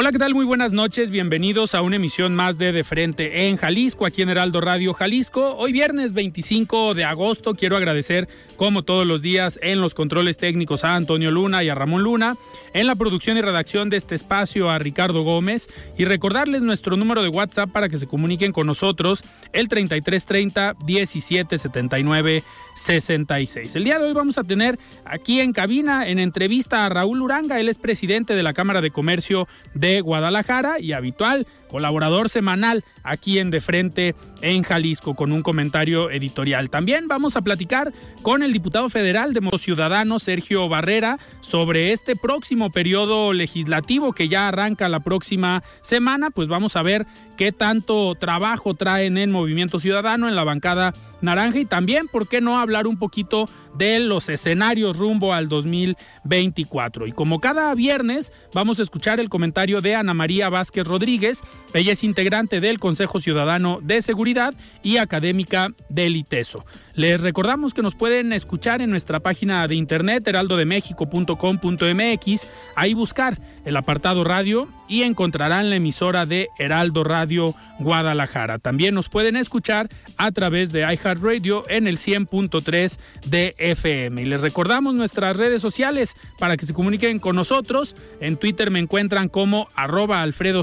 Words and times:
Hola, 0.00 0.12
¿qué 0.12 0.18
tal? 0.20 0.32
Muy 0.32 0.44
buenas 0.44 0.70
noches. 0.70 1.10
Bienvenidos 1.10 1.74
a 1.74 1.82
una 1.82 1.96
emisión 1.96 2.32
más 2.32 2.56
de 2.56 2.70
De 2.70 2.84
Frente 2.84 3.48
en 3.48 3.56
Jalisco, 3.56 4.06
aquí 4.06 4.22
en 4.22 4.28
Heraldo 4.28 4.60
Radio 4.60 4.94
Jalisco. 4.94 5.56
Hoy 5.56 5.72
viernes 5.72 6.12
25 6.12 6.94
de 6.94 7.02
agosto 7.02 7.56
quiero 7.56 7.76
agradecer, 7.76 8.28
como 8.56 8.84
todos 8.84 9.04
los 9.04 9.22
días, 9.22 9.58
en 9.60 9.80
los 9.80 9.94
controles 9.94 10.36
técnicos 10.36 10.84
a 10.84 10.94
Antonio 10.94 11.32
Luna 11.32 11.64
y 11.64 11.68
a 11.68 11.74
Ramón 11.74 12.04
Luna, 12.04 12.36
en 12.74 12.86
la 12.86 12.94
producción 12.94 13.38
y 13.38 13.40
redacción 13.40 13.90
de 13.90 13.96
este 13.96 14.14
espacio 14.14 14.70
a 14.70 14.78
Ricardo 14.78 15.24
Gómez 15.24 15.66
y 15.96 16.04
recordarles 16.04 16.62
nuestro 16.62 16.96
número 16.96 17.20
de 17.20 17.30
WhatsApp 17.30 17.72
para 17.72 17.88
que 17.88 17.98
se 17.98 18.06
comuniquen 18.06 18.52
con 18.52 18.68
nosotros, 18.68 19.24
el 19.52 19.66
3330 19.66 20.76
1779 20.86 22.44
66. 22.78 23.76
El 23.76 23.84
día 23.84 23.98
de 23.98 24.06
hoy 24.06 24.12
vamos 24.14 24.38
a 24.38 24.44
tener 24.44 24.78
aquí 25.04 25.40
en 25.40 25.52
cabina, 25.52 26.08
en 26.08 26.18
entrevista 26.18 26.86
a 26.86 26.88
Raúl 26.88 27.20
Uranga, 27.20 27.60
él 27.60 27.68
es 27.68 27.78
presidente 27.78 28.34
de 28.34 28.42
la 28.42 28.54
Cámara 28.54 28.80
de 28.80 28.90
Comercio 28.90 29.48
de 29.74 30.00
Guadalajara 30.00 30.80
y 30.80 30.92
habitual 30.92 31.46
colaborador 31.68 32.28
semanal 32.28 32.84
aquí 33.02 33.38
en 33.38 33.50
De 33.50 33.60
Frente 33.60 34.14
en 34.40 34.62
Jalisco 34.62 35.14
con 35.14 35.32
un 35.32 35.42
comentario 35.42 36.10
editorial. 36.10 36.70
También 36.70 37.08
vamos 37.08 37.36
a 37.36 37.42
platicar 37.42 37.92
con 38.22 38.42
el 38.42 38.52
diputado 38.52 38.88
federal 38.88 39.34
de 39.34 39.40
Modo 39.40 39.58
Ciudadano, 39.58 40.18
Sergio 40.18 40.68
Barrera, 40.68 41.18
sobre 41.40 41.92
este 41.92 42.16
próximo 42.16 42.70
periodo 42.70 43.32
legislativo 43.32 44.12
que 44.12 44.28
ya 44.28 44.48
arranca 44.48 44.88
la 44.88 45.00
próxima 45.00 45.62
semana. 45.80 46.30
Pues 46.30 46.48
vamos 46.48 46.76
a 46.76 46.82
ver 46.82 47.06
qué 47.36 47.52
tanto 47.52 48.14
trabajo 48.14 48.74
traen 48.74 49.18
en 49.18 49.30
Movimiento 49.30 49.78
Ciudadano, 49.78 50.28
en 50.28 50.36
la 50.36 50.44
bancada 50.44 50.94
naranja 51.20 51.58
y 51.58 51.64
también, 51.64 52.08
¿por 52.08 52.28
qué 52.28 52.40
no 52.40 52.58
hablar 52.58 52.86
un 52.86 52.98
poquito 52.98 53.48
de 53.78 54.00
los 54.00 54.28
escenarios 54.28 54.96
rumbo 54.96 55.32
al 55.32 55.48
2024? 55.48 57.06
Y 57.06 57.12
como 57.12 57.40
cada 57.40 57.74
viernes, 57.74 58.32
vamos 58.52 58.80
a 58.80 58.82
escuchar 58.82 59.20
el 59.20 59.28
comentario 59.28 59.80
de 59.80 59.94
Ana 59.94 60.14
María 60.14 60.48
Vázquez 60.48 60.86
Rodríguez. 60.86 61.40
Ella 61.72 61.92
es 61.92 62.04
integrante 62.04 62.60
del 62.60 62.78
Consejo 62.78 63.20
Ciudadano 63.20 63.78
de 63.82 64.02
Seguridad 64.02 64.54
y 64.82 64.98
académica 64.98 65.72
del 65.88 66.16
ITESO. 66.16 66.64
Les 66.98 67.22
recordamos 67.22 67.72
que 67.74 67.82
nos 67.82 67.94
pueden 67.94 68.32
escuchar 68.32 68.82
en 68.82 68.90
nuestra 68.90 69.20
página 69.20 69.68
de 69.68 69.76
internet 69.76 70.26
heraldodemexico.com.mx, 70.26 72.48
ahí 72.74 72.92
buscar 72.92 73.38
el 73.64 73.76
apartado 73.76 74.24
radio 74.24 74.68
y 74.88 75.02
encontrarán 75.02 75.70
la 75.70 75.76
emisora 75.76 76.26
de 76.26 76.48
Heraldo 76.58 77.04
Radio 77.04 77.54
Guadalajara. 77.78 78.58
También 78.58 78.96
nos 78.96 79.08
pueden 79.08 79.36
escuchar 79.36 79.88
a 80.16 80.32
través 80.32 80.72
de 80.72 80.80
iHeartRadio 80.80 81.62
en 81.68 81.86
el 81.86 81.98
100.3 81.98 82.98
de 83.26 83.54
FM. 83.58 84.22
Y 84.22 84.24
les 84.24 84.42
recordamos 84.42 84.94
nuestras 84.94 85.36
redes 85.36 85.62
sociales 85.62 86.16
para 86.38 86.56
que 86.56 86.66
se 86.66 86.74
comuniquen 86.74 87.20
con 87.20 87.36
nosotros. 87.36 87.94
En 88.20 88.36
Twitter 88.36 88.72
me 88.72 88.80
encuentran 88.80 89.28
como 89.28 89.68
arroba 89.76 90.22
Alfredo 90.22 90.62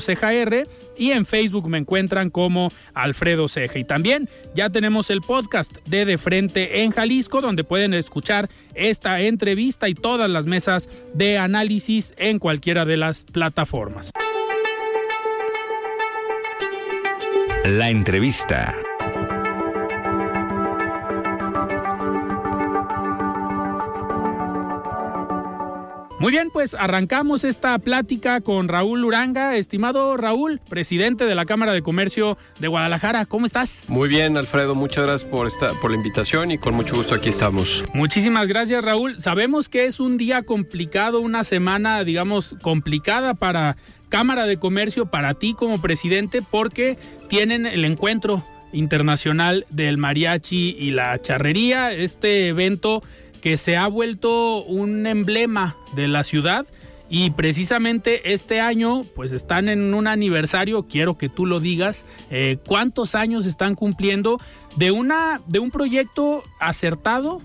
y 0.98 1.12
en 1.12 1.26
Facebook 1.26 1.70
me 1.70 1.78
encuentran 1.78 2.30
como 2.30 2.72
Alfredo 2.94 3.48
Ceja. 3.48 3.80
Y 3.80 3.86
también 3.86 4.28
ya 4.54 4.70
tenemos 4.70 5.10
el 5.10 5.22
podcast 5.22 5.72
de 5.88 6.06
De 6.06 6.18
Frente 6.26 6.82
en 6.82 6.90
Jalisco, 6.90 7.40
donde 7.40 7.64
pueden 7.64 7.94
escuchar 7.94 8.50
esta 8.74 9.22
entrevista 9.22 9.88
y 9.90 9.94
todas 9.94 10.28
las 10.28 10.48
mesas 10.48 10.90
de 11.14 11.38
análisis 11.38 12.16
en 12.18 12.40
cualquiera 12.40 12.84
de 12.84 12.98
las 12.98 13.26
plataformas. 13.26 14.10
La 17.66 17.92
entrevista. 17.92 18.74
Muy 26.26 26.32
bien, 26.32 26.50
pues 26.50 26.74
arrancamos 26.74 27.44
esta 27.44 27.78
plática 27.78 28.42
con 28.42 28.68
Raúl 28.68 29.06
Uranga. 29.06 29.56
Estimado 29.58 30.18
Raúl, 30.18 30.60
presidente 30.68 31.28
de 31.28 31.36
la 31.36 31.46
Cámara 31.46 31.72
de 31.72 31.84
Comercio 31.84 32.36
de 32.60 32.68
Guadalajara, 32.68 33.28
¿cómo 33.28 33.46
estás? 33.46 33.86
Muy 33.90 34.10
bien, 34.10 34.36
Alfredo, 34.36 34.74
muchas 34.74 35.06
gracias 35.06 35.30
por, 35.30 35.46
esta, 35.46 35.80
por 35.80 35.92
la 35.92 35.98
invitación 35.98 36.50
y 36.50 36.58
con 36.58 36.74
mucho 36.74 36.96
gusto 36.96 37.14
aquí 37.14 37.30
estamos. 37.30 37.84
Muchísimas 37.94 38.48
gracias, 38.48 38.84
Raúl. 38.84 39.20
Sabemos 39.20 39.70
que 39.70 39.86
es 39.86 40.00
un 40.00 40.18
día 40.18 40.42
complicado, 40.42 41.20
una 41.20 41.44
semana, 41.44 42.04
digamos, 42.04 42.56
complicada 42.64 43.36
para 43.36 43.78
Cámara 44.10 44.48
de 44.48 44.58
Comercio, 44.58 45.06
para 45.06 45.36
ti 45.36 45.54
como 45.54 45.80
presidente, 45.80 46.42
porque 46.42 46.98
tienen 47.28 47.68
el 47.68 47.86
encuentro 47.86 48.44
internacional 48.74 49.68
del 49.70 50.00
mariachi 50.00 50.76
y 50.80 50.90
la 50.90 51.22
charrería, 51.22 51.92
este 51.94 52.48
evento 52.48 53.04
que 53.46 53.58
se 53.58 53.78
ha 53.78 53.86
vuelto 53.86 54.64
un 54.64 55.06
emblema 55.06 55.78
de 55.94 56.08
la 56.08 56.24
ciudad 56.24 56.66
y 57.12 57.30
precisamente 57.30 58.34
este 58.34 58.60
año 58.60 59.04
pues 59.16 59.34
están 59.34 59.70
en 59.70 59.94
un 59.94 60.08
aniversario, 60.08 60.88
quiero 60.88 61.20
que 61.20 61.30
tú 61.30 61.46
lo 61.46 61.60
digas, 61.60 62.08
eh, 62.32 62.58
cuántos 62.66 63.14
años 63.14 63.46
están 63.46 63.76
cumpliendo 63.76 64.42
de, 64.78 64.90
una, 64.90 65.42
de 65.46 65.60
un 65.60 65.70
proyecto 65.70 66.44
acertado, 66.60 67.40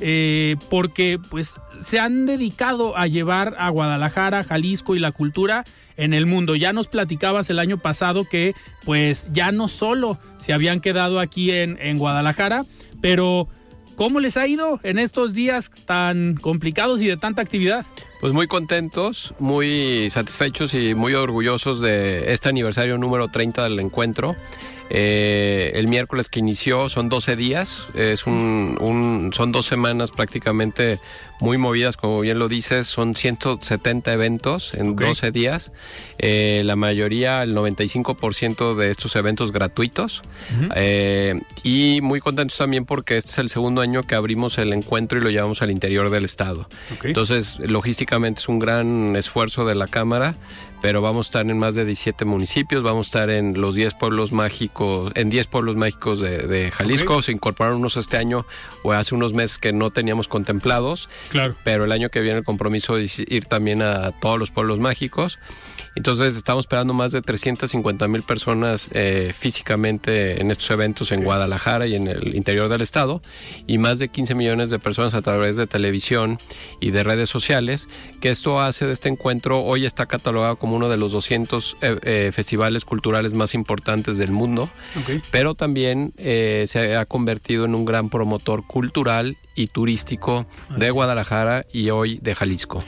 eh, 0.00 0.56
porque 0.68 1.18
pues 1.30 1.54
se 1.80 2.00
han 2.00 2.26
dedicado 2.26 2.94
a 2.94 3.06
llevar 3.06 3.56
a 3.58 3.70
Guadalajara, 3.70 4.44
Jalisco 4.44 4.94
y 4.94 4.98
la 4.98 5.12
cultura 5.12 5.64
en 5.96 6.12
el 6.12 6.26
mundo. 6.26 6.54
Ya 6.54 6.74
nos 6.74 6.88
platicabas 6.88 7.48
el 7.48 7.60
año 7.60 7.78
pasado 7.78 8.28
que 8.28 8.52
pues 8.84 9.30
ya 9.32 9.52
no 9.52 9.68
solo 9.68 10.18
se 10.36 10.52
habían 10.52 10.80
quedado 10.80 11.18
aquí 11.18 11.50
en, 11.50 11.78
en 11.80 11.96
Guadalajara, 11.96 12.66
pero 13.00 13.48
¿Cómo 13.96 14.20
les 14.20 14.36
ha 14.36 14.46
ido 14.46 14.78
en 14.82 14.98
estos 14.98 15.32
días 15.32 15.70
tan 15.86 16.34
complicados 16.34 17.00
y 17.00 17.06
de 17.06 17.16
tanta 17.16 17.40
actividad? 17.40 17.86
Pues 18.20 18.34
muy 18.34 18.46
contentos, 18.46 19.34
muy 19.38 20.10
satisfechos 20.10 20.74
y 20.74 20.94
muy 20.94 21.14
orgullosos 21.14 21.80
de 21.80 22.32
este 22.32 22.50
aniversario 22.50 22.98
número 22.98 23.28
30 23.28 23.64
del 23.64 23.80
encuentro. 23.80 24.36
Eh, 24.90 25.72
el 25.74 25.88
miércoles 25.88 26.28
que 26.28 26.40
inició 26.40 26.88
son 26.88 27.08
12 27.08 27.36
días, 27.36 27.88
es 27.94 28.26
un, 28.26 29.30
son 29.34 29.52
dos 29.52 29.66
semanas 29.66 30.10
prácticamente 30.10 31.00
muy 31.40 31.58
movidas, 31.58 31.96
como 31.96 32.20
bien 32.20 32.38
lo 32.38 32.48
dices, 32.48 32.86
son 32.86 33.14
170 33.14 34.12
eventos 34.12 34.72
en 34.74 34.96
12 34.96 35.32
días. 35.32 35.72
Eh, 36.18 36.62
la 36.64 36.76
mayoría, 36.76 37.42
el 37.42 37.54
95% 37.54 38.74
de 38.74 38.90
estos 38.90 39.16
eventos 39.16 39.52
gratuitos. 39.52 40.22
Eh, 40.74 41.38
y 41.62 42.00
muy 42.02 42.20
contentos 42.20 42.56
también 42.56 42.86
porque 42.86 43.18
este 43.18 43.30
es 43.32 43.38
el 43.38 43.50
segundo 43.50 43.82
año 43.82 44.04
que 44.04 44.14
abrimos 44.14 44.56
el 44.58 44.72
encuentro 44.72 45.18
y 45.18 45.20
lo 45.20 45.30
llevamos 45.30 45.60
al 45.62 45.70
interior 45.70 46.10
del 46.10 46.24
estado. 46.24 46.68
Entonces, 47.02 47.58
logísticamente 47.58 48.40
es 48.40 48.48
un 48.48 48.58
gran 48.58 49.14
esfuerzo 49.16 49.66
de 49.66 49.74
la 49.74 49.88
Cámara, 49.88 50.36
pero 50.82 51.00
vamos 51.00 51.26
a 51.26 51.28
estar 51.28 51.50
en 51.50 51.58
más 51.58 51.74
de 51.74 51.84
17 51.84 52.24
municipios, 52.24 52.82
vamos 52.82 53.06
a 53.06 53.08
estar 53.08 53.30
en 53.30 53.60
los 53.60 53.74
10 53.74 53.94
pueblos 53.94 54.32
mágicos, 54.32 55.12
en 55.14 55.30
10 55.30 55.46
pueblos 55.46 55.76
mágicos 55.76 56.20
de, 56.20 56.70
Jalisco, 56.70 57.22
se 57.22 57.32
incorporaron 57.32 57.78
unos 57.78 57.96
este 57.96 58.16
año 58.16 58.46
o 58.82 58.92
hace 58.92 59.14
unos 59.14 59.32
meses 59.32 59.58
que 59.58 59.72
no 59.72 59.90
teníamos 59.90 60.28
contemplados, 60.28 61.08
claro. 61.30 61.54
pero 61.64 61.84
el 61.84 61.92
año 61.92 62.10
que 62.10 62.20
viene 62.20 62.38
el 62.38 62.44
compromiso 62.44 62.98
es 62.98 63.18
ir 63.18 63.46
también 63.46 63.82
a 63.82 64.12
todos 64.20 64.38
los 64.38 64.50
pueblos 64.50 64.78
mágicos. 64.78 65.38
Entonces 65.94 66.36
estamos 66.36 66.64
esperando 66.64 66.92
más 66.92 67.12
de 67.12 67.22
350 67.22 68.06
mil 68.08 68.22
personas 68.22 68.90
eh, 68.92 69.32
físicamente 69.34 70.40
en 70.40 70.50
estos 70.50 70.70
eventos 70.70 71.10
en 71.10 71.24
Guadalajara 71.24 71.86
y 71.86 71.94
en 71.94 72.06
el 72.06 72.36
interior 72.36 72.68
del 72.68 72.82
estado 72.82 73.22
y 73.66 73.78
más 73.78 73.98
de 73.98 74.08
15 74.08 74.34
millones 74.34 74.68
de 74.68 74.78
personas 74.78 75.14
a 75.14 75.22
través 75.22 75.56
de 75.56 75.66
televisión 75.66 76.38
y 76.80 76.90
de 76.90 77.02
redes 77.02 77.30
sociales, 77.30 77.88
que 78.20 78.30
esto 78.30 78.60
hace 78.60 78.86
de 78.86 78.92
este 78.92 79.08
encuentro, 79.08 79.62
hoy 79.62 79.86
está 79.86 80.04
catalogado 80.04 80.56
como 80.56 80.65
uno 80.74 80.88
de 80.88 80.96
los 80.96 81.12
200 81.12 81.76
eh, 81.80 81.98
eh, 82.02 82.30
festivales 82.32 82.84
culturales 82.84 83.32
más 83.32 83.54
importantes 83.54 84.18
del 84.18 84.30
mundo, 84.30 84.70
pero 85.30 85.54
también 85.54 86.12
se 86.16 86.96
ha 86.96 87.04
convertido 87.04 87.64
en 87.64 87.74
un 87.74 87.84
gran 87.84 88.10
promotor 88.10 88.66
cultural 88.66 89.36
y 89.54 89.68
turístico 89.68 90.46
de 90.76 90.90
Guadalajara 90.90 91.64
y 91.72 91.90
hoy 91.90 92.18
de 92.22 92.34
Jalisco. 92.34 92.82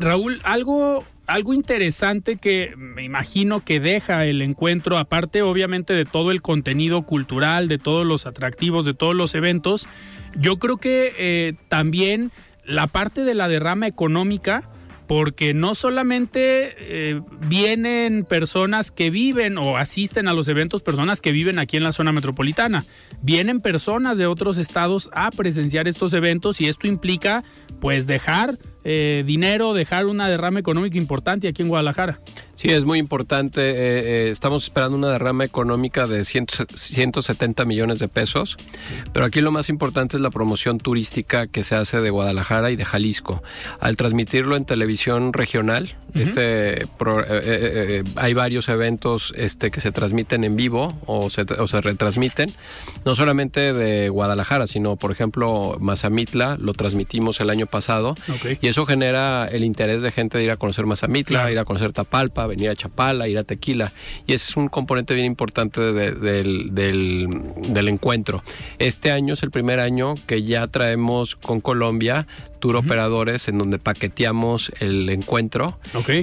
Raúl, 0.00 0.40
algo 0.44 1.04
algo 1.30 1.54
interesante 1.54 2.36
que 2.36 2.74
me 2.76 3.04
imagino 3.04 3.64
que 3.64 3.78
deja 3.78 4.26
el 4.26 4.42
encuentro, 4.42 4.98
aparte 4.98 5.42
obviamente 5.42 5.92
de 5.92 6.04
todo 6.04 6.32
el 6.32 6.42
contenido 6.42 7.02
cultural, 7.02 7.68
de 7.68 7.78
todos 7.78 8.04
los 8.04 8.26
atractivos, 8.26 8.84
de 8.84 8.94
todos 8.94 9.14
los 9.14 9.34
eventos, 9.36 9.86
yo 10.36 10.58
creo 10.58 10.76
que 10.76 11.14
eh, 11.18 11.54
también 11.68 12.32
la 12.64 12.86
parte 12.86 13.24
de 13.24 13.34
la 13.34 13.48
derrama 13.48 13.86
económica, 13.86 14.69
porque 15.10 15.54
no 15.54 15.74
solamente 15.74 16.76
eh, 16.78 17.20
vienen 17.48 18.24
personas 18.24 18.92
que 18.92 19.10
viven 19.10 19.58
o 19.58 19.76
asisten 19.76 20.28
a 20.28 20.34
los 20.34 20.46
eventos, 20.46 20.82
personas 20.82 21.20
que 21.20 21.32
viven 21.32 21.58
aquí 21.58 21.76
en 21.76 21.82
la 21.82 21.90
zona 21.90 22.12
metropolitana, 22.12 22.84
vienen 23.20 23.60
personas 23.60 24.18
de 24.18 24.28
otros 24.28 24.56
estados 24.56 25.10
a 25.12 25.32
presenciar 25.32 25.88
estos 25.88 26.12
eventos 26.12 26.60
y 26.60 26.68
esto 26.68 26.86
implica 26.86 27.42
pues 27.80 28.06
dejar 28.06 28.56
eh, 28.84 29.24
dinero, 29.26 29.74
dejar 29.74 30.06
una 30.06 30.28
derrama 30.28 30.58
económica 30.60 30.96
importante 30.96 31.48
aquí 31.48 31.62
en 31.62 31.68
Guadalajara. 31.68 32.18
Sí, 32.54 32.68
es 32.68 32.84
muy 32.84 32.98
importante. 32.98 33.60
Eh, 33.70 33.74
eh, 34.26 34.30
estamos 34.30 34.64
esperando 34.64 34.96
una 34.96 35.08
derrama 35.08 35.44
económica 35.44 36.06
de 36.06 36.24
170 36.26 37.64
millones 37.64 37.98
de 37.98 38.08
pesos, 38.08 38.58
pero 39.14 39.24
aquí 39.24 39.40
lo 39.40 39.50
más 39.50 39.70
importante 39.70 40.18
es 40.18 40.22
la 40.22 40.30
promoción 40.30 40.78
turística 40.78 41.46
que 41.46 41.62
se 41.62 41.74
hace 41.74 42.02
de 42.02 42.10
Guadalajara 42.10 42.70
y 42.70 42.76
de 42.76 42.84
Jalisco. 42.84 43.42
Al 43.80 43.96
transmitirlo 43.96 44.56
en 44.56 44.66
televisión 44.66 45.32
regional, 45.32 45.94
este 46.14 46.86
hay 48.16 48.34
varios 48.34 48.68
eventos 48.68 49.32
este, 49.36 49.70
que 49.70 49.80
se 49.80 49.92
transmiten 49.92 50.44
en 50.44 50.56
vivo 50.56 50.94
o 51.06 51.30
se, 51.30 51.44
retransmiten, 51.44 52.52
no 53.04 53.14
solamente 53.14 53.72
de 53.72 54.08
Guadalajara, 54.08 54.66
sino 54.66 54.96
por 54.96 55.12
ejemplo 55.12 55.76
Mazamitla, 55.80 56.56
lo 56.60 56.74
transmitimos 56.74 57.40
el 57.40 57.48
año 57.50 57.66
pasado. 57.66 58.14
Y 58.60 58.68
eso 58.70 58.86
genera 58.86 59.48
el 59.50 59.64
interés 59.64 60.02
de 60.02 60.10
gente 60.10 60.38
de 60.38 60.44
ir 60.44 60.50
a 60.50 60.56
conocer 60.56 60.86
Mazamitla, 60.86 61.50
ir 61.50 61.58
a 61.58 61.64
conocer 61.64 61.92
Tapalpa, 61.92 62.46
venir 62.46 62.70
a 62.70 62.74
Chapala, 62.74 63.28
ir 63.28 63.38
a 63.38 63.44
Tequila. 63.44 63.92
Y 64.26 64.32
ese 64.32 64.50
es 64.50 64.56
un 64.56 64.68
componente 64.68 65.14
bien 65.14 65.26
importante 65.26 65.80
del, 65.92 66.74
del, 66.74 67.88
encuentro. 67.88 68.42
Este 68.78 69.10
año 69.10 69.34
es 69.34 69.42
el 69.42 69.50
primer 69.50 69.80
año 69.80 70.14
que 70.26 70.42
ya 70.42 70.66
traemos 70.68 71.36
con 71.36 71.60
Colombia 71.60 72.26
tour 72.60 72.76
operadores 72.76 73.48
en 73.48 73.58
donde 73.58 73.78
paqueteamos 73.78 74.72
el 74.78 75.08
encuentro. 75.08 75.78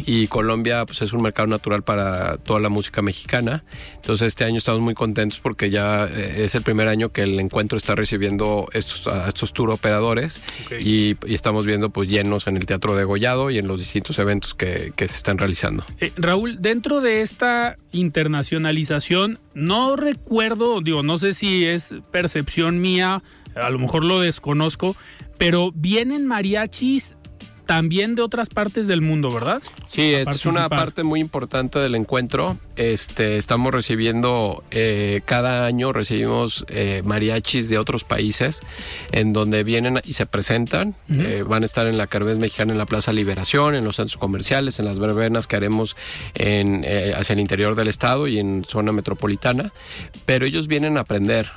Y 0.06 0.28
Colombia 0.28 0.86
pues, 0.86 1.01
es 1.01 1.13
un 1.13 1.22
mercado 1.22 1.48
natural 1.48 1.84
para 1.84 2.38
toda 2.38 2.60
la 2.60 2.69
música 2.69 3.01
mexicana. 3.01 3.63
Entonces 3.95 4.28
este 4.28 4.45
año 4.45 4.57
estamos 4.57 4.81
muy 4.81 4.94
contentos 4.94 5.39
porque 5.39 5.69
ya 5.69 6.06
eh, 6.06 6.45
es 6.45 6.56
el 6.56 6.62
primer 6.62 6.88
año 6.88 7.12
que 7.12 7.24
el 7.24 7.39
encuentro 7.39 7.78
está 7.78 7.95
recibiendo 7.95 8.68
estos, 8.72 9.07
a 9.07 9.28
estos 9.28 9.54
tour 9.54 9.72
operadores 9.72 10.39
y, 10.80 11.18
estamos 11.28 11.66
viendo 11.66 11.89
pues 11.89 12.10
llenos 12.10 12.48
en 12.48 12.57
el 12.57 12.66
Teatro 12.66 12.95
de 12.95 13.04
Gollado 13.04 13.50
y 13.50 13.57
en 13.57 13.68
los 13.68 13.80
distintos 13.80 14.18
eventos 14.19 14.54
que, 14.54 14.94
se 14.98 15.06
están 15.06 15.38
realizando. 15.38 15.84
Eh, 16.00 16.12
Raúl, 16.16 16.62
dentro 16.62 17.01
de 17.01 17.22
esta 17.22 17.78
internacionalización, 17.92 19.39
no 19.54 19.95
recuerdo, 19.95 20.81
digo, 20.81 21.04
no 21.04 21.18
sé 21.18 21.34
si 21.34 21.66
es 21.66 21.95
percepción 22.12 22.81
mía, 22.81 23.24
a 23.56 23.69
lo 23.69 23.80
mejor 23.80 24.04
lo 24.04 24.19
desconozco, 24.19 24.95
pero 25.38 25.72
vienen 25.74 26.25
mariachis 26.25 27.16
también 27.66 28.16
de 28.16 28.22
otras 28.22 28.50
partes 28.50 28.88
del 28.88 29.01
mundo, 29.01 29.30
¿verdad? 29.31 29.62
Sí, 29.88 30.13
es 30.13 30.45
una 30.45 30.69
parte 30.69 31.04
muy 31.04 31.19
importante 31.19 31.80
del 31.80 31.95
encuentro. 31.95 32.57
Este, 32.77 33.38
estamos 33.38 33.74
recibiendo, 33.74 34.63
eh, 34.69 35.21
cada 35.25 35.65
año 35.65 35.94
recibimos 35.94 36.63
eh, 36.69 37.01
mariachis 37.03 37.69
de 37.69 37.79
otros 37.79 38.03
países 38.03 38.62
en 39.12 39.33
donde 39.33 39.63
vienen 39.63 40.00
y 40.06 40.13
se 40.13 40.27
presentan. 40.27 40.94
Eh, 41.09 41.44
van 41.47 41.63
a 41.63 41.65
estar 41.65 41.88
en 41.88 41.97
la 41.97 42.06
Carmes 42.06 42.38
Mexicana 42.38 42.74
en 42.74 42.77
la 42.77 42.85
Plaza 42.85 43.12
Liberación, 43.13 43.74
en 43.74 43.83
los 43.83 43.95
centros 43.95 44.18
comerciales, 44.18 44.77
en 44.77 44.85
las 44.85 45.00
verbenas 45.00 45.47
que 45.47 45.56
haremos 45.56 45.95
en, 46.35 46.85
hacia 47.15 47.33
el 47.33 47.39
interior 47.39 47.74
del 47.74 47.88
estado 47.88 48.27
y 48.27 48.38
en 48.38 48.63
zona 48.68 48.91
metropolitana. 48.91 49.74
Pero 50.27 50.45
ellos 50.45 50.68
vienen 50.68 50.97
a 50.97 51.01
aprender. 51.01 51.50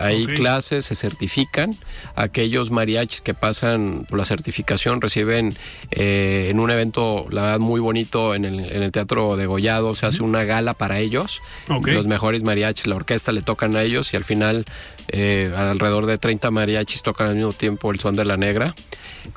hay 0.00 0.24
clases, 0.24 0.86
se 0.86 0.94
certifican. 0.94 1.76
Aquellos 2.14 2.70
mariachis 2.70 3.20
que 3.20 3.34
pasan 3.34 4.06
por 4.08 4.18
la 4.18 4.24
certificación 4.24 5.02
reciben 5.02 5.58
en 5.90 6.58
un 6.60 6.70
evento, 6.70 7.26
la 7.30 7.42
verdad, 7.42 7.58
muy 7.58 7.80
bonito 7.80 8.34
en 8.34 8.46
el, 8.46 8.90
Teatro 8.90 9.36
de 9.36 9.44
Gollado. 9.44 9.94
Se 9.94 10.06
hace 10.06 10.22
una 10.22 10.45
gala 10.46 10.74
para 10.74 10.98
ellos. 10.98 11.42
Los 11.68 12.06
mejores 12.06 12.42
mariachis, 12.42 12.86
la 12.86 12.96
orquesta 12.96 13.32
le 13.32 13.42
tocan 13.42 13.76
a 13.76 13.82
ellos 13.82 14.12
y 14.12 14.16
al 14.16 14.24
final 14.24 14.64
eh, 15.08 15.52
alrededor 15.56 16.06
de 16.06 16.18
30 16.18 16.50
mariachis 16.50 17.02
tocan 17.02 17.28
al 17.28 17.36
mismo 17.36 17.52
tiempo 17.52 17.90
el 17.90 18.00
son 18.00 18.16
de 18.16 18.24
la 18.24 18.36
negra. 18.36 18.74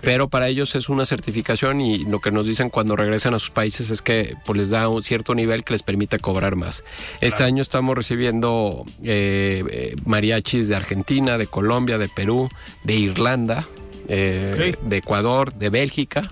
Pero 0.01 0.29
para 0.29 0.47
ellos 0.47 0.75
es 0.75 0.87
una 0.89 1.05
certificación 1.05 1.81
y 1.81 2.05
lo 2.05 2.19
que 2.19 2.31
nos 2.31 2.45
dicen 2.45 2.69
cuando 2.69 2.95
regresan 2.95 3.33
a 3.33 3.39
sus 3.39 3.49
países 3.49 3.89
es 3.89 4.01
que 4.01 4.35
pues, 4.45 4.57
les 4.57 4.69
da 4.69 4.87
un 4.87 5.03
cierto 5.03 5.35
nivel 5.35 5.63
que 5.63 5.73
les 5.73 5.83
permite 5.83 6.19
cobrar 6.19 6.55
más. 6.55 6.83
Este 7.21 7.43
año 7.43 7.61
estamos 7.61 7.95
recibiendo 7.95 8.85
eh, 9.03 9.95
mariachis 10.05 10.67
de 10.67 10.75
Argentina, 10.75 11.37
de 11.37 11.47
Colombia, 11.47 11.97
de 11.97 12.07
Perú, 12.07 12.49
de 12.83 12.95
Irlanda, 12.95 13.67
eh, 14.07 14.75
de 14.81 14.97
Ecuador, 14.97 15.53
de 15.53 15.69
Bélgica, 15.69 16.31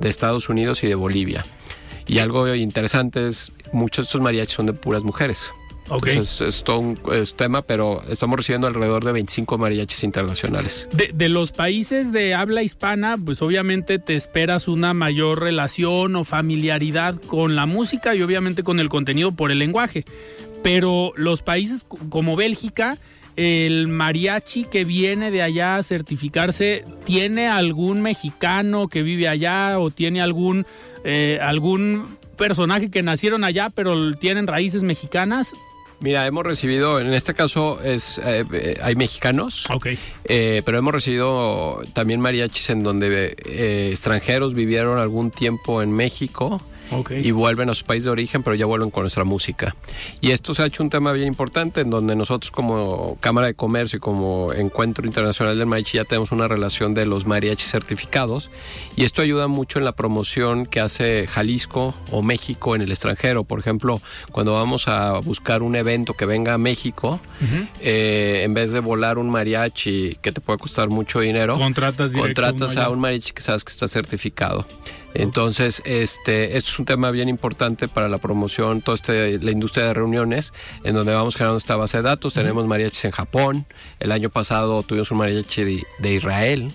de 0.00 0.08
Estados 0.08 0.48
Unidos 0.48 0.84
y 0.84 0.86
de 0.86 0.94
Bolivia. 0.94 1.44
Y 2.08 2.18
algo 2.18 2.52
interesante 2.54 3.26
es, 3.28 3.52
muchos 3.72 4.06
de 4.06 4.08
estos 4.08 4.20
mariachis 4.20 4.54
son 4.54 4.66
de 4.66 4.72
puras 4.72 5.02
mujeres. 5.02 5.52
es 6.40 6.64
todo 6.64 6.78
un 6.78 6.98
tema, 7.36 7.62
pero 7.62 8.02
estamos 8.08 8.38
recibiendo 8.38 8.66
alrededor 8.66 9.04
de 9.04 9.12
25 9.12 9.58
mariachis 9.58 10.04
internacionales. 10.04 10.88
De, 10.92 11.10
de, 11.12 11.28
los 11.28 11.52
países 11.52 12.10
de 12.10 12.34
habla 12.34 12.62
hispana, 12.62 13.18
pues 13.22 13.42
obviamente 13.42 13.98
te 13.98 14.16
esperas 14.16 14.68
una 14.68 14.94
mayor 14.94 15.40
relación 15.40 16.16
o 16.16 16.24
familiaridad 16.24 17.20
con 17.20 17.54
la 17.54 17.66
música 17.66 18.14
y 18.14 18.22
obviamente 18.22 18.62
con 18.62 18.80
el 18.80 18.88
contenido 18.88 19.32
por 19.32 19.50
el 19.50 19.58
lenguaje. 19.58 20.04
Pero 20.62 21.12
los 21.14 21.42
países 21.42 21.84
como 22.08 22.36
Bélgica, 22.36 22.98
el 23.38 23.86
mariachi 23.86 24.64
que 24.64 24.84
viene 24.84 25.30
de 25.30 25.42
allá 25.42 25.76
a 25.76 25.82
certificarse, 25.84 26.84
¿tiene 27.04 27.46
algún 27.46 28.02
mexicano 28.02 28.88
que 28.88 29.04
vive 29.04 29.28
allá 29.28 29.78
o 29.78 29.92
tiene 29.92 30.20
algún, 30.20 30.66
eh, 31.04 31.38
algún 31.40 32.18
personaje 32.36 32.90
que 32.90 33.04
nacieron 33.04 33.44
allá 33.44 33.70
pero 33.70 34.12
tienen 34.14 34.48
raíces 34.48 34.82
mexicanas? 34.82 35.54
Mira, 36.00 36.26
hemos 36.26 36.44
recibido, 36.44 36.98
en 36.98 37.14
este 37.14 37.32
caso 37.32 37.80
es 37.80 38.20
eh, 38.24 38.44
eh, 38.52 38.80
hay 38.82 38.96
mexicanos, 38.96 39.66
okay. 39.70 39.96
pero 40.24 40.78
hemos 40.78 40.92
recibido 40.92 41.82
también 41.92 42.20
mariachis 42.20 42.70
en 42.70 42.82
donde 42.82 43.36
extranjeros 43.92 44.54
vivieron 44.54 44.98
algún 44.98 45.30
tiempo 45.30 45.80
en 45.80 45.92
México 45.92 46.60
y 47.10 47.30
vuelven 47.30 47.70
a 47.70 47.74
su 47.74 47.84
país 47.84 48.04
de 48.04 48.10
origen, 48.10 48.42
pero 48.42 48.54
ya 48.54 48.66
vuelven 48.66 48.90
con 48.90 49.02
nuestra 49.02 49.24
música. 49.24 49.74
Y 50.20 50.30
esto 50.30 50.54
se 50.54 50.62
ha 50.62 50.66
hecho 50.66 50.82
un 50.82 50.90
tema 50.90 51.12
bien 51.12 51.28
importante 51.28 51.80
en 51.80 51.90
donde 51.90 52.16
nosotros 52.16 52.50
como 52.50 53.16
Cámara 53.20 53.48
de 53.48 53.54
Comercio 53.54 53.98
y 53.98 54.00
como 54.00 54.52
Encuentro 54.52 55.06
Internacional 55.06 55.58
del 55.58 55.66
Mariachi 55.66 55.98
ya 55.98 56.04
tenemos 56.04 56.32
una 56.32 56.48
relación 56.48 56.94
de 56.94 57.06
los 57.06 57.26
mariachis 57.26 57.70
certificados 57.70 58.50
y 58.96 59.04
esto 59.04 59.22
ayuda 59.22 59.48
mucho 59.48 59.78
en 59.78 59.84
la 59.84 59.92
promoción 59.92 60.66
que 60.66 60.80
hace 60.80 61.26
Jalisco 61.26 61.94
o 62.10 62.22
México 62.22 62.74
en 62.74 62.82
el 62.82 62.90
extranjero. 62.90 63.44
Por 63.44 63.60
ejemplo, 63.60 64.00
cuando 64.32 64.54
vamos 64.54 64.88
a 64.88 65.18
buscar 65.20 65.62
un 65.62 65.76
evento 65.76 66.14
que 66.14 66.26
venga 66.26 66.54
a 66.54 66.58
México, 66.58 67.20
eh, 67.80 68.42
en 68.44 68.54
vez 68.54 68.72
de 68.72 68.80
volar 68.80 69.18
un 69.18 69.30
mariachi 69.30 70.16
que 70.20 70.32
te 70.32 70.40
puede 70.40 70.58
costar 70.58 70.88
mucho 70.88 71.20
dinero, 71.20 71.58
contratas, 71.58 72.12
contratas 72.12 72.76
a 72.76 72.88
un 72.90 73.00
mariachi 73.00 73.32
que 73.32 73.42
sabes 73.42 73.64
que 73.64 73.72
está 73.72 73.88
certificado. 73.88 74.66
Entonces, 75.14 75.82
este, 75.84 76.56
esto 76.56 76.70
es 76.70 76.78
un 76.78 76.84
tema 76.84 77.10
bien 77.10 77.28
importante 77.28 77.88
para 77.88 78.08
la 78.08 78.18
promoción, 78.18 78.82
toda 78.82 78.94
este, 78.94 79.38
la 79.38 79.50
industria 79.50 79.86
de 79.86 79.94
reuniones, 79.94 80.52
en 80.84 80.94
donde 80.94 81.12
vamos 81.12 81.34
generando 81.34 81.58
esta 81.58 81.76
base 81.76 81.98
de 81.98 82.02
datos. 82.04 82.34
Tenemos 82.34 82.66
mariachis 82.66 83.06
en 83.06 83.10
Japón. 83.10 83.66
El 84.00 84.12
año 84.12 84.30
pasado 84.30 84.82
tuvimos 84.82 85.10
un 85.10 85.18
mariachi 85.18 85.64
de, 85.64 85.82
de 85.98 86.14
Israel. 86.14 86.72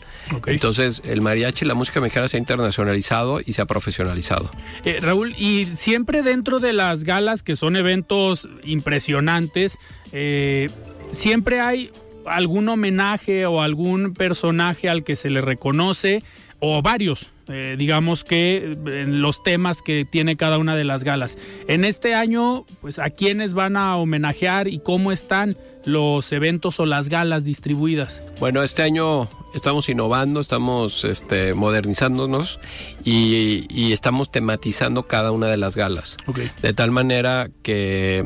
Entonces, 0.47 1.01
el 1.05 1.21
mariachi, 1.21 1.65
la 1.65 1.75
música 1.75 2.01
mexicana 2.01 2.27
se 2.27 2.37
ha 2.37 2.39
internacionalizado 2.39 3.41
y 3.45 3.53
se 3.53 3.61
ha 3.61 3.65
profesionalizado. 3.65 4.49
Eh, 4.85 4.99
Raúl, 5.01 5.35
y 5.37 5.65
siempre 5.65 6.21
dentro 6.21 6.59
de 6.59 6.73
las 6.73 7.03
galas, 7.03 7.43
que 7.43 7.55
son 7.55 7.75
eventos 7.75 8.47
impresionantes, 8.63 9.77
eh, 10.11 10.69
siempre 11.11 11.59
hay 11.59 11.91
algún 12.25 12.69
homenaje 12.69 13.45
o 13.45 13.61
algún 13.61 14.13
personaje 14.13 14.89
al 14.89 15.03
que 15.03 15.15
se 15.15 15.29
le 15.29 15.41
reconoce, 15.41 16.23
o 16.65 16.81
varios, 16.81 17.29
eh, 17.49 17.75
digamos 17.77 18.23
que 18.23 18.77
en 18.85 19.21
los 19.21 19.43
temas 19.43 19.81
que 19.81 20.05
tiene 20.05 20.37
cada 20.37 20.57
una 20.57 20.77
de 20.77 20.85
las 20.85 21.03
galas. 21.03 21.37
En 21.67 21.83
este 21.83 22.15
año, 22.15 22.63
pues 22.79 22.99
a 22.99 23.09
quiénes 23.09 23.53
van 23.53 23.75
a 23.75 23.97
homenajear 23.97 24.69
y 24.69 24.79
cómo 24.79 25.11
están 25.11 25.57
los 25.83 26.31
eventos 26.31 26.79
o 26.79 26.85
las 26.85 27.09
galas 27.09 27.43
distribuidas. 27.43 28.23
Bueno, 28.39 28.63
este 28.63 28.81
año 28.81 29.27
estamos 29.53 29.89
innovando, 29.89 30.39
estamos 30.39 31.03
este, 31.03 31.53
modernizándonos 31.53 32.61
y, 33.03 33.91
estamos 33.91 34.31
tematizando 34.31 35.03
cada 35.03 35.31
una 35.31 35.47
de 35.47 35.57
las 35.57 35.75
galas. 35.75 36.15
De 36.61 36.73
tal 36.73 36.91
manera 36.91 37.49
que 37.61 38.25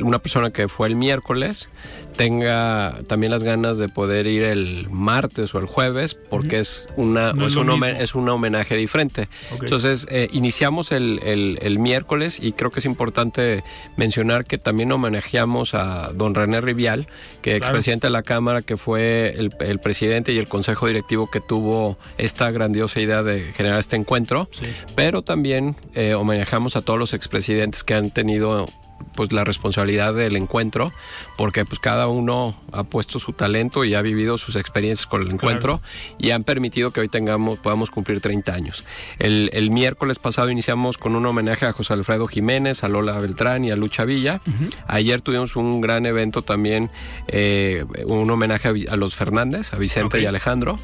una 0.00 0.18
persona 0.18 0.50
que 0.50 0.66
fue 0.66 0.88
el 0.88 0.96
miércoles 0.96 1.70
tenga 2.18 2.98
también 3.06 3.30
las 3.30 3.44
ganas 3.44 3.78
de 3.78 3.88
poder 3.88 4.26
ir 4.26 4.42
el 4.42 4.88
martes 4.90 5.54
o 5.54 5.60
el 5.60 5.66
jueves 5.66 6.14
porque 6.14 6.58
es 6.58 6.88
una 6.96 7.30
es, 7.30 7.54
un 7.54 7.84
es, 7.84 8.14
un 8.16 8.28
homenaje 8.28 8.74
diferente. 8.74 9.28
Entonces 9.62 10.04
eh, 10.10 10.28
iniciamos 10.32 10.90
el, 10.90 11.20
el, 11.22 11.78
miércoles 11.78 12.40
y 12.42 12.52
creo 12.52 12.72
que 12.72 12.80
es 12.80 12.86
importante 12.86 13.62
mencionar 13.96 14.44
que 14.44 14.58
también 14.58 14.90
homenajeamos 14.90 15.74
a 15.74 16.10
don 16.12 16.34
René 16.34 16.60
Rivial, 16.60 17.06
que 17.40 17.52
es 17.52 17.58
expresidente 17.58 18.08
de 18.08 18.10
la 18.10 18.24
Cámara, 18.24 18.62
que 18.62 18.76
fue 18.76 19.34
el, 19.36 19.54
el, 19.60 19.78
presidente 19.78 20.32
y 20.32 20.38
el 20.38 20.48
consejo 20.48 20.88
directivo 20.88 21.30
que 21.30 21.40
tuvo 21.40 21.98
esta 22.18 22.50
grandiosa 22.50 23.00
idea 23.00 23.22
de 23.22 23.52
generar 23.52 23.78
este 23.78 23.94
encuentro, 23.94 24.48
pero 24.96 25.22
también 25.22 25.76
eh, 25.94 26.14
homenajeamos 26.14 26.74
a 26.74 26.82
todos 26.82 26.98
los 26.98 27.14
expresidentes 27.14 27.84
que 27.84 27.94
han 27.94 28.10
tenido 28.10 28.66
pues 29.14 29.32
la 29.32 29.44
responsabilidad 29.44 30.14
del 30.14 30.36
encuentro, 30.36 30.92
porque 31.36 31.64
pues 31.64 31.80
cada 31.80 32.08
uno 32.08 32.54
ha 32.72 32.84
puesto 32.84 33.18
su 33.18 33.32
talento 33.32 33.84
y 33.84 33.94
ha 33.94 34.02
vivido 34.02 34.38
sus 34.38 34.56
experiencias 34.56 35.06
con 35.06 35.22
el 35.22 35.30
encuentro 35.30 35.80
y 36.18 36.30
han 36.30 36.44
permitido 36.44 36.92
que 36.92 37.00
hoy 37.00 37.08
tengamos, 37.08 37.58
podamos 37.58 37.90
cumplir 37.90 38.20
30 38.20 38.52
años. 38.52 38.84
El, 39.18 39.68
miércoles 39.70 40.18
pasado 40.18 40.50
iniciamos 40.50 40.96
con 40.96 41.14
un 41.14 41.26
homenaje 41.26 41.66
a 41.66 41.72
José 41.72 41.92
Alfredo 41.92 42.26
Jiménez, 42.26 42.84
a 42.84 42.88
Lola 42.88 43.18
Beltrán 43.18 43.64
y 43.64 43.70
a 43.70 43.76
Lucha 43.76 44.04
Villa. 44.04 44.40
Ayer 44.86 45.20
tuvimos 45.20 45.56
un 45.56 45.80
gran 45.80 46.06
evento 46.06 46.42
también, 46.42 46.90
eh, 47.26 47.84
un 48.06 48.30
homenaje 48.30 48.68
a, 48.88 48.96
los 48.96 49.14
Fernández, 49.14 49.74
a 49.74 49.78
Vicente 49.78 50.20
y 50.20 50.26
Alejandro. 50.26 50.78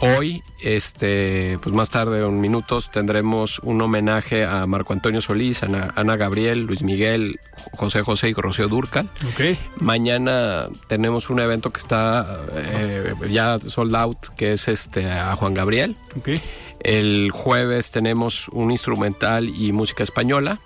Hoy, 0.00 0.44
este, 0.60 1.58
pues 1.60 1.74
más 1.74 1.90
tarde, 1.90 2.24
en 2.24 2.40
minutos, 2.40 2.90
tendremos 2.92 3.58
un 3.60 3.80
homenaje 3.82 4.44
a 4.44 4.64
Marco 4.66 4.92
Antonio 4.92 5.20
Solís, 5.20 5.62
Ana, 5.64 5.92
Ana 5.96 6.16
Gabriel, 6.16 6.60
Luis 6.60 6.84
Miguel, 6.84 7.40
José 7.72 8.02
José 8.02 8.28
y 8.28 8.32
Rocío 8.32 8.68
Durcal. 8.68 9.10
Okay. 9.32 9.58
Mañana 9.80 10.68
tenemos 10.86 11.30
un 11.30 11.40
evento 11.40 11.70
que 11.70 11.78
está 11.78 12.44
eh, 12.52 13.14
ya 13.28 13.58
sold 13.58 13.94
out, 13.96 14.18
que 14.36 14.52
es 14.52 14.68
este 14.68 15.10
a 15.10 15.34
Juan 15.34 15.54
Gabriel. 15.54 15.96
Okay. 16.16 16.40
El 16.80 17.30
jueves 17.32 17.90
tenemos 17.90 18.48
un 18.50 18.70
instrumental 18.70 19.48
y 19.48 19.72
música 19.72 20.04
española. 20.04 20.60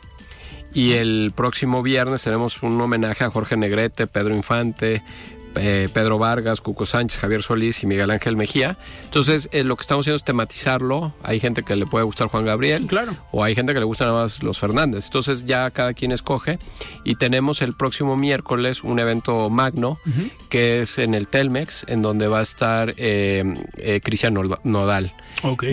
Y 0.75 0.93
el 0.93 1.33
próximo 1.35 1.83
viernes 1.83 2.23
tenemos 2.23 2.63
un 2.63 2.81
homenaje 2.81 3.25
a 3.25 3.31
Jorge 3.31 3.59
Negrete, 3.59 4.07
Pedro 4.07 4.35
Infante, 4.35 5.03
eh, 5.57 5.89
Pedro 5.93 6.19
Vargas, 6.19 6.61
Cuco 6.61 6.87
Sánchez, 6.87 7.21
Javier 7.21 7.43
Solís 7.43 7.83
y 7.83 7.87
Miguel 7.87 8.11
Ángel 8.11 8.37
Mejía. 8.37 8.79
Entonces, 9.05 9.49
eh, 9.53 9.65
lo 9.65 9.77
que 9.77 9.83
estamos 9.83 10.05
haciendo 10.05 10.17
es 10.17 10.25
tematizarlo. 10.25 11.15
Hay 11.23 11.41
gente 11.41 11.63
que 11.63 11.77
le 11.77 11.87
puede 11.87 12.05
gustar 12.05 12.29
Juan 12.29 12.45
Gabriel. 12.47 12.87
claro. 12.87 13.17
O 13.33 13.45
hay 13.45 13.55
gente 13.55 13.75
que 13.75 13.81
le 13.81 13.85
gusta 13.85 14.05
nada 14.07 14.23
más 14.23 14.43
los 14.43 14.59
Fernández. 14.59 15.07
Entonces, 15.07 15.45
ya 15.45 15.71
cada 15.71 15.95
quien 15.95 16.13
escoge. 16.13 16.59
Y 17.05 17.17
tenemos 17.17 17.63
el 17.63 17.75
próximo 17.75 18.17
miércoles 18.17 18.85
un 18.85 18.99
evento 18.99 19.51
magno, 19.51 19.99
que 20.49 20.83
es 20.83 20.99
en 20.99 21.15
el 21.15 21.29
Telmex, 21.29 21.85
en 21.89 22.03
donde 22.03 22.29
va 22.29 22.39
a 22.39 22.43
estar 22.43 22.95
eh, 22.97 24.01
Cristian 24.03 24.35
Nodal. 24.65 25.13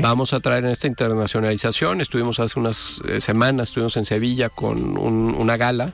Vamos 0.02 0.34
a 0.34 0.40
traer 0.40 0.66
en 0.66 0.72
esta 0.72 0.88
internacionalización. 0.88 2.02
Estuvimos 2.02 2.40
hace 2.40 2.60
unas 2.60 3.02
semanas, 3.20 3.70
estuvimos 3.70 3.98
en 3.98 4.06
Sevilla 4.06 4.50
con 4.50 4.98
una 4.98 5.58
gala 5.58 5.94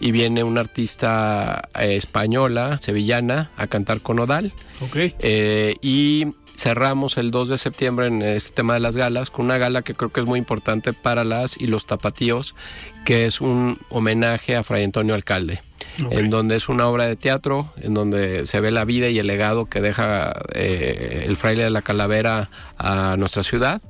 y 0.00 0.12
viene 0.12 0.42
una 0.42 0.60
artista 0.60 1.68
española, 1.74 2.78
sevillana 2.80 3.17
a 3.56 3.66
cantar 3.66 4.00
con 4.00 4.18
Odal. 4.18 4.52
Eh, 4.94 5.76
y 5.82 6.26
cerramos 6.56 7.18
el 7.18 7.30
2 7.30 7.50
de 7.50 7.58
septiembre 7.58 8.06
en 8.06 8.20
este 8.22 8.52
tema 8.52 8.74
de 8.74 8.80
las 8.80 8.96
galas 8.96 9.30
con 9.30 9.44
una 9.44 9.58
gala 9.58 9.82
que 9.82 9.94
creo 9.94 10.10
que 10.10 10.20
es 10.20 10.26
muy 10.26 10.40
importante 10.40 10.92
para 10.92 11.24
las 11.24 11.56
y 11.56 11.68
los 11.68 11.86
tapatíos, 11.86 12.56
que 13.04 13.26
es 13.26 13.40
un 13.40 13.78
homenaje 13.90 14.56
a 14.56 14.62
Fray 14.62 14.84
Antonio 14.84 15.14
Alcalde. 15.14 15.62
en 16.10 16.30
donde 16.30 16.56
es 16.56 16.68
una 16.68 16.86
obra 16.86 17.06
de 17.06 17.16
teatro, 17.16 17.72
en 17.76 17.94
donde 17.94 18.46
se 18.46 18.60
ve 18.60 18.70
la 18.70 18.84
vida 18.84 19.08
y 19.08 19.18
el 19.18 19.26
legado 19.26 19.66
que 19.66 19.80
deja 19.80 20.32
eh, 20.52 21.24
el 21.26 21.36
fraile 21.36 21.64
de 21.64 21.70
la 21.70 21.82
calavera 21.82 22.50
a 22.76 23.16
nuestra 23.16 23.42
ciudad, 23.42 23.80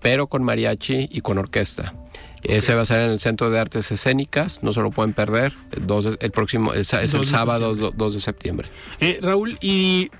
pero 0.00 0.26
con 0.26 0.42
mariachi 0.42 1.08
y 1.10 1.20
con 1.20 1.38
orquesta. 1.38 1.94
Ese 2.44 2.74
va 2.74 2.82
a 2.82 2.84
ser 2.84 3.00
en 3.00 3.10
el 3.10 3.20
Centro 3.20 3.50
de 3.50 3.58
Artes 3.58 3.90
Escénicas, 3.90 4.62
no 4.62 4.72
se 4.72 4.80
lo 4.80 4.90
pueden 4.90 5.14
perder. 5.14 5.54
El, 5.72 6.18
el 6.20 6.30
próximo 6.30 6.74
es, 6.74 6.92
el 6.92 7.24
sábado 7.24 7.74
2 7.74 8.14
de 8.14 8.20
septiembre. 8.20 8.68
Eh, 9.00 9.18
Raúl, 9.22 9.58
y 9.60 10.10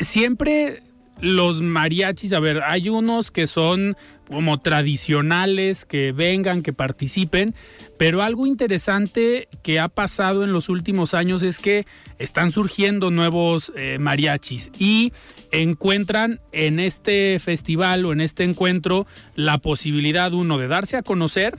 siempre 0.00 0.82
los 1.20 1.62
mariachis, 1.62 2.32
a 2.32 2.40
ver, 2.40 2.62
hay 2.64 2.88
unos 2.88 3.30
que 3.30 3.46
son 3.46 3.96
como 4.28 4.60
tradicionales, 4.60 5.86
que 5.86 6.12
vengan, 6.12 6.62
que 6.62 6.72
participen, 6.72 7.54
pero 7.96 8.22
algo 8.22 8.46
interesante 8.46 9.48
que 9.62 9.80
ha 9.80 9.88
pasado 9.88 10.44
en 10.44 10.52
los 10.52 10.68
últimos 10.68 11.14
años 11.14 11.42
es 11.42 11.58
que 11.58 11.86
están 12.18 12.52
surgiendo 12.52 13.10
nuevos 13.10 13.72
eh, 13.74 13.96
mariachis 13.98 14.70
y 14.78 15.12
encuentran 15.50 16.40
en 16.52 16.78
este 16.78 17.38
festival 17.38 18.04
o 18.04 18.12
en 18.12 18.20
este 18.20 18.44
encuentro 18.44 19.06
la 19.34 19.58
posibilidad, 19.58 20.32
uno, 20.34 20.58
de 20.58 20.68
darse 20.68 20.98
a 20.98 21.02
conocer, 21.02 21.56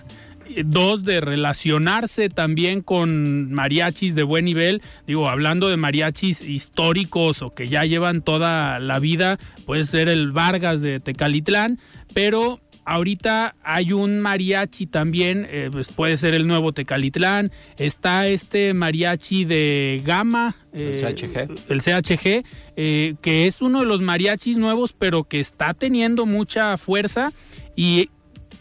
dos, 0.66 1.04
de 1.04 1.22
relacionarse 1.22 2.30
también 2.30 2.82
con 2.82 3.52
mariachis 3.52 4.16
de 4.16 4.24
buen 4.24 4.46
nivel. 4.46 4.82
Digo, 5.08 5.30
hablando 5.30 5.70
de 5.70 5.78
mariachis 5.78 6.42
históricos 6.42 7.42
o 7.42 7.54
que 7.54 7.68
ya 7.68 7.86
llevan 7.86 8.22
toda 8.22 8.80
la 8.80 9.00
vida, 9.00 9.38
puede 9.66 9.84
ser 9.86 10.10
el 10.10 10.32
Vargas 10.32 10.82
de 10.82 11.00
Tecalitlán, 11.00 11.80
pero 12.14 12.60
ahorita 12.86 13.56
hay 13.64 13.94
un 13.94 14.20
mariachi 14.20 14.88
también, 14.88 15.48
eh, 15.50 15.70
pues 15.72 15.90
puede 15.90 16.18
ser 16.18 16.34
el 16.34 16.48
nuevo 16.48 16.74
Tecalitlán, 16.74 17.52
está 17.78 18.28
este 18.28 18.74
mariachi 18.74 19.46
de 19.46 20.02
Gama, 20.04 20.56
el 20.74 20.96
CHG, 21.00 21.50
el 21.70 21.82
CHG 21.82 22.44
eh, 22.76 23.16
que 23.22 23.46
es 23.46 23.62
uno 23.62 23.82
de 23.82 23.86
los 23.86 24.02
mariachis 24.02 24.58
nuevos, 24.58 24.94
pero 24.94 25.24
que 25.24 25.40
está 25.40 25.74
teniendo 25.74 26.26
mucha 26.26 26.78
fuerza 26.78 27.32
y 27.76 28.10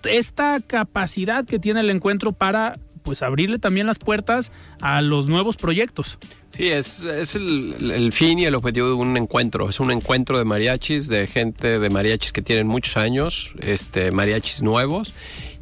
esta 0.04 0.60
capacidad 0.60 1.44
que 1.44 1.58
tiene 1.58 1.80
el 1.80 1.90
encuentro 1.90 2.32
para 2.32 2.78
pues 3.02 3.22
abrirle 3.22 3.58
también 3.58 3.86
las 3.86 3.98
puertas 3.98 4.52
a 4.82 5.00
los 5.00 5.28
nuevos 5.28 5.56
proyectos. 5.56 6.18
Sí, 6.50 6.68
es, 6.68 7.02
es 7.02 7.34
el, 7.34 7.90
el, 7.90 8.12
fin 8.12 8.38
y 8.38 8.44
el 8.44 8.54
objetivo 8.54 8.88
de 8.88 8.94
un 8.94 9.16
encuentro. 9.16 9.68
Es 9.68 9.80
un 9.80 9.90
encuentro 9.90 10.36
de 10.36 10.44
mariachis, 10.44 11.08
de 11.08 11.26
gente 11.26 11.78
de 11.78 11.90
mariachis 11.90 12.32
que 12.32 12.42
tienen 12.42 12.66
muchos 12.66 12.98
años, 12.98 13.52
este, 13.60 14.10
mariachis 14.10 14.60
nuevos 14.60 15.14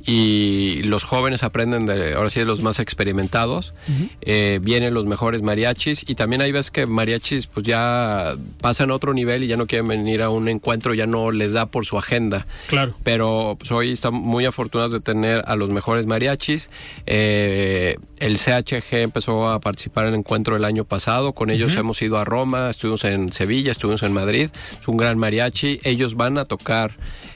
y 0.07 0.83
los 0.85 1.03
jóvenes 1.03 1.43
aprenden 1.43 1.85
de, 1.85 2.15
ahora 2.15 2.31
sí, 2.31 2.39
de 2.39 2.47
los 2.47 2.63
más 2.63 2.79
experimentados. 2.79 3.75
Eh, 4.21 4.61
vienen 4.63 4.95
los 4.95 5.05
mejores 5.05 5.43
mariachis 5.43 6.05
y 6.07 6.15
también 6.15 6.43
hay 6.43 6.53
veces 6.53 6.71
que 6.71 6.87
mariachis 6.87 7.49
pues 7.49 7.67
ya 7.67 8.37
pasan 8.61 8.93
a 8.93 8.95
otro 8.95 9.13
nivel 9.15 9.43
y 9.43 9.49
ya 9.49 9.57
no 9.57 9.67
quieren 9.67 9.89
venir 9.89 10.23
a 10.23 10.31
un 10.31 10.49
encuentro, 10.49 10.95
ya 10.95 11.07
no 11.07 11.33
les 11.33 11.55
da 11.55 11.67
por 11.67 11.87
su 11.87 11.99
agenda. 11.99 12.47
Claro. 12.69 12.95
Pero 13.03 13.57
pues, 13.59 13.73
hoy 13.73 13.91
estamos 13.91 14.23
muy 14.23 14.45
afortunados 14.45 14.93
de 14.93 15.01
tener 15.01 15.43
a 15.45 15.57
los 15.57 15.71
mejores 15.71 16.07
mariachis. 16.07 16.71
Eh, 17.07 17.97
el 18.19 18.39
CHG 18.39 18.95
empezó 18.99 19.49
a 19.49 19.59
participar 19.61 20.07
en 20.07 20.15
el 20.15 20.21
encuentro 20.21 20.57
el 20.57 20.65
año 20.65 20.85
pasado. 20.85 21.33
Con 21.33 21.51
ellos 21.51 21.75
hemos 21.77 22.01
ido 22.01 22.17
a 22.19 22.25
Roma, 22.25 22.71
estuvimos 22.71 23.05
en 23.05 23.33
Sevilla, 23.33 23.73
estuvimos 23.73 24.05
en 24.05 24.13
Madrid. 24.13 24.51
Es 24.81 24.87
un 24.87 24.97
gran 24.97 25.19
mariachi. 25.19 25.81
Ellos 25.83 26.15
van 26.15 26.39
a 26.39 26.45
tocar 26.45 26.93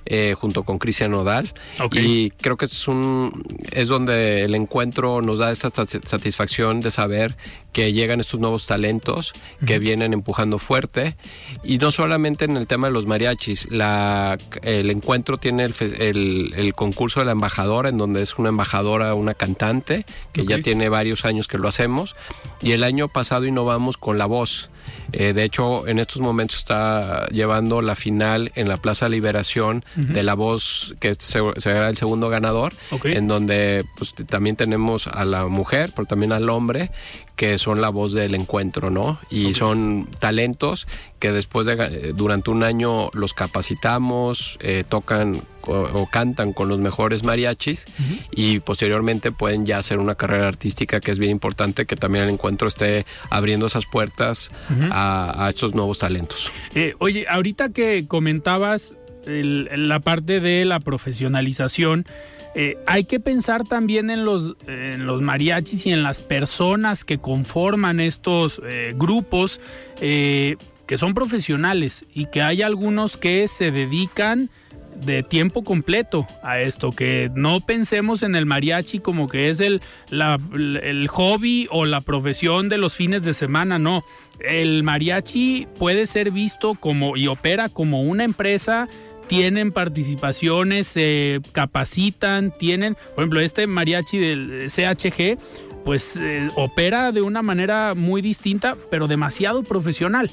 eh, 0.06 0.34
junto 0.36 0.64
con 0.64 0.78
Cristian 0.78 1.10
Nodal. 1.10 1.52
Y 1.92 2.30
creo 2.30 2.56
que 2.60 2.66
es 2.66 2.88
un 2.88 3.42
es 3.72 3.88
donde 3.88 4.44
el 4.44 4.54
encuentro 4.54 5.22
nos 5.22 5.38
da 5.38 5.50
esta 5.50 5.70
satisfacción 5.70 6.80
de 6.80 6.90
saber 6.90 7.36
que 7.72 7.92
llegan 7.92 8.20
estos 8.20 8.40
nuevos 8.40 8.66
talentos 8.66 9.32
que 9.66 9.78
vienen 9.78 10.12
empujando 10.12 10.58
fuerte. 10.58 11.16
Y 11.62 11.78
no 11.78 11.92
solamente 11.92 12.44
en 12.44 12.56
el 12.56 12.66
tema 12.66 12.88
de 12.88 12.92
los 12.92 13.06
mariachis 13.06 13.70
la, 13.70 14.38
el 14.62 14.90
encuentro 14.90 15.38
tiene 15.38 15.64
el, 15.64 16.54
el, 16.56 16.74
concurso 16.74 17.20
de 17.20 17.26
la 17.26 17.32
embajadora 17.32 17.88
en 17.88 17.98
donde 17.98 18.22
es 18.22 18.38
una 18.38 18.48
embajadora 18.48 19.14
una 19.14 19.34
cantante 19.34 20.04
que 20.32 20.46
ya 20.46 20.60
tiene 20.62 20.88
varios 20.88 21.24
años 21.24 21.48
que 21.48 21.58
lo 21.58 21.68
hacemos. 21.68 22.16
Y 22.62 22.72
el 22.72 22.84
año 22.84 23.08
pasado 23.08 23.46
innovamos 23.46 23.96
con 23.96 24.18
la 24.18 24.26
voz. 24.26 24.70
Eh, 25.12 25.32
de 25.32 25.44
hecho, 25.44 25.88
en 25.88 25.98
estos 25.98 26.20
momentos 26.22 26.58
está 26.58 27.26
llevando 27.28 27.82
la 27.82 27.94
final 27.96 28.52
en 28.54 28.68
la 28.68 28.76
Plaza 28.76 29.08
Liberación 29.08 29.84
de 29.96 30.22
La 30.22 30.34
Voz, 30.34 30.94
que 31.00 31.14
será 31.14 31.88
el 31.88 31.96
segundo 31.96 32.28
ganador, 32.28 32.74
en 33.04 33.26
donde 33.26 33.84
pues, 33.96 34.14
también 34.26 34.56
tenemos 34.56 35.08
a 35.08 35.24
la 35.24 35.46
mujer, 35.46 35.90
pero 35.94 36.06
también 36.06 36.32
al 36.32 36.48
hombre, 36.48 36.90
que 37.36 37.58
son 37.58 37.80
la 37.80 37.88
voz 37.88 38.12
del 38.12 38.34
encuentro, 38.34 38.90
¿no? 38.90 39.18
Y 39.30 39.54
son 39.54 40.08
talentos 40.18 40.86
que 41.18 41.32
después 41.32 41.66
de 41.66 42.12
durante 42.14 42.50
un 42.50 42.62
año 42.62 43.10
los 43.12 43.34
capacitamos, 43.34 44.58
eh, 44.60 44.84
tocan 44.88 45.42
o, 45.66 46.08
cantan 46.10 46.52
con 46.52 46.68
los 46.68 46.78
mejores 46.78 47.22
mariachis 47.22 47.86
y 48.30 48.60
posteriormente 48.60 49.32
pueden 49.32 49.66
ya 49.66 49.78
hacer 49.78 49.98
una 49.98 50.14
carrera 50.14 50.48
artística 50.48 51.00
que 51.00 51.10
es 51.10 51.18
bien 51.18 51.32
importante 51.32 51.86
que 51.86 51.96
también 51.96 52.24
el 52.24 52.30
encuentro 52.30 52.68
esté 52.68 53.06
abriendo 53.28 53.66
esas 53.66 53.86
puertas 53.86 54.50
a, 54.90 55.46
estos 55.48 55.74
nuevos 55.74 55.98
talentos. 55.98 56.50
Eh, 56.74 56.94
oye, 56.98 57.26
ahorita 57.28 57.70
que 57.70 58.06
comentabas 58.06 58.96
la 59.26 60.00
parte 60.00 60.40
de 60.40 60.64
la 60.64 60.80
profesionalización, 60.80 62.06
eh, 62.54 62.78
hay 62.86 63.04
que 63.04 63.20
pensar 63.20 63.64
también 63.64 64.10
en 64.10 64.24
los, 64.24 64.56
mariachis 65.20 65.86
y 65.86 65.92
en 65.92 66.02
las 66.02 66.20
personas 66.20 67.04
que 67.04 67.18
conforman 67.18 68.00
estos 68.00 68.60
eh, 68.64 68.92
grupos 68.96 69.60
eh, 70.00 70.56
que 70.86 70.98
son 70.98 71.14
profesionales 71.14 72.04
y 72.12 72.26
que 72.26 72.42
hay 72.42 72.62
algunos 72.62 73.16
que 73.16 73.46
se 73.46 73.70
dedican 73.70 74.50
de 75.04 75.22
tiempo 75.22 75.62
completo 75.62 76.26
a 76.42 76.60
esto, 76.60 76.90
que 76.90 77.30
no 77.34 77.60
pensemos 77.60 78.22
en 78.22 78.34
el 78.34 78.44
mariachi 78.44 78.98
como 78.98 79.28
que 79.28 79.48
es 79.48 79.60
el, 79.60 79.80
el 80.10 81.08
hobby 81.08 81.68
o 81.70 81.86
la 81.86 82.00
profesión 82.00 82.68
de 82.68 82.78
los 82.78 82.94
fines 82.94 83.22
de 83.22 83.32
semana, 83.32 83.78
no. 83.78 84.04
El 84.40 84.82
mariachi 84.82 85.68
puede 85.78 86.06
ser 86.06 86.32
visto 86.32 86.74
como 86.74 87.16
y 87.16 87.28
opera 87.28 87.68
como 87.68 88.02
una 88.02 88.24
empresa 88.24 88.88
tienen 89.30 89.70
participaciones, 89.70 90.88
se 90.88 91.40
capacitan, 91.52 92.50
tienen, 92.50 92.96
por 93.14 93.22
ejemplo, 93.22 93.38
este 93.38 93.68
mariachi 93.68 94.18
del 94.18 94.66
CHG, 94.68 95.38
pues 95.84 96.16
eh, 96.16 96.48
opera 96.56 97.12
de 97.12 97.22
una 97.22 97.40
manera 97.40 97.94
muy 97.94 98.22
distinta, 98.22 98.76
pero 98.90 99.06
demasiado 99.06 99.62
profesional. 99.62 100.32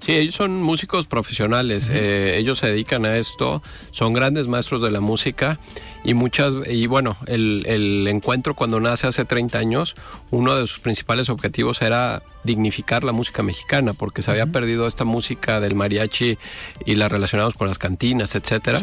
Sí, 0.00 0.16
ellos 0.16 0.34
son 0.34 0.62
músicos 0.62 1.06
profesionales, 1.06 1.90
eh, 1.92 2.38
ellos 2.38 2.58
se 2.58 2.68
dedican 2.68 3.04
a 3.04 3.18
esto, 3.18 3.62
son 3.90 4.14
grandes 4.14 4.48
maestros 4.48 4.80
de 4.80 4.90
la 4.90 5.00
música 5.00 5.58
y 6.02 6.14
muchas 6.14 6.54
y 6.66 6.86
bueno, 6.86 7.18
el, 7.26 8.06
encuentro 8.08 8.54
cuando 8.54 8.80
nace 8.80 9.06
hace 9.06 9.26
30 9.26 9.58
años, 9.58 9.96
uno 10.30 10.56
de 10.56 10.66
sus 10.66 10.80
principales 10.80 11.28
objetivos 11.28 11.82
era 11.82 12.22
dignificar 12.44 13.04
la 13.04 13.12
música 13.12 13.42
mexicana, 13.42 13.92
porque 13.92 14.22
se 14.22 14.30
había 14.30 14.46
perdido 14.46 14.86
esta 14.86 15.04
música 15.04 15.60
del 15.60 15.74
mariachi 15.74 16.38
y 16.86 16.94
la 16.94 17.10
relacionados 17.10 17.54
con 17.54 17.68
las 17.68 17.78
cantinas, 17.78 18.34
etcétera. 18.34 18.80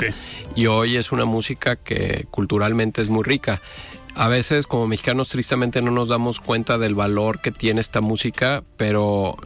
Y 0.56 0.68
hoy 0.68 0.98
es 0.98 1.12
una 1.12 1.26
música 1.26 1.78
que 1.78 2.28
culturalmente 2.30 3.02
es 3.02 3.10
muy 3.10 3.24
rica 3.24 3.60
a 4.18 4.28
veces 4.28 4.66
como 4.66 4.88
mexicanos 4.88 5.30
tristemente 5.30 5.82
no 5.82 5.92
nos 5.92 6.08
damos 6.08 6.40
cuenta 6.40 6.80
del 6.80 6.96
valor 6.96 7.40
que 7.40 7.52
tiene 7.52 7.82
esta 7.82 8.02
música, 8.02 8.64
pero 8.76 9.38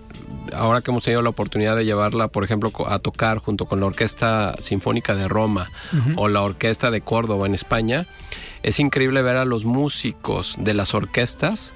ahora 0.54 0.82
que 0.82 0.92
hemos 0.92 1.04
tenido 1.04 1.22
la 1.22 1.30
oportunidad 1.30 1.75
de 1.75 1.84
llevarla, 1.84 2.30
por 2.30 2.46
ejemplo, 2.46 2.72
a 2.88 3.00
tocar 3.00 3.40
junto 3.40 3.66
con 3.66 3.82
la 3.82 3.88
Orquesta 3.88 4.56
Sinfónica 4.60 5.13
de 5.13 5.28
Roma 5.28 5.70
o 6.16 6.30
la 6.30 6.42
Orquesta 6.42 6.90
de 6.90 7.01
Córdoba 7.01 7.48
en 7.48 7.54
España, 7.54 8.08
es 8.63 8.80
increíble 8.80 9.22
ver 9.22 9.36
a 9.36 9.46
los 9.46 9.66
músicos 9.66 10.56
de 10.58 10.74
las 10.74 10.94
orquestas, 10.94 11.74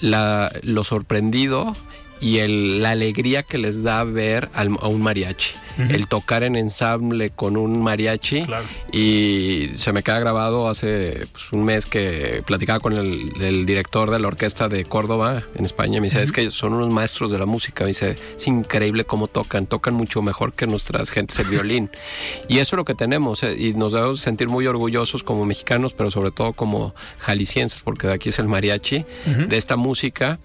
lo 0.00 0.82
sorprendido 0.82 1.74
y 2.22 2.38
la 2.78 2.92
alegría 2.92 3.42
que 3.42 3.58
les 3.58 3.82
da 3.82 4.04
ver 4.04 4.48
a 4.54 4.88
un 4.88 5.02
mariachi 5.02 5.54
el 5.78 6.06
tocar 6.06 6.42
en 6.42 6.56
ensamble 6.56 7.30
con 7.30 7.56
un 7.56 7.82
mariachi. 7.82 8.44
Y 8.92 9.70
se 9.76 9.92
me 9.92 10.02
queda 10.02 10.18
grabado 10.20 10.68
hace 10.68 11.26
pues, 11.32 11.52
un 11.52 11.64
mes 11.64 11.86
que 11.86 12.42
platicaba 12.46 12.80
con 12.80 12.92
el, 12.94 13.66
director 13.66 14.10
de 14.10 14.18
la 14.18 14.28
orquesta 14.28 14.68
de 14.68 14.84
Córdoba 14.84 15.42
en 15.54 15.64
España. 15.64 16.00
Me 16.00 16.06
dice, 16.06 16.22
es 16.22 16.32
que 16.32 16.50
son 16.50 16.74
unos 16.74 16.90
maestros 16.90 17.30
de 17.30 17.38
la 17.38 17.46
música. 17.46 17.84
Me 17.84 17.88
dice, 17.88 18.16
es 18.36 18.46
increíble 18.46 19.04
cómo 19.04 19.26
tocan. 19.26 19.66
Tocan 19.66 19.94
mucho 19.94 20.22
mejor 20.22 20.52
que 20.52 20.66
nuestras 20.66 21.10
gentes 21.10 21.38
el 21.38 21.46
violín. 21.46 21.90
y 22.48 22.58
eso 22.58 22.76
es 22.76 22.78
lo 22.78 22.84
que 22.84 22.94
tenemos. 22.94 23.42
Eh, 23.42 23.56
y 23.58 23.74
nos 23.74 23.92
debemos 23.92 24.20
sentir 24.20 24.48
muy 24.48 24.66
orgullosos 24.66 25.22
como 25.22 25.44
mexicanos, 25.46 25.92
pero 25.92 26.10
sobre 26.10 26.30
todo 26.30 26.52
como 26.52 26.94
jaliscienses, 27.18 27.80
porque 27.80 28.06
de 28.06 28.14
aquí 28.14 28.28
es 28.28 28.38
el 28.38 28.48
mariachi, 28.48 29.04
de 29.48 29.56
esta 29.56 29.76
música. 29.76 30.38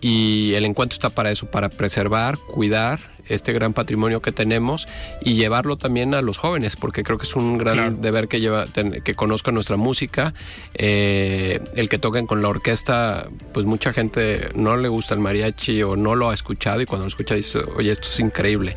Y 0.00 0.54
el 0.54 0.64
encuentro 0.64 0.94
está 0.94 1.10
para 1.10 1.30
eso, 1.30 1.46
para 1.46 1.68
preservar, 1.68 2.38
cuidar 2.38 3.14
este 3.28 3.52
gran 3.52 3.72
patrimonio 3.72 4.20
que 4.20 4.32
tenemos 4.32 4.86
y 5.22 5.34
llevarlo 5.34 5.76
también 5.76 6.14
a 6.14 6.22
los 6.22 6.38
jóvenes, 6.38 6.76
porque 6.76 7.02
creo 7.02 7.18
que 7.18 7.24
es 7.24 7.36
un 7.36 7.58
gran 7.58 8.00
deber 8.00 8.28
que, 8.28 8.40
lleva, 8.40 8.66
que 8.66 9.14
conozcan 9.14 9.54
nuestra 9.54 9.76
música, 9.76 10.34
eh, 10.74 11.60
el 11.74 11.88
que 11.88 11.98
toquen 11.98 12.26
con 12.26 12.42
la 12.42 12.48
orquesta, 12.48 13.28
pues 13.52 13.66
mucha 13.66 13.92
gente 13.92 14.50
no 14.54 14.76
le 14.76 14.88
gusta 14.88 15.14
el 15.14 15.20
mariachi 15.20 15.82
o 15.82 15.96
no 15.96 16.14
lo 16.14 16.30
ha 16.30 16.34
escuchado 16.34 16.80
y 16.80 16.86
cuando 16.86 17.04
lo 17.04 17.08
escucha 17.08 17.34
dice, 17.34 17.60
oye, 17.76 17.90
esto 17.90 18.08
es 18.08 18.20
increíble. 18.20 18.74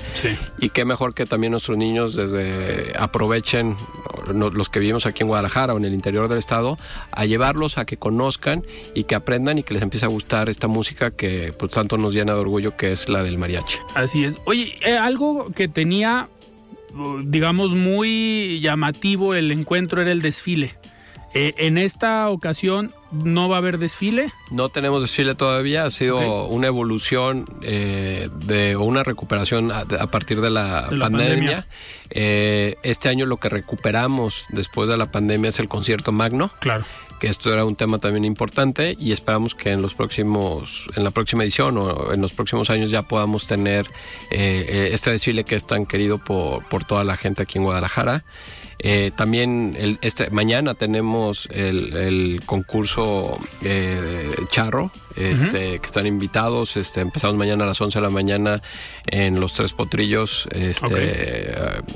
Y 0.60 0.70
qué 0.70 0.86
mejor 0.86 1.14
que 1.14 1.26
también 1.26 1.52
nuestros 1.52 1.78
niños 1.78 2.16
desde 2.16 2.94
aprovechen 2.98 3.76
los 4.34 4.70
que 4.70 4.80
vivimos 4.80 5.06
aquí 5.06 5.24
en 5.24 5.28
Guadalajara 5.28 5.74
o 5.74 5.78
en 5.78 5.86
el 5.86 5.94
interior 5.94 6.28
del 6.28 6.38
estado, 6.38 6.78
a 7.12 7.26
llevarlos 7.26 7.78
a 7.78 7.86
que 7.86 7.98
conozcan 7.98 8.64
y 8.94 9.04
que 9.04 9.16
aprendan 9.16 9.58
y 9.58 9.64
que 9.64 9.74
les 9.74 9.84
empiece 9.84 10.06
a 10.06 10.10
gustar 10.10 10.50
esta 10.50 10.68
música 10.68 11.12
que 11.12 11.54
pues 11.58 11.72
tanto 11.72 11.98
nos 11.98 12.14
llena 12.14 12.34
de 12.34 12.40
orgullo 12.40 12.76
que 12.76 12.92
es 12.92 13.10
la 13.10 13.24
del 13.24 13.38
mariachi. 13.38 13.78
Así 13.96 14.24
es. 14.24 14.38
Oye, 14.46 14.78
eh, 14.86 14.98
algo 14.98 15.52
que 15.52 15.68
tenía, 15.68 16.30
digamos, 17.24 17.76
muy 17.76 18.60
llamativo 18.62 19.36
el 19.36 19.52
encuentro 19.52 20.02
era 20.02 20.12
el 20.12 20.22
desfile. 20.22 20.76
Eh, 21.34 21.54
en 21.58 21.78
esta 21.78 22.30
ocasión 22.30 22.94
no 23.12 23.50
va 23.50 23.56
a 23.56 23.60
haber 23.60 23.78
desfile. 23.78 24.32
No 24.52 24.70
tenemos 24.70 25.02
desfile 25.02 25.36
todavía, 25.36 25.86
ha 25.86 25.92
sido 25.92 26.48
una 26.48 26.68
evolución 26.68 27.46
eh, 27.62 28.30
de 28.46 28.76
una 28.76 29.04
recuperación 29.04 29.72
a, 29.72 29.86
partir 30.08 30.42
de 30.42 30.50
la, 30.50 30.90
pandemia. 31.00 31.68
este 32.10 33.10
año 33.10 33.26
lo 33.26 33.38
que 33.38 33.50
recuperamos 33.50 34.46
después 34.50 34.90
de 34.90 34.98
la 34.98 35.12
pandemia 35.12 35.50
es 35.50 35.60
el 35.60 35.68
concierto 35.68 36.12
magno. 36.12 36.52
Claro 36.60 36.86
que 37.20 37.28
esto 37.28 37.52
era 37.52 37.66
un 37.66 37.76
tema 37.76 37.98
también 37.98 38.26
importante 38.26 38.96
y 39.00 39.12
esperamos 39.12 39.56
que 39.56 39.72
en 39.72 39.82
los 39.82 39.96
próximos, 39.96 40.88
en 40.96 41.04
la 41.04 41.12
próxima 41.12 41.44
edición 41.44 41.78
o 41.78 42.14
en 42.14 42.22
los 42.22 42.34
próximos 42.34 42.70
años 42.70 42.92
ya 42.92 43.04
podamos 43.04 43.48
tener 43.48 43.88
eh, 44.30 44.66
eh, 44.70 44.90
este 44.94 45.12
desfile 45.12 45.44
que 45.44 45.56
es 45.56 45.66
tan 45.66 45.86
querido 45.86 46.18
por, 46.18 46.64
por 46.66 46.84
toda 46.84 47.04
la 47.04 47.18
gente 47.18 47.44
aquí 47.44 47.58
en 47.58 47.64
Guadalajara. 47.64 48.24
Eh, 48.80 49.12
también 49.16 49.76
el, 49.78 49.98
este, 50.02 50.30
mañana 50.30 50.74
tenemos 50.74 51.48
el, 51.52 52.42
concurso 52.46 53.40
charro, 54.52 54.92
este, 55.16 55.80
que 55.80 55.86
están 55.86 56.06
invitados. 56.06 56.78
Este, 56.78 57.02
empezamos 57.02 57.36
mañana 57.38 57.64
a 57.64 57.68
las 57.68 57.82
11 57.82 57.98
de 57.98 58.04
la 58.04 58.10
mañana 58.10 58.62
en 59.08 59.40
los 59.40 59.54
Tres 59.54 59.74
Potrillos, 59.74 60.48
este, 60.52 61.52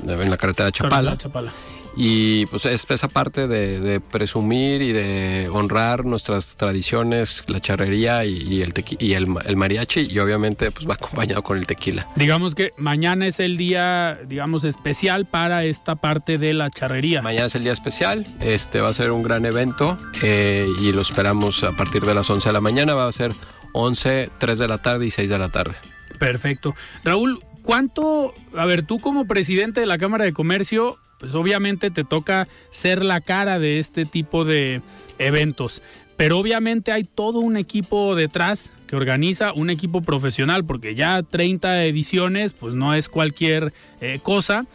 en 0.06 0.30
la 0.30 0.36
carretera 0.36 0.72
Chapala. 0.72 1.16
Chapala. 1.16 1.52
Y 1.96 2.46
pues 2.46 2.64
es 2.64 2.86
esa 2.88 3.08
parte 3.08 3.46
de, 3.48 4.00
presumir 4.00 4.82
y 4.82 4.92
de 4.92 5.48
honrar 5.52 6.04
nuestras 6.04 6.56
tradiciones, 6.56 7.44
la 7.46 7.60
charrería 7.60 8.24
y, 8.24 8.62
el, 8.62 8.72
y 8.98 9.12
el, 9.14 9.26
mariachi 9.28 10.08
y 10.10 10.18
obviamente 10.18 10.70
pues 10.70 10.88
va 10.88 10.94
acompañado 11.00 11.42
con 11.42 11.58
el 11.58 11.66
tequila. 11.66 12.06
Digamos 12.16 12.54
que 12.54 12.72
mañana 12.76 13.26
es 13.26 13.40
el 13.40 13.56
día, 13.56 14.18
digamos, 14.26 14.64
especial 14.64 15.26
para 15.26 15.64
esta 15.64 15.96
parte 15.96 16.38
de 16.38 16.54
la 16.54 16.70
charrería. 16.70 17.22
Mañana 17.22 17.46
es 17.46 17.54
el 17.54 17.64
día 17.64 17.72
especial, 17.72 18.26
este 18.40 18.80
va 18.80 18.88
a 18.88 18.92
ser 18.92 19.10
un 19.10 19.22
gran 19.22 19.44
evento 19.44 19.98
eh, 20.22 20.66
y 20.80 20.92
lo 20.92 21.02
esperamos 21.02 21.62
a 21.64 21.72
partir 21.72 22.02
de 22.02 22.14
las 22.14 22.28
11 22.28 22.48
de 22.48 22.52
la 22.52 22.60
mañana, 22.60 22.94
va 22.94 23.06
a 23.06 23.12
ser 23.12 23.34
11, 23.72 24.30
3 24.38 24.58
de 24.58 24.68
la 24.68 24.78
tarde 24.78 25.06
y 25.06 25.10
6 25.10 25.30
de 25.30 25.38
la 25.38 25.48
tarde. 25.48 25.74
Perfecto. 26.18 26.74
Raúl, 27.04 27.42
¿cuánto, 27.62 28.34
a 28.56 28.64
ver, 28.66 28.82
tú 28.82 29.00
como 29.00 29.26
presidente 29.26 29.80
de 29.80 29.86
la 29.86 29.98
Cámara 29.98 30.24
de 30.24 30.32
Comercio, 30.32 30.98
pues 31.22 31.36
obviamente 31.36 31.92
te 31.92 32.02
toca 32.02 32.48
ser 32.70 33.04
la 33.04 33.20
cara 33.20 33.60
de 33.60 33.78
este 33.78 34.06
tipo 34.06 34.44
de 34.44 34.82
eventos. 35.18 35.80
Pero 36.16 36.36
obviamente 36.36 36.90
hay 36.90 37.04
todo 37.04 37.38
un 37.38 37.56
equipo 37.56 38.16
detrás 38.16 38.74
que 38.88 38.96
organiza, 38.96 39.52
un 39.52 39.70
equipo 39.70 40.00
profesional, 40.00 40.64
porque 40.64 40.96
ya 40.96 41.22
30 41.22 41.84
ediciones, 41.84 42.54
pues 42.54 42.74
no 42.74 42.92
es 42.92 43.08
cualquier 43.08 43.72
eh, 44.00 44.18
cosa. 44.20 44.66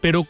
Pero 0.00 0.26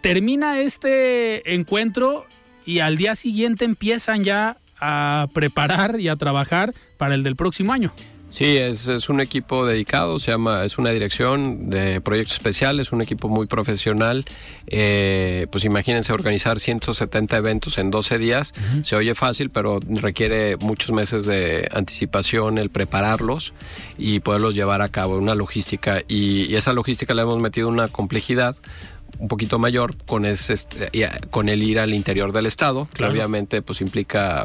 termina 0.00 0.60
este 0.60 1.54
encuentro 1.54 2.24
y 2.64 2.78
al 2.78 2.96
día 2.96 3.16
siguiente 3.16 3.66
empiezan 3.66 4.24
ya 4.24 4.56
a 4.80 5.28
preparar 5.34 6.00
y 6.00 6.08
a 6.08 6.16
trabajar 6.16 6.72
para 6.96 7.14
el 7.14 7.22
del 7.22 7.36
próximo 7.36 7.74
año. 7.74 7.92
Sí, 8.28 8.56
es, 8.56 8.88
es, 8.88 9.08
un 9.08 9.20
equipo 9.20 9.64
dedicado, 9.64 10.18
se 10.18 10.32
llama, 10.32 10.64
es 10.64 10.78
una 10.78 10.90
dirección 10.90 11.70
de 11.70 12.00
proyectos 12.00 12.34
especiales, 12.34 12.90
un 12.90 13.00
equipo 13.00 13.28
muy 13.28 13.46
profesional. 13.46 14.24
Eh, 14.66 15.46
pues 15.52 15.64
imagínense 15.64 16.12
organizar 16.12 16.58
170 16.58 17.36
eventos 17.36 17.78
en 17.78 17.90
12 17.90 18.18
días. 18.18 18.52
Se 18.82 18.96
oye 18.96 19.14
fácil, 19.14 19.50
pero 19.50 19.78
requiere 19.88 20.56
muchos 20.56 20.90
meses 20.90 21.24
de 21.26 21.68
anticipación 21.72 22.58
el 22.58 22.70
prepararlos 22.70 23.52
y 23.96 24.18
poderlos 24.20 24.54
llevar 24.54 24.82
a 24.82 24.88
cabo, 24.88 25.16
una 25.16 25.36
logística. 25.36 26.02
Y, 26.08 26.46
y 26.46 26.56
esa 26.56 26.72
logística 26.72 27.14
le 27.14 27.22
hemos 27.22 27.40
metido 27.40 27.68
una 27.68 27.88
complejidad 27.88 28.56
un 29.18 29.28
poquito 29.28 29.58
mayor 29.58 29.96
con, 30.04 30.24
ese, 30.24 30.54
con 31.30 31.48
el 31.48 31.62
ir 31.62 31.78
al 31.78 31.94
interior 31.94 32.32
del 32.32 32.46
estado, 32.46 32.88
que 32.94 33.04
obviamente 33.04 33.62
pues 33.62 33.80
implica 33.80 34.44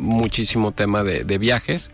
muchísimo 0.00 0.72
tema 0.72 1.04
de, 1.04 1.38
viajes, 1.38 1.90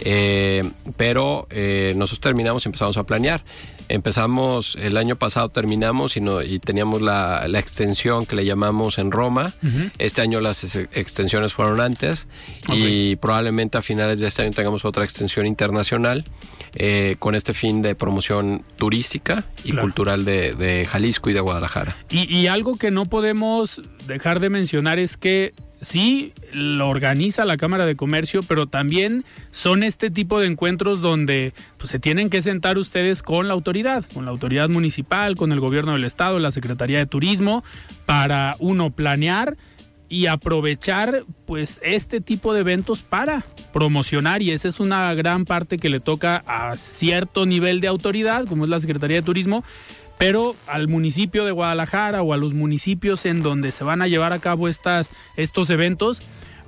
eh, 0.00 0.68
pero 0.96 1.46
eh, 1.50 1.94
nosotros 1.96 2.20
terminamos 2.20 2.64
y 2.64 2.68
empezamos 2.68 2.96
a 2.96 3.04
planear. 3.04 3.44
Empezamos 3.88 4.76
el 4.80 4.96
año 4.96 5.16
pasado, 5.16 5.48
terminamos 5.48 6.16
y, 6.16 6.20
no, 6.20 6.42
y 6.42 6.60
teníamos 6.60 7.02
la, 7.02 7.44
extensión 7.58 8.24
que 8.24 8.36
le 8.36 8.44
llamamos 8.44 8.98
en 8.98 9.10
Roma. 9.10 9.54
Este 9.98 10.22
año 10.22 10.40
las 10.40 10.76
extensiones 10.76 11.52
fueron 11.52 11.80
antes 11.80 12.28
y 12.68 13.16
probablemente 13.16 13.78
a 13.78 13.82
finales 13.82 14.20
de 14.20 14.28
este 14.28 14.42
año 14.42 14.52
tengamos 14.52 14.84
otra 14.84 15.02
extensión 15.02 15.44
internacional 15.44 16.24
eh, 16.74 17.16
con 17.18 17.34
este 17.34 17.52
fin 17.52 17.82
de 17.82 17.96
promoción 17.96 18.64
turística 18.76 19.44
y 19.64 19.72
cultural 19.72 20.24
de, 20.24 20.86
Jalisco 20.88 21.28
y 21.28 21.32
de 21.32 21.40
Guadalajara. 21.40 21.96
Y, 22.10 22.32
y 22.32 22.46
algo 22.46 22.76
que 22.76 22.92
no 22.92 23.06
podemos 23.06 23.82
dejar 24.06 24.38
de 24.38 24.50
mencionar 24.50 25.00
es 25.00 25.16
que 25.16 25.52
sí 25.80 26.32
lo 26.52 26.88
organiza 26.88 27.44
la 27.44 27.56
Cámara 27.56 27.86
de 27.86 27.96
Comercio, 27.96 28.42
pero 28.42 28.66
también 28.66 29.24
son 29.50 29.82
este 29.82 30.10
tipo 30.10 30.40
de 30.40 30.46
encuentros 30.46 31.00
donde 31.00 31.54
pues, 31.78 31.90
se 31.90 31.98
tienen 31.98 32.30
que 32.30 32.42
sentar 32.42 32.78
ustedes 32.78 33.22
con 33.22 33.48
la 33.48 33.54
autoridad, 33.54 34.04
con 34.12 34.24
la 34.24 34.30
autoridad 34.30 34.68
municipal, 34.68 35.36
con 35.36 35.52
el 35.52 35.60
gobierno 35.60 35.92
del 35.92 36.04
estado, 36.04 36.38
la 36.38 36.50
Secretaría 36.50 36.98
de 36.98 37.06
Turismo, 37.06 37.64
para 38.06 38.56
uno 38.58 38.90
planear 38.90 39.56
y 40.08 40.26
aprovechar 40.26 41.24
pues 41.46 41.80
este 41.84 42.20
tipo 42.20 42.52
de 42.52 42.60
eventos 42.60 43.00
para 43.00 43.46
promocionar. 43.72 44.42
Y 44.42 44.50
esa 44.50 44.68
es 44.68 44.80
una 44.80 45.14
gran 45.14 45.44
parte 45.44 45.78
que 45.78 45.88
le 45.88 46.00
toca 46.00 46.42
a 46.46 46.76
cierto 46.76 47.46
nivel 47.46 47.80
de 47.80 47.86
autoridad 47.86 48.44
como 48.46 48.64
es 48.64 48.70
la 48.70 48.80
Secretaría 48.80 49.18
de 49.18 49.22
Turismo 49.22 49.64
pero 50.20 50.54
al 50.66 50.86
municipio 50.86 51.46
de 51.46 51.50
Guadalajara 51.50 52.20
o 52.20 52.34
a 52.34 52.36
los 52.36 52.52
municipios 52.52 53.24
en 53.24 53.42
donde 53.42 53.72
se 53.72 53.84
van 53.84 54.02
a 54.02 54.06
llevar 54.06 54.34
a 54.34 54.38
cabo 54.38 54.68
estas, 54.68 55.10
estos 55.38 55.70
eventos, 55.70 56.20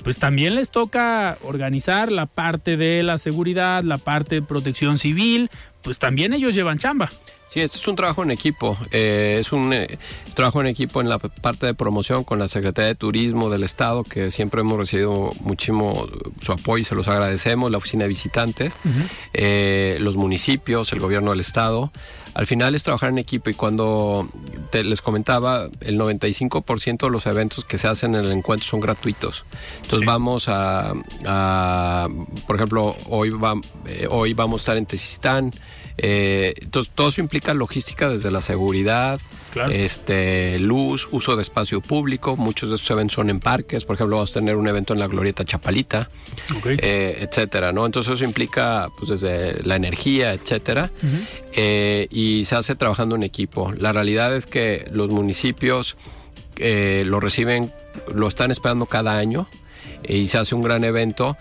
pues 0.02 0.16
también 0.16 0.54
les 0.54 0.70
toca 0.70 1.36
organizar 1.42 2.10
la 2.10 2.24
parte 2.24 2.78
de 2.78 3.02
la 3.02 3.18
seguridad, 3.18 3.82
la 3.82 3.98
parte 3.98 4.36
de 4.36 4.42
protección 4.42 4.98
civil, 4.98 5.50
pues 5.82 5.98
también 5.98 6.32
ellos 6.32 6.54
llevan 6.54 6.78
chamba. 6.78 7.12
Sí, 7.52 7.60
esto 7.60 7.76
es 7.76 7.86
un 7.86 7.96
trabajo 7.96 8.22
en 8.22 8.30
equipo. 8.30 8.78
Eh, 8.92 9.36
es 9.38 9.52
un 9.52 9.74
eh, 9.74 9.98
trabajo 10.32 10.62
en 10.62 10.68
equipo 10.68 11.02
en 11.02 11.10
la 11.10 11.18
parte 11.18 11.66
de 11.66 11.74
promoción 11.74 12.24
con 12.24 12.38
la 12.38 12.48
Secretaría 12.48 12.86
de 12.88 12.94
Turismo 12.94 13.50
del 13.50 13.62
Estado, 13.62 14.04
que 14.04 14.30
siempre 14.30 14.62
hemos 14.62 14.78
recibido 14.78 15.32
muchísimo 15.40 16.08
su 16.40 16.52
apoyo 16.52 16.80
y 16.80 16.84
se 16.86 16.94
los 16.94 17.08
agradecemos, 17.08 17.70
la 17.70 17.76
Oficina 17.76 18.04
de 18.04 18.08
Visitantes, 18.08 18.72
eh, 19.34 19.98
los 20.00 20.16
municipios, 20.16 20.94
el 20.94 21.00
gobierno 21.00 21.32
del 21.32 21.40
Estado. 21.40 21.92
Al 22.32 22.46
final 22.46 22.74
es 22.74 22.84
trabajar 22.84 23.10
en 23.10 23.18
equipo 23.18 23.50
y 23.50 23.52
cuando 23.52 24.30
les 24.72 25.02
comentaba, 25.02 25.68
el 25.82 25.98
95% 26.00 27.00
de 27.04 27.10
los 27.10 27.26
eventos 27.26 27.66
que 27.66 27.76
se 27.76 27.86
hacen 27.86 28.14
en 28.14 28.24
el 28.24 28.32
encuentro 28.32 28.66
son 28.66 28.80
gratuitos. 28.80 29.44
Entonces 29.82 30.06
vamos 30.06 30.46
a, 30.48 30.94
por 32.46 32.56
ejemplo, 32.56 32.96
hoy, 33.10 33.28
va, 33.28 33.60
hoy 34.08 34.32
vamos 34.32 34.60
a 34.60 34.62
estar 34.62 34.76
en 34.78 34.86
Tezistán. 34.86 35.52
Eh, 35.98 36.54
entonces, 36.60 36.92
todo 36.94 37.08
eso 37.08 37.20
implica 37.20 37.54
logística 37.54 38.08
desde 38.08 38.30
la 38.30 38.40
seguridad, 38.40 39.20
este, 39.70 40.58
luz, 40.58 41.08
uso 41.10 41.36
de 41.36 41.42
espacio 41.42 41.80
público. 41.80 42.36
Muchos 42.36 42.70
de 42.70 42.76
estos 42.76 42.90
eventos 42.90 43.14
son 43.14 43.30
en 43.30 43.40
parques. 43.40 43.84
Por 43.84 43.94
ejemplo, 43.94 44.16
vamos 44.16 44.30
a 44.30 44.34
tener 44.34 44.56
un 44.56 44.66
evento 44.66 44.92
en 44.92 44.98
la 44.98 45.06
Glorieta 45.06 45.44
Chapalita, 45.44 46.08
eh, 46.64 47.18
etcétera. 47.20 47.72
¿no? 47.72 47.84
Entonces, 47.86 48.14
eso 48.14 48.24
implica 48.24 48.88
pues, 48.96 49.10
desde 49.10 49.62
la 49.62 49.76
energía, 49.76 50.32
etcétera. 50.32 50.90
Eh, 51.52 52.08
y 52.10 52.44
se 52.44 52.56
hace 52.56 52.74
trabajando 52.74 53.16
en 53.16 53.22
equipo. 53.22 53.72
La 53.76 53.92
realidad 53.92 54.34
es 54.34 54.46
que 54.46 54.88
los 54.90 55.10
municipios 55.10 55.96
lo 56.56 57.18
reciben, 57.18 57.72
lo 58.14 58.28
están 58.28 58.52
esperando 58.52 58.86
cada 58.86 59.18
año 59.18 59.48
y 60.06 60.28
se 60.28 60.38
hace 60.38 60.54
un 60.54 60.62
gran 60.62 60.84
evento 60.84 61.36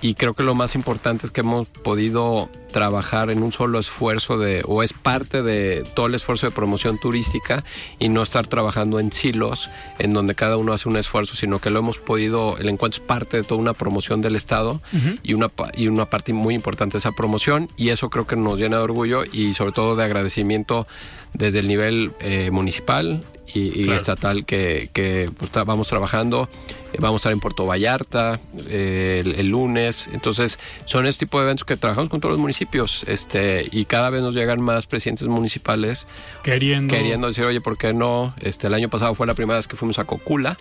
y 0.00 0.14
creo 0.14 0.34
que 0.34 0.42
lo 0.42 0.54
más 0.54 0.74
importante 0.74 1.26
es 1.26 1.32
que 1.32 1.40
hemos 1.40 1.68
podido 1.68 2.50
trabajar 2.72 3.30
en 3.30 3.42
un 3.42 3.52
solo 3.52 3.78
esfuerzo 3.78 4.36
de, 4.36 4.62
o 4.66 4.82
es 4.82 4.92
parte 4.92 5.42
de 5.42 5.84
todo 5.94 6.06
el 6.06 6.14
esfuerzo 6.14 6.46
de 6.46 6.50
promoción 6.52 6.98
turística 6.98 7.64
y 7.98 8.08
no 8.08 8.22
estar 8.22 8.46
trabajando 8.46 8.98
en 8.98 9.12
silos 9.12 9.70
en 9.98 10.12
donde 10.12 10.34
cada 10.34 10.56
uno 10.56 10.72
hace 10.72 10.88
un 10.88 10.96
esfuerzo, 10.96 11.36
sino 11.36 11.60
que 11.60 11.70
lo 11.70 11.78
hemos 11.78 11.98
podido, 11.98 12.58
el 12.58 12.68
encuentro 12.68 13.00
es 13.00 13.06
parte 13.06 13.36
de 13.36 13.44
toda 13.44 13.60
una 13.60 13.74
promoción 13.74 14.20
del 14.22 14.34
Estado 14.34 14.82
y, 15.22 15.34
una, 15.34 15.50
y 15.76 15.86
una 15.86 16.06
parte 16.06 16.32
muy 16.32 16.54
importante 16.54 16.94
de 16.94 16.98
esa 16.98 17.12
promoción 17.12 17.68
y 17.76 17.90
eso 17.90 18.10
creo 18.10 18.26
que 18.26 18.36
nos 18.36 18.58
llena 18.58 18.78
de 18.78 18.82
orgullo 18.82 19.22
y 19.24 19.54
sobre 19.54 19.72
todo 19.72 19.94
de 19.94 20.04
agradecimiento 20.04 20.86
desde 21.32 21.60
el 21.60 21.68
nivel 21.68 22.12
eh, 22.20 22.50
municipal, 22.50 23.22
y, 23.52 23.90
estatal 23.90 24.44
que, 24.44 24.88
que 24.92 25.30
pues, 25.36 25.50
vamos 25.66 25.88
trabajando. 25.88 26.48
Eh, 26.94 26.98
vamos 27.00 27.18
a 27.18 27.20
estar 27.20 27.32
en 27.32 27.40
Puerto 27.40 27.66
Vallarta 27.66 28.40
eh, 28.68 29.22
el, 29.36 29.48
lunes. 29.48 30.08
Entonces, 30.12 30.58
son 30.84 31.06
este 31.06 31.26
tipo 31.26 31.38
de 31.38 31.44
eventos 31.44 31.64
que 31.64 31.76
trabajamos 31.76 32.08
con 32.08 32.20
todos 32.20 32.32
los 32.32 32.40
municipios. 32.40 33.04
Este, 33.06 33.66
y 33.70 33.84
cada 33.84 34.10
vez 34.10 34.22
nos 34.22 34.34
llegan 34.34 34.60
más 34.60 34.86
presidentes 34.86 35.26
municipales 35.28 36.06
queriendo, 36.42 36.94
queriendo 36.94 37.26
decir, 37.26 37.44
oye, 37.44 37.60
¿por 37.60 37.76
qué 37.76 37.92
no? 37.92 38.34
Este, 38.40 38.68
el 38.68 38.74
año 38.74 38.88
pasado 38.88 39.14
fue 39.14 39.26
la 39.26 39.34
primera 39.34 39.56
vez 39.56 39.68
que 39.68 39.76
fuimos 39.76 39.98
a 39.98 40.04
Cocula. 40.04 40.56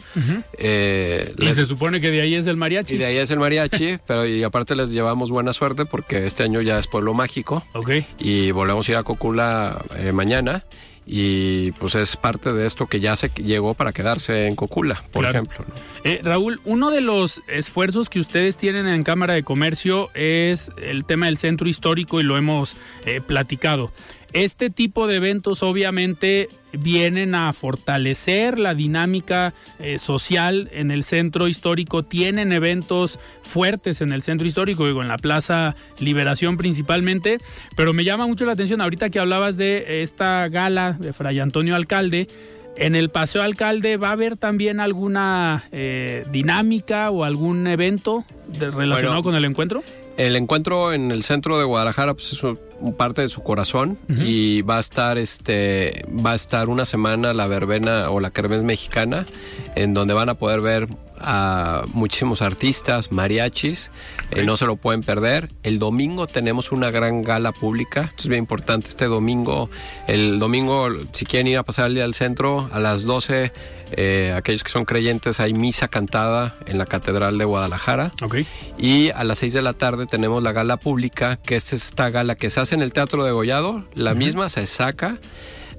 Eh, 0.57 1.33
y 1.37 1.53
se 1.53 1.65
supone 1.65 2.01
que 2.01 2.11
de 2.11 2.21
ahí 2.21 2.35
es 2.35 2.47
el 2.47 2.57
mariachi. 2.57 2.95
Y 2.95 2.97
de 2.97 3.05
ahí 3.05 3.17
es 3.17 3.29
el 3.29 3.39
mariachi, 3.39 3.99
pero 4.07 4.25
y 4.25 4.43
aparte 4.43 4.75
les 4.75 4.91
llevamos 4.91 5.29
buena 5.29 5.53
suerte 5.53 5.85
porque 5.85 6.25
este 6.25 6.43
año 6.43 6.61
ya 6.61 6.79
es 6.79 6.87
Pueblo 6.87 7.13
Mágico. 7.13 7.63
Ok. 7.73 7.91
Y 8.19 8.51
volvemos 8.51 8.87
a 8.89 8.91
ir 8.91 8.97
a 8.97 9.03
Cocula 9.03 9.83
mañana 10.13 10.63
y 11.05 11.71
pues 11.73 11.95
es 11.95 12.15
parte 12.15 12.53
de 12.53 12.65
esto 12.65 12.87
que 12.87 12.99
ya 12.99 13.15
se 13.15 13.29
llegó 13.29 13.73
para 13.73 13.91
quedarse 13.91 14.47
en 14.47 14.55
Cocula, 14.55 15.03
por 15.11 15.25
ejemplo. 15.25 15.65
Eh, 16.03 16.21
Raúl, 16.23 16.61
uno 16.63 16.91
de 16.91 17.01
los 17.01 17.41
esfuerzos 17.47 18.09
que 18.09 18.19
ustedes 18.19 18.57
tienen 18.57 18.87
en 18.87 19.03
Cámara 19.03 19.33
de 19.33 19.43
Comercio 19.43 20.09
es 20.13 20.71
el 20.77 21.05
tema 21.05 21.25
del 21.25 21.37
centro 21.37 21.67
histórico 21.67 22.21
y 22.21 22.23
lo 22.23 22.37
hemos 22.37 22.75
eh, 23.05 23.21
platicado. 23.21 23.91
Este 24.33 24.71
tipo 24.71 25.05
de 25.05 25.17
eventos 25.17 25.61
obviamente 25.61 26.49
vienen 26.71 27.35
a 27.35 27.53
fortalecer 27.53 28.57
la 28.57 28.73
dinámica 28.73 29.53
eh, 29.79 29.99
social 29.99 30.69
en 30.73 30.89
el 30.89 31.03
centro 31.03 31.47
histórico, 31.47 32.03
tienen 32.03 32.51
eventos 32.51 33.19
fuertes 33.43 34.01
en 34.01 34.11
el 34.11 34.23
centro 34.23 34.47
histórico, 34.47 34.87
digo, 34.87 35.03
en 35.03 35.07
la 35.07 35.19
Plaza 35.19 35.75
Liberación 35.99 36.57
principalmente, 36.57 37.37
pero 37.75 37.93
me 37.93 38.03
llama 38.03 38.25
mucho 38.25 38.45
la 38.45 38.53
atención 38.53 38.81
ahorita 38.81 39.11
que 39.11 39.19
hablabas 39.19 39.55
de 39.55 40.01
esta 40.01 40.47
gala 40.49 40.93
de 40.93 41.13
Fray 41.13 41.39
Antonio 41.39 41.75
Alcalde, 41.75 42.27
en 42.75 42.95
el 42.95 43.09
Paseo 43.09 43.43
Alcalde 43.43 43.97
va 43.97 44.09
a 44.09 44.13
haber 44.13 44.35
también 44.35 44.79
alguna 44.79 45.63
eh, 45.71 46.25
dinámica 46.31 47.11
o 47.11 47.23
algún 47.23 47.67
evento 47.67 48.25
relacionado 48.59 49.21
con 49.21 49.35
el 49.35 49.45
encuentro. 49.45 49.83
El 50.17 50.35
encuentro 50.35 50.93
en 50.93 51.11
el 51.11 51.23
centro 51.23 51.57
de 51.59 51.65
Guadalajara 51.65 52.13
pues, 52.13 52.33
es 52.33 52.43
parte 52.91 53.21
de 53.21 53.29
su 53.29 53.41
corazón 53.43 53.97
y 54.09 54.61
va 54.63 54.77
a 54.77 54.79
estar 54.79 55.17
este 55.17 56.05
va 56.09 56.31
a 56.31 56.35
estar 56.35 56.69
una 56.69 56.85
semana 56.85 57.33
la 57.33 57.47
verbena 57.47 58.09
o 58.09 58.19
la 58.19 58.31
kermés 58.31 58.63
mexicana 58.63 59.25
en 59.75 59.93
donde 59.93 60.13
van 60.13 60.29
a 60.29 60.33
poder 60.35 60.61
ver 60.61 60.89
a 61.23 61.83
muchísimos 61.93 62.41
artistas, 62.41 63.11
mariachis, 63.11 63.91
eh, 64.31 64.43
no 64.43 64.57
se 64.57 64.65
lo 64.65 64.75
pueden 64.75 65.01
perder. 65.01 65.49
El 65.63 65.79
domingo 65.79 66.27
tenemos 66.27 66.71
una 66.71 66.91
gran 66.91 67.21
gala 67.23 67.51
pública, 67.51 68.01
esto 68.01 68.23
es 68.23 68.27
bien 68.27 68.39
importante, 68.39 68.89
este 68.89 69.05
domingo, 69.05 69.69
el 70.07 70.39
domingo, 70.39 70.89
si 71.13 71.25
quieren 71.25 71.47
ir 71.47 71.57
a 71.57 71.63
pasar 71.63 71.87
el 71.87 71.95
día 71.95 72.03
al 72.03 72.13
centro, 72.13 72.69
a 72.71 72.79
las 72.79 73.03
12, 73.03 73.51
eh, 73.95 74.33
aquellos 74.35 74.63
que 74.63 74.71
son 74.71 74.85
creyentes, 74.85 75.39
hay 75.39 75.53
misa 75.53 75.87
cantada 75.87 76.55
en 76.65 76.77
la 76.77 76.85
Catedral 76.85 77.37
de 77.37 77.45
Guadalajara. 77.45 78.11
Y 78.77 79.09
a 79.11 79.23
las 79.23 79.39
6 79.39 79.53
de 79.53 79.61
la 79.61 79.73
tarde 79.73 80.05
tenemos 80.05 80.41
la 80.41 80.51
gala 80.51 80.77
pública, 80.77 81.37
que 81.37 81.55
es 81.55 81.73
esta 81.73 82.09
gala 82.09 82.35
que 82.35 82.49
se 82.49 82.59
hace 82.59 82.72
en 82.73 82.81
el 82.81 82.93
Teatro 82.93 83.23
de 83.23 83.31
Gollado, 83.31 83.83
la 83.93 84.13
misma 84.13 84.49
se 84.49 84.67
saca 84.67 85.17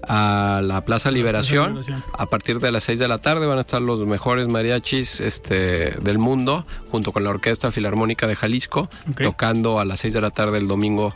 a 0.09 0.61
la 0.63 0.85
Plaza 0.85 1.11
Liberación. 1.11 1.85
A 2.13 2.27
partir 2.27 2.61
de 2.61 2.73
las 2.73 2.85
6 2.85 2.99
de 2.99 3.09
la 3.09 3.19
tarde 3.19 3.47
van 3.47 3.59
a 3.59 3.61
estar 3.61 3.83
los 3.83 4.05
mejores 4.07 4.49
mariachis 4.49 5.21
este, 5.21 5.93
del 6.01 6.19
mundo, 6.19 6.67
junto 6.91 7.13
con 7.13 7.25
la 7.25 7.31
Orquesta 7.31 7.71
Filarmónica 7.71 8.27
de 8.27 8.37
Jalisco, 8.37 8.89
tocando 9.17 9.79
a 9.79 9.85
las 9.85 10.01
6 10.01 10.15
de 10.15 10.21
la 10.21 10.31
tarde 10.31 10.59
el 10.59 10.69
domingo. 10.69 11.15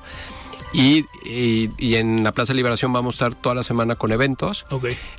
Y, 0.71 1.07
y, 1.25 1.95
en 1.95 2.23
la 2.23 2.33
Plaza 2.33 2.53
Liberación 2.53 2.93
vamos 2.93 3.15
a 3.15 3.17
estar 3.17 3.35
toda 3.35 3.55
la 3.55 3.63
semana 3.63 3.97
con 3.97 4.13
eventos. 4.13 4.67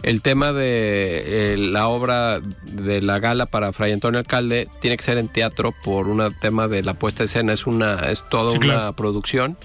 El 0.03 0.21
tema 0.21 0.53
de 0.53 1.53
eh, 1.53 1.57
la 1.57 1.87
obra 1.87 2.39
de 2.39 3.01
la 3.01 3.17
gala 3.17 3.47
para 3.47 3.73
Fray 3.73 3.91
Antonio 3.91 4.19
Alcalde 4.19 4.67
tiene 4.79 4.95
que 4.95 5.03
ser 5.03 5.17
en 5.17 5.27
teatro 5.27 5.73
por 5.83 6.07
un 6.07 6.35
tema 6.39 6.67
de 6.67 6.83
la 6.83 6.93
puesta 6.93 7.19
de 7.19 7.25
escena. 7.25 7.53
Es, 7.53 7.65
una, 7.65 7.95
es 7.95 8.23
toda 8.29 8.51
una 8.51 8.91
producción 8.95 9.57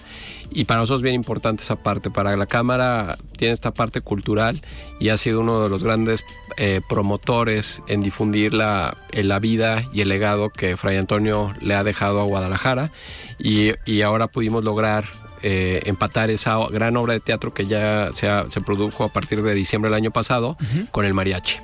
y 0.50 0.64
para 0.64 0.80
nosotros 0.80 1.00
es 1.00 1.02
bien 1.02 1.14
importante 1.14 1.62
esa 1.62 1.76
parte. 1.76 2.10
Para 2.10 2.36
la 2.36 2.46
Cámara 2.46 3.18
tiene 3.36 3.52
esta 3.52 3.72
parte 3.72 4.00
cultural 4.00 4.62
y 5.00 5.08
ha 5.08 5.16
sido 5.16 5.40
uno 5.40 5.62
de 5.62 5.68
los 5.68 5.82
grandes 5.82 6.24
eh, 6.56 6.80
promotores 6.88 7.82
en 7.88 8.02
difundir 8.02 8.54
la, 8.54 8.96
la, 9.12 9.38
vida 9.38 9.84
y 9.92 10.00
el 10.00 10.08
legado 10.08 10.50
que 10.50 10.76
Fray 10.76 10.96
Antonio 10.96 11.52
le 11.60 11.74
ha 11.74 11.84
dejado 11.84 12.20
a 12.20 12.24
Guadalajara 12.24 12.90
y, 13.38 13.72
y 13.86 14.02
ahora 14.02 14.28
pudimos 14.28 14.62
lograr 14.62 15.04
eh, 15.42 15.82
empatar 15.84 16.30
esa 16.30 16.56
gran 16.70 16.96
obra 16.96 17.12
de 17.12 17.20
teatro 17.20 17.52
que 17.52 17.66
ya 17.66 18.10
se, 18.12 18.28
se 18.48 18.60
produjo 18.60 19.04
a 19.04 19.08
partir 19.08 19.42
de 19.42 19.52
diciembre 19.54 19.90
del 19.90 19.96
año 19.96 20.10
pasado 20.10 20.56
con 20.90 21.04
el 21.04 21.12
mariachi. 21.12 21.58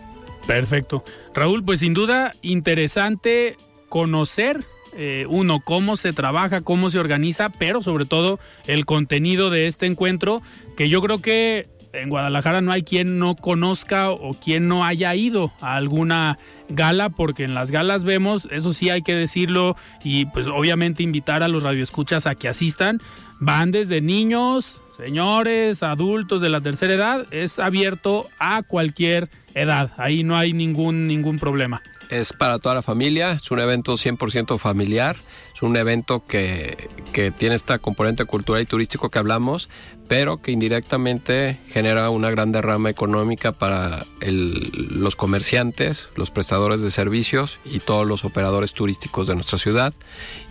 Perfecto. 0.47 1.05
Raúl, 1.35 1.65
pues 1.65 1.81
sin 1.81 1.95
duda 1.95 2.33
interesante 2.43 3.57
conocer 3.89 4.65
eh, 4.95 5.27
uno, 5.29 5.61
cómo 5.61 5.97
se 5.97 6.13
trabaja, 6.13 6.61
cómo 6.61 6.91
se 6.91 6.99
organiza, 6.99 7.49
pero 7.51 7.83
sobre 7.83 8.05
todo 8.05 8.39
el 8.67 8.87
contenido 8.87 9.51
de 9.51 9.67
este 9.67 9.87
encuentro, 9.87 10.43
que 10.77 10.89
yo 10.89 11.01
creo 11.03 11.21
que 11.21 11.69
en 11.93 12.09
Guadalajara 12.09 12.61
no 12.61 12.73
hay 12.73 12.83
quien 12.83 13.19
no 13.19 13.35
conozca 13.35 14.11
o 14.11 14.35
quien 14.35 14.69
no 14.69 14.85
haya 14.85 15.15
ido 15.15 15.53
a 15.61 15.75
alguna 15.75 16.39
gala, 16.69 17.11
porque 17.11 17.45
en 17.45 17.55
las 17.55 17.71
galas 17.71 18.05
vemos, 18.05 18.49
eso 18.51 18.73
sí 18.73 18.91
hay 18.91 19.03
que 19.03 19.15
decirlo, 19.15 19.77
y 20.05 20.27
pues 20.27 20.47
obviamente 20.47 21.03
invitar 21.03 21.43
a 21.43 21.49
los 21.49 21.65
radioescuchas 21.65 22.27
a 22.27 22.35
que 22.35 22.49
asistan, 22.49 23.01
van 23.41 23.73
desde 23.73 24.01
niños, 24.01 24.81
señores, 24.97 25.83
adultos 25.83 26.41
de 26.41 26.51
la 26.51 26.61
tercera 26.61 26.95
edad, 26.95 27.27
es 27.31 27.59
abierto 27.59 28.29
a 28.39 28.63
cualquier 28.63 29.29
edad, 29.55 29.93
ahí 29.97 30.23
no 30.23 30.37
hay 30.37 30.53
ningún, 30.53 31.07
ningún 31.09 31.39
problema. 31.39 31.83
Es 32.11 32.33
para 32.33 32.59
toda 32.59 32.75
la 32.75 32.83
familia, 32.83 33.33
es 33.33 33.51
un 33.53 33.61
evento 33.61 33.93
100% 33.93 34.59
familiar, 34.59 35.17
es 35.61 35.63
un 35.63 35.77
evento 35.77 36.25
que, 36.27 36.89
que 37.13 37.31
tiene 37.31 37.55
esta 37.55 37.79
componente 37.79 38.25
cultural 38.25 38.63
y 38.63 38.67
turístico 38.67 39.11
que 39.11 39.19
hablamos, 39.19 39.69
pero 40.09 40.41
que 40.41 40.53
indirectamente 40.53 41.59
genera 41.69 42.09
una 42.09 42.31
gran 42.31 42.51
derrama 42.51 42.89
económica 42.89 43.53
para 43.53 44.07
los 44.23 45.17
comerciantes, 45.17 46.09
los 46.17 46.31
prestadores 46.31 46.81
de 46.81 46.91
servicios 46.91 47.61
y 47.65 47.81
todos 47.81 48.07
los 48.07 48.25
operadores 48.25 48.73
turísticos 48.73 49.27
de 49.27 49.35
nuestra 49.35 49.59
ciudad 49.59 49.93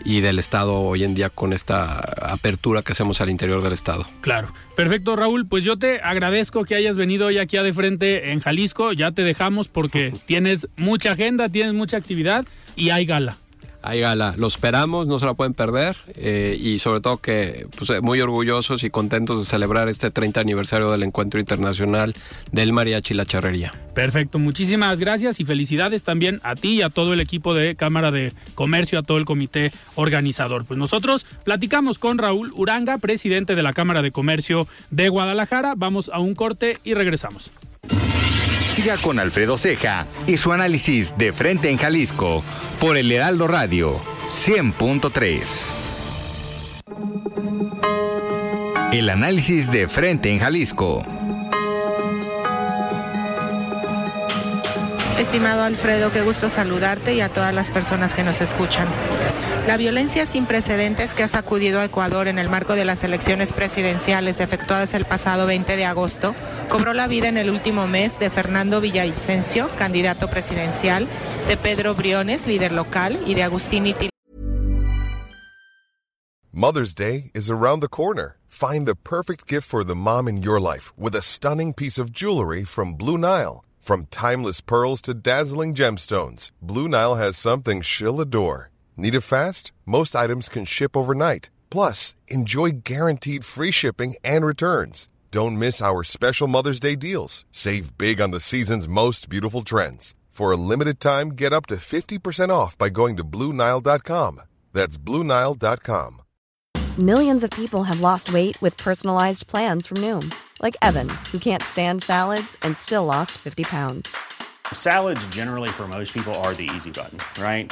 y 0.05 0.21
del 0.21 0.37
Estado 0.37 0.75
hoy 0.75 1.03
en 1.03 1.15
día 1.15 1.31
con 1.31 1.53
esta 1.53 1.99
apertura 2.21 2.83
que 2.83 2.91
hacemos 2.91 3.19
al 3.19 3.31
interior 3.31 3.63
del 3.63 3.73
Estado. 3.73 4.05
Claro. 4.21 4.53
Perfecto, 4.75 5.15
Raúl. 5.15 5.47
Pues 5.47 5.63
yo 5.63 5.77
te 5.77 6.01
agradezco 6.01 6.65
que 6.65 6.75
hayas 6.75 6.97
venido 6.97 7.25
hoy 7.27 7.39
aquí 7.39 7.57
a 7.57 7.63
de 7.63 7.73
frente 7.73 8.31
en 8.31 8.41
Jalisco. 8.41 8.93
Ya 8.93 9.11
te 9.11 9.23
dejamos 9.23 9.69
porque 9.69 10.13
tienes 10.27 10.67
mucha 10.77 11.13
agenda, 11.13 11.49
tienes 11.49 11.73
mucha 11.73 11.97
actividad 11.97 12.45
y 12.75 12.91
hay 12.91 13.05
gala. 13.05 13.37
Hay 13.81 14.01
gala, 14.01 14.33
lo 14.37 14.47
esperamos, 14.47 15.07
no 15.07 15.19
se 15.19 15.25
la 15.25 15.35
pueden 15.35 15.53
perder 15.53 15.95
eh, 16.15 16.57
y 16.59 16.79
sobre 16.79 16.99
todo 16.99 17.17
que 17.17 17.65
pues, 17.77 17.89
eh, 17.89 18.01
muy 18.01 18.19
orgullosos 18.19 18.83
y 18.83 18.89
contentos 18.89 19.39
de 19.39 19.45
celebrar 19.45 19.87
este 19.87 20.11
30 20.11 20.41
aniversario 20.41 20.91
del 20.91 21.03
Encuentro 21.03 21.39
Internacional 21.39 22.13
del 22.51 22.73
Mariachi 22.73 23.13
La 23.13 23.25
Charrería. 23.25 23.73
Perfecto, 23.95 24.37
muchísimas 24.37 24.99
gracias 24.99 25.39
y 25.39 25.45
felicidades 25.45 26.03
también 26.03 26.41
a 26.43 26.55
ti 26.55 26.75
y 26.75 26.81
a 26.81 26.89
todo 26.89 27.13
el 27.13 27.21
equipo 27.21 27.53
de 27.53 27.75
Cámara 27.75 28.11
de 28.11 28.33
Comercio, 28.53 28.99
a 28.99 29.03
todo 29.03 29.17
el 29.17 29.25
comité 29.25 29.71
organizador. 29.95 30.65
Pues 30.65 30.77
nosotros 30.77 31.25
platicamos 31.45 31.99
con 31.99 32.17
Raúl 32.17 32.51
Uranga, 32.55 32.97
presidente 32.97 33.55
de 33.55 33.63
la 33.63 33.71
Cámara 33.71 34.01
de 34.01 34.11
Comercio 34.11 34.67
de 34.91 35.07
Guadalajara. 35.07 35.75
Vamos 35.77 36.11
a 36.13 36.19
un 36.19 36.35
corte 36.35 36.77
y 36.83 36.95
regresamos. 36.95 37.49
Siga 38.75 38.97
con 38.97 39.19
Alfredo 39.19 39.57
Ceja 39.57 40.07
y 40.25 40.37
su 40.37 40.53
análisis 40.53 41.17
de 41.17 41.33
frente 41.33 41.69
en 41.69 41.77
Jalisco 41.77 42.43
por 42.79 42.97
el 42.97 43.11
Heraldo 43.11 43.47
Radio 43.47 43.99
100.3. 44.27 45.39
El 48.93 49.09
análisis 49.09 49.71
de 49.71 49.87
frente 49.87 50.31
en 50.31 50.39
Jalisco. 50.39 51.03
Estimado 55.19 55.63
Alfredo, 55.63 56.11
qué 56.11 56.21
gusto 56.21 56.49
saludarte 56.49 57.13
y 57.13 57.21
a 57.21 57.29
todas 57.29 57.53
las 57.53 57.69
personas 57.69 58.13
que 58.13 58.23
nos 58.23 58.39
escuchan. 58.41 58.87
La 59.67 59.77
violencia 59.77 60.25
sin 60.25 60.45
precedentes 60.45 61.13
que 61.13 61.23
ha 61.23 61.27
sacudido 61.27 61.79
a 61.79 61.85
Ecuador 61.85 62.27
en 62.27 62.39
el 62.39 62.49
marco 62.49 62.73
de 62.73 62.85
las 62.85 63.03
elecciones 63.03 63.53
presidenciales 63.53 64.39
efectuadas 64.39 64.93
el 64.93 65.05
pasado 65.05 65.45
20 65.45 65.75
de 65.75 65.85
agosto 65.85 66.35
cobró 66.69 66.93
la 66.93 67.07
vida 67.07 67.27
en 67.27 67.37
el 67.37 67.49
último 67.49 67.87
mes 67.87 68.19
de 68.19 68.29
Fernando 68.29 68.81
Villavicencio, 68.81 69.69
candidato 69.77 70.27
presidencial, 70.29 71.07
de 71.47 71.57
Pedro 71.57 71.95
Briones, 71.95 72.47
líder 72.47 72.71
local, 72.71 73.19
y 73.25 73.35
de 73.35 73.43
Agustín 73.43 73.85
Itil. 73.85 74.09
Mother's 76.51 76.95
Day 76.95 77.31
is 77.33 77.49
around 77.49 77.81
the 77.81 77.87
corner. 77.87 78.37
Find 78.47 78.87
the 78.87 78.95
perfect 78.95 79.47
gift 79.47 79.67
for 79.67 79.83
the 79.83 79.95
mom 79.95 80.27
in 80.27 80.41
your 80.41 80.59
life 80.59 80.91
with 80.97 81.15
a 81.15 81.21
stunning 81.21 81.73
piece 81.73 81.97
of 81.97 82.11
jewelry 82.11 82.65
from 82.65 82.95
Blue 82.95 83.17
Nile. 83.17 83.63
From 83.79 84.07
timeless 84.07 84.61
pearls 84.61 85.01
to 85.03 85.13
dazzling 85.13 85.73
gemstones, 85.73 86.51
Blue 86.61 86.87
Nile 86.87 87.15
has 87.15 87.37
something 87.37 87.81
she'll 87.81 88.19
adore. 88.19 88.71
Need 88.99 89.15
it 89.15 89.21
fast? 89.21 89.71
Most 89.85 90.13
items 90.13 90.49
can 90.49 90.65
ship 90.65 90.97
overnight. 90.97 91.49
Plus, 91.69 92.15
enjoy 92.27 92.81
guaranteed 92.83 93.45
free 93.45 93.71
shipping 93.71 94.15
and 94.25 94.45
returns. 94.45 95.07
Don't 95.31 95.57
miss 95.57 95.81
our 95.81 96.03
special 96.03 96.49
Mother's 96.49 96.81
Day 96.81 96.97
deals. 96.97 97.45
Save 97.53 97.97
big 97.97 98.19
on 98.19 98.31
the 98.31 98.41
season's 98.41 98.89
most 98.89 99.29
beautiful 99.29 99.61
trends. 99.61 100.15
For 100.29 100.51
a 100.51 100.57
limited 100.57 100.99
time, 100.99 101.29
get 101.29 101.53
up 101.53 101.65
to 101.67 101.75
50% 101.75 102.49
off 102.49 102.77
by 102.77 102.89
going 102.89 103.15
to 103.15 103.23
Bluenile.com. 103.23 104.41
That's 104.73 104.97
Bluenile.com. 104.97 106.21
Millions 106.97 107.45
of 107.45 107.51
people 107.51 107.85
have 107.85 108.01
lost 108.01 108.33
weight 108.33 108.61
with 108.61 108.75
personalized 108.75 109.47
plans 109.47 109.87
from 109.87 109.95
Noom, 110.03 110.35
like 110.61 110.75
Evan, 110.81 111.07
who 111.31 111.39
can't 111.39 111.63
stand 111.63 112.03
salads 112.03 112.57
and 112.63 112.75
still 112.75 113.05
lost 113.05 113.31
50 113.37 113.63
pounds. 113.63 114.13
Salads, 114.73 115.25
generally, 115.27 115.69
for 115.69 115.87
most 115.87 116.13
people, 116.13 116.35
are 116.43 116.53
the 116.53 116.69
easy 116.75 116.91
button, 116.91 117.17
right? 117.41 117.71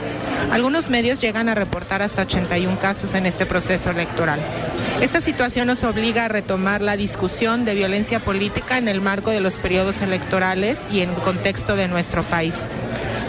Algunos 0.49 0.89
medios 0.89 1.21
llegan 1.21 1.49
a 1.49 1.55
reportar 1.55 2.01
hasta 2.01 2.23
81 2.23 2.79
casos 2.79 3.13
en 3.13 3.25
este 3.25 3.45
proceso 3.45 3.89
electoral. 3.89 4.39
Esta 5.01 5.21
situación 5.21 5.67
nos 5.67 5.83
obliga 5.83 6.25
a 6.25 6.27
retomar 6.27 6.81
la 6.81 6.97
discusión 6.97 7.65
de 7.65 7.75
violencia 7.75 8.19
política 8.19 8.77
en 8.77 8.87
el 8.87 9.01
marco 9.01 9.29
de 9.29 9.41
los 9.41 9.53
periodos 9.53 10.01
electorales 10.01 10.79
y 10.91 11.01
en 11.01 11.13
contexto 11.15 11.75
de 11.75 11.87
nuestro 11.87 12.23
país. 12.23 12.55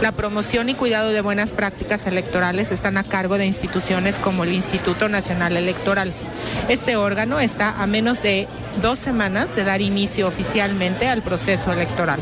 La 0.03 0.11
promoción 0.11 0.69
y 0.69 0.75
cuidado 0.75 1.13
de 1.13 1.21
buenas 1.21 1.53
prácticas 1.53 2.07
electorales 2.09 2.73
están 2.73 2.97
a 2.97 3.05
cargo 3.05 3.39
de 3.39 3.47
instituciones 3.47 4.17
como 4.17 4.43
el 4.43 4.53
Instituto 4.53 5.09
Nacional 5.09 5.57
Electoral. 5.57 6.13
Este 6.69 6.97
órgano 6.97 7.39
está 7.39 7.81
a 7.81 7.87
menos 7.87 8.21
de 8.21 8.49
dos 8.81 8.99
semanas 8.99 9.55
de 9.55 9.63
dar 9.63 9.81
inicio 9.81 10.27
oficialmente 10.27 11.09
al 11.09 11.23
proceso 11.23 11.73
electoral. 11.73 12.19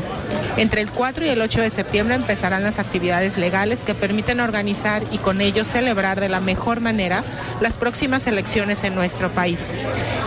Entre 0.57 0.81
el 0.81 0.91
4 0.91 1.25
y 1.25 1.29
el 1.29 1.41
8 1.41 1.61
de 1.61 1.69
septiembre 1.69 2.15
empezarán 2.15 2.63
las 2.63 2.77
actividades 2.77 3.37
legales 3.37 3.83
que 3.83 3.95
permiten 3.95 4.41
organizar 4.41 5.01
y 5.11 5.17
con 5.17 5.39
ello 5.39 5.63
celebrar 5.63 6.19
de 6.19 6.27
la 6.27 6.41
mejor 6.41 6.81
manera 6.81 7.23
las 7.61 7.77
próximas 7.77 8.27
elecciones 8.27 8.83
en 8.83 8.93
nuestro 8.93 9.29
país. 9.29 9.59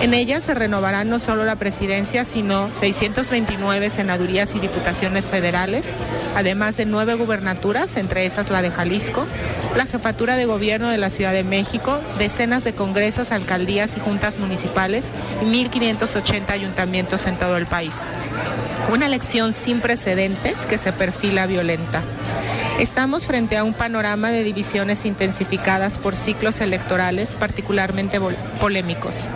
En 0.00 0.14
ellas 0.14 0.42
se 0.42 0.54
renovarán 0.54 1.10
no 1.10 1.18
solo 1.18 1.44
la 1.44 1.56
presidencia, 1.56 2.24
sino 2.24 2.72
629 2.72 3.90
senadurías 3.90 4.54
y 4.54 4.60
diputaciones 4.60 5.26
federales, 5.26 5.86
además 6.34 6.76
de 6.78 6.86
nueve 6.86 7.14
gubernaturas, 7.14 7.96
entre 7.96 8.24
esas 8.24 8.50
la 8.50 8.62
de 8.62 8.70
Jalisco, 8.70 9.26
la 9.76 9.84
jefatura 9.84 10.36
de 10.36 10.46
gobierno 10.46 10.88
de 10.88 10.98
la 10.98 11.10
Ciudad 11.10 11.32
de 11.32 11.44
México, 11.44 12.00
decenas 12.18 12.64
de 12.64 12.74
congresos, 12.74 13.30
alcaldías 13.30 13.96
y 13.96 14.00
juntas 14.00 14.38
municipales 14.38 15.10
y 15.42 15.44
1.580 15.44 16.50
ayuntamientos 16.50 17.26
en 17.26 17.38
todo 17.38 17.56
el 17.56 17.66
país. 17.66 17.94
Una 18.92 19.06
elección 19.06 19.52
sin 19.52 19.80
precedentes 19.80 20.13
que 20.68 20.78
se 20.78 20.92
perfila 20.92 21.46
violenta. 21.46 22.00
Estamos 22.78 23.26
frente 23.26 23.56
a 23.56 23.64
un 23.64 23.74
panorama 23.74 24.30
de 24.30 24.44
divisiones 24.44 25.04
intensificadas 25.06 25.98
por 25.98 26.14
ciclos 26.14 26.60
electorales 26.60 27.34
particularmente 27.34 28.20
polémicos. 28.60 29.28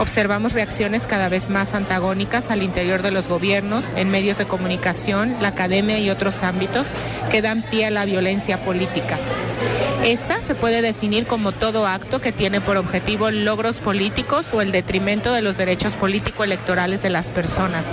Observamos 0.00 0.54
reacciones 0.54 1.06
cada 1.06 1.28
vez 1.28 1.50
más 1.50 1.74
antagónicas 1.74 2.50
al 2.50 2.62
interior 2.62 3.02
de 3.02 3.10
los 3.10 3.28
gobiernos, 3.28 3.84
en 3.94 4.10
medios 4.10 4.38
de 4.38 4.46
comunicación, 4.46 5.36
la 5.42 5.48
academia 5.48 5.98
y 5.98 6.08
otros 6.08 6.42
ámbitos 6.42 6.86
que 7.30 7.42
dan 7.42 7.60
pie 7.60 7.86
a 7.86 7.90
la 7.90 8.06
violencia 8.06 8.64
política. 8.64 9.18
Esta 10.04 10.42
se 10.42 10.56
puede 10.56 10.82
definir 10.82 11.28
como 11.28 11.52
todo 11.52 11.86
acto 11.86 12.20
que 12.20 12.32
tiene 12.32 12.60
por 12.60 12.76
objetivo 12.76 13.30
logros 13.30 13.78
políticos 13.78 14.52
o 14.52 14.60
el 14.60 14.72
detrimento 14.72 15.32
de 15.32 15.42
los 15.42 15.56
derechos 15.56 15.94
político-electorales 15.94 17.02
de 17.02 17.10
las 17.10 17.30
personas. 17.30 17.86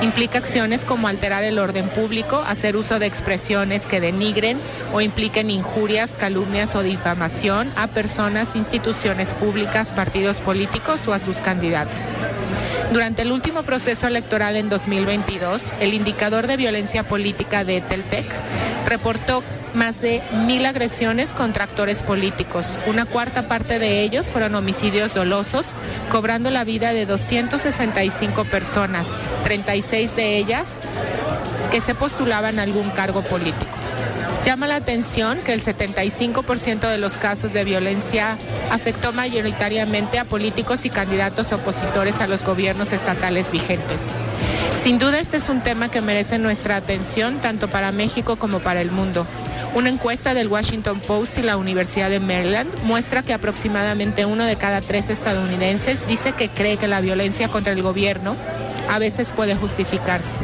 Implica 0.00 0.38
acciones 0.38 0.86
como 0.86 1.06
alterar 1.06 1.44
el 1.44 1.58
orden 1.58 1.90
público, 1.90 2.42
hacer 2.46 2.76
uso 2.76 2.98
de 2.98 3.04
expresiones 3.04 3.84
que 3.84 4.00
denigren 4.00 4.58
o 4.94 5.02
impliquen 5.02 5.50
injurias, 5.50 6.12
calumnias 6.12 6.74
o 6.74 6.82
difamación 6.82 7.70
a 7.76 7.88
personas, 7.88 8.56
instituciones 8.56 9.34
públicas, 9.34 9.92
partidos 9.92 10.38
políticos 10.40 11.06
o 11.08 11.12
a 11.12 11.18
sus 11.18 11.42
candidatos. 11.42 12.00
Durante 12.92 13.22
el 13.22 13.30
último 13.30 13.62
proceso 13.62 14.08
electoral 14.08 14.56
en 14.56 14.68
2022, 14.68 15.62
el 15.80 15.94
indicador 15.94 16.48
de 16.48 16.56
violencia 16.56 17.04
política 17.04 17.64
de 17.64 17.80
Teltec 17.80 18.26
reportó 18.84 19.44
más 19.74 20.00
de 20.00 20.20
mil 20.44 20.66
agresiones 20.66 21.32
contra 21.32 21.64
actores 21.64 22.02
políticos. 22.02 22.66
Una 22.88 23.06
cuarta 23.06 23.46
parte 23.46 23.78
de 23.78 24.02
ellos 24.02 24.26
fueron 24.26 24.56
homicidios 24.56 25.14
dolosos, 25.14 25.66
cobrando 26.10 26.50
la 26.50 26.64
vida 26.64 26.92
de 26.92 27.06
265 27.06 28.44
personas, 28.46 29.06
36 29.44 30.16
de 30.16 30.36
ellas 30.38 30.66
que 31.70 31.80
se 31.80 31.94
postulaban 31.94 32.58
a 32.58 32.62
algún 32.62 32.90
cargo 32.90 33.22
político. 33.22 33.79
Llama 34.44 34.66
la 34.66 34.76
atención 34.76 35.38
que 35.44 35.52
el 35.52 35.62
75% 35.62 36.88
de 36.88 36.98
los 36.98 37.18
casos 37.18 37.52
de 37.52 37.62
violencia 37.62 38.38
afectó 38.70 39.12
mayoritariamente 39.12 40.18
a 40.18 40.24
políticos 40.24 40.86
y 40.86 40.90
candidatos 40.90 41.52
opositores 41.52 42.20
a 42.20 42.26
los 42.26 42.42
gobiernos 42.42 42.92
estatales 42.92 43.50
vigentes. 43.52 44.00
Sin 44.82 44.98
duda 44.98 45.20
este 45.20 45.36
es 45.36 45.50
un 45.50 45.60
tema 45.60 45.90
que 45.90 46.00
merece 46.00 46.38
nuestra 46.38 46.76
atención 46.76 47.40
tanto 47.42 47.68
para 47.68 47.92
México 47.92 48.36
como 48.36 48.60
para 48.60 48.80
el 48.80 48.90
mundo. 48.90 49.26
Una 49.74 49.90
encuesta 49.90 50.32
del 50.32 50.48
Washington 50.48 51.00
Post 51.00 51.36
y 51.36 51.42
la 51.42 51.58
Universidad 51.58 52.08
de 52.08 52.18
Maryland 52.18 52.70
muestra 52.82 53.22
que 53.22 53.34
aproximadamente 53.34 54.24
uno 54.24 54.44
de 54.44 54.56
cada 54.56 54.80
tres 54.80 55.10
estadounidenses 55.10 56.06
dice 56.08 56.32
que 56.32 56.48
cree 56.48 56.78
que 56.78 56.88
la 56.88 57.02
violencia 57.02 57.48
contra 57.48 57.74
el 57.74 57.82
gobierno 57.82 58.36
a 58.88 58.98
veces 58.98 59.32
puede 59.32 59.54
justificarse. 59.54 60.38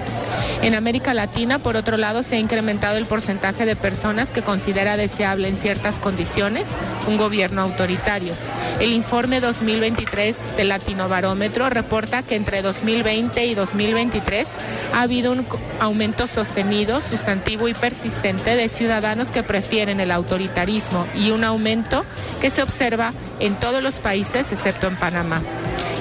En 0.63 0.75
América 0.75 1.15
Latina, 1.15 1.59
por 1.59 1.77
otro 1.77 1.97
lado, 1.97 2.23
se 2.23 2.37
ha 2.37 2.39
incrementado 2.39 2.97
el 2.97 3.05
porcentaje 3.05 3.67
de 3.67 3.77
personas 3.77 4.31
que 4.31 4.43
considera 4.43 4.97
deseable 4.97 5.49
en 5.49 5.57
ciertas 5.57 6.01
condiciones 6.01 6.67
un 7.07 7.17
gobierno 7.17 7.63
autoritario. 7.63 8.33
El 8.81 8.93
informe 8.93 9.41
2023 9.41 10.37
del 10.57 10.69
Latino 10.69 11.09
Barómetro 11.09 11.71
reporta 11.71 12.23
que 12.23 12.37
entre 12.37 12.63
2020 12.63 13.47
y 13.47 13.55
2023 13.55 14.49
ha 14.93 15.03
habido 15.03 15.33
un 15.33 15.47
aumento 15.81 16.27
sostenido, 16.27 17.01
sustantivo 17.01 17.69
y 17.69 17.75
persistente 17.75 18.57
de 18.57 18.69
ciudadanos 18.69 19.31
que 19.31 19.43
prefieren 19.43 20.01
el 20.01 20.11
autoritarismo 20.11 21.07
y 21.15 21.31
un 21.31 21.45
aumento 21.45 22.05
que 22.41 22.51
se 22.51 22.63
observa 22.63 23.13
en 23.41 23.55
todos 23.55 23.83
los 23.83 23.95
países 23.95 24.51
excepto 24.53 24.89
en 24.89 24.97
Panamá. 24.97 25.43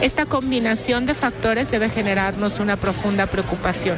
Esta 0.02 0.26
combinación 0.26 1.06
de 1.06 1.14
factores 1.14 1.72
debe 1.72 1.90
generarnos 1.90 2.60
una 2.60 2.76
profunda 2.76 3.28
preocupación. 3.28 3.98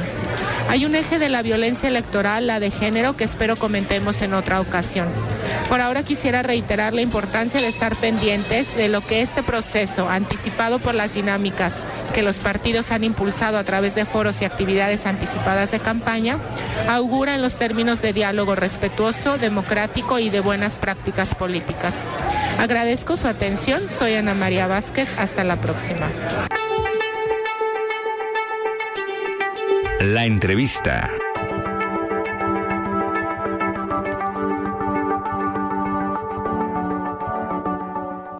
Hay 0.68 0.84
un 0.84 0.94
eje 0.94 1.18
de 1.18 1.30
la 1.30 1.42
violencia 1.42 1.88
electoral, 1.88 2.46
la 2.46 2.60
de 2.60 2.70
género, 2.70 3.16
que 3.16 3.24
espero 3.24 3.56
comentemos 3.56 4.20
en 4.20 4.34
otra 4.34 4.60
ocasión. 4.60 5.08
Por 5.68 5.80
ahora 5.80 6.02
quisiera 6.02 6.42
reiterar 6.42 6.92
la 6.92 7.00
importancia 7.00 7.60
de 7.60 7.68
estar 7.68 7.96
pendientes 7.96 8.76
de 8.76 8.88
lo 8.88 9.00
que 9.00 9.22
este 9.22 9.42
proceso, 9.42 10.08
anticipado 10.08 10.78
por 10.78 10.94
las 10.94 11.14
dinámicas 11.14 11.74
que 12.14 12.22
los 12.22 12.36
partidos 12.38 12.90
han 12.90 13.02
impulsado 13.02 13.58
a 13.58 13.64
través 13.64 13.94
de 13.94 14.04
foros 14.04 14.42
y 14.42 14.44
actividades 14.44 15.06
anticipadas 15.06 15.70
de 15.70 15.80
campaña, 15.80 16.36
augura 16.88 17.34
en 17.34 17.42
los 17.42 17.58
términos 17.58 18.02
de 18.02 18.12
diálogo 18.12 18.54
respetuoso, 18.54 19.38
democrático 19.38 20.18
y 20.18 20.28
de 20.28 20.40
buenas 20.40 20.76
prácticas 20.78 21.34
políticas. 21.34 21.94
Agradezco 22.58 23.16
su 23.16 23.26
atención. 23.26 23.88
Soy 23.88 24.14
Ana 24.14 24.34
María 24.34 24.66
Vázquez. 24.66 25.08
Hasta 25.18 25.44
la 25.44 25.56
próxima. 25.56 26.08
La 30.00 30.24
entrevista. 30.24 31.10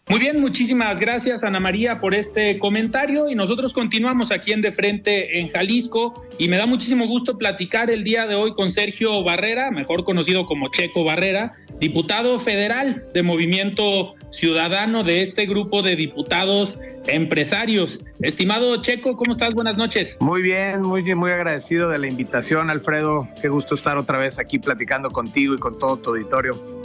Muy 0.08 0.20
bien, 0.20 0.40
muchísimas 0.40 1.00
gracias 1.00 1.42
Ana 1.42 1.58
María 1.58 2.00
por 2.00 2.14
este 2.14 2.60
comentario 2.60 3.28
y 3.28 3.34
nosotros 3.34 3.72
continuamos 3.72 4.30
aquí 4.30 4.52
en 4.52 4.62
De 4.62 4.70
Frente 4.70 5.40
en 5.40 5.48
Jalisco 5.48 6.24
y 6.38 6.48
me 6.48 6.58
da 6.58 6.66
muchísimo 6.66 7.08
gusto 7.08 7.36
platicar 7.36 7.90
el 7.90 8.04
día 8.04 8.28
de 8.28 8.36
hoy 8.36 8.52
con 8.52 8.70
Sergio 8.70 9.24
Barrera, 9.24 9.72
mejor 9.72 10.04
conocido 10.04 10.46
como 10.46 10.70
Checo 10.70 11.02
Barrera, 11.02 11.54
diputado 11.80 12.38
federal 12.38 13.04
de 13.12 13.22
Movimiento 13.24 14.14
Ciudadano 14.30 15.04
de 15.04 15.22
este 15.22 15.46
grupo 15.46 15.82
de 15.82 15.96
diputados 15.96 16.78
empresarios. 17.06 18.00
Estimado 18.20 18.80
Checo, 18.82 19.16
¿cómo 19.16 19.32
estás? 19.32 19.54
Buenas 19.54 19.76
noches. 19.76 20.16
Muy 20.20 20.42
bien, 20.42 20.82
muy 20.82 21.02
bien, 21.02 21.18
muy 21.18 21.30
agradecido 21.30 21.88
de 21.88 21.98
la 21.98 22.06
invitación, 22.06 22.70
Alfredo. 22.70 23.28
Qué 23.40 23.48
gusto 23.48 23.74
estar 23.74 23.96
otra 23.96 24.18
vez 24.18 24.38
aquí 24.38 24.58
platicando 24.58 25.10
contigo 25.10 25.54
y 25.54 25.58
con 25.58 25.78
todo 25.78 25.96
tu 25.96 26.10
auditorio. 26.10 26.78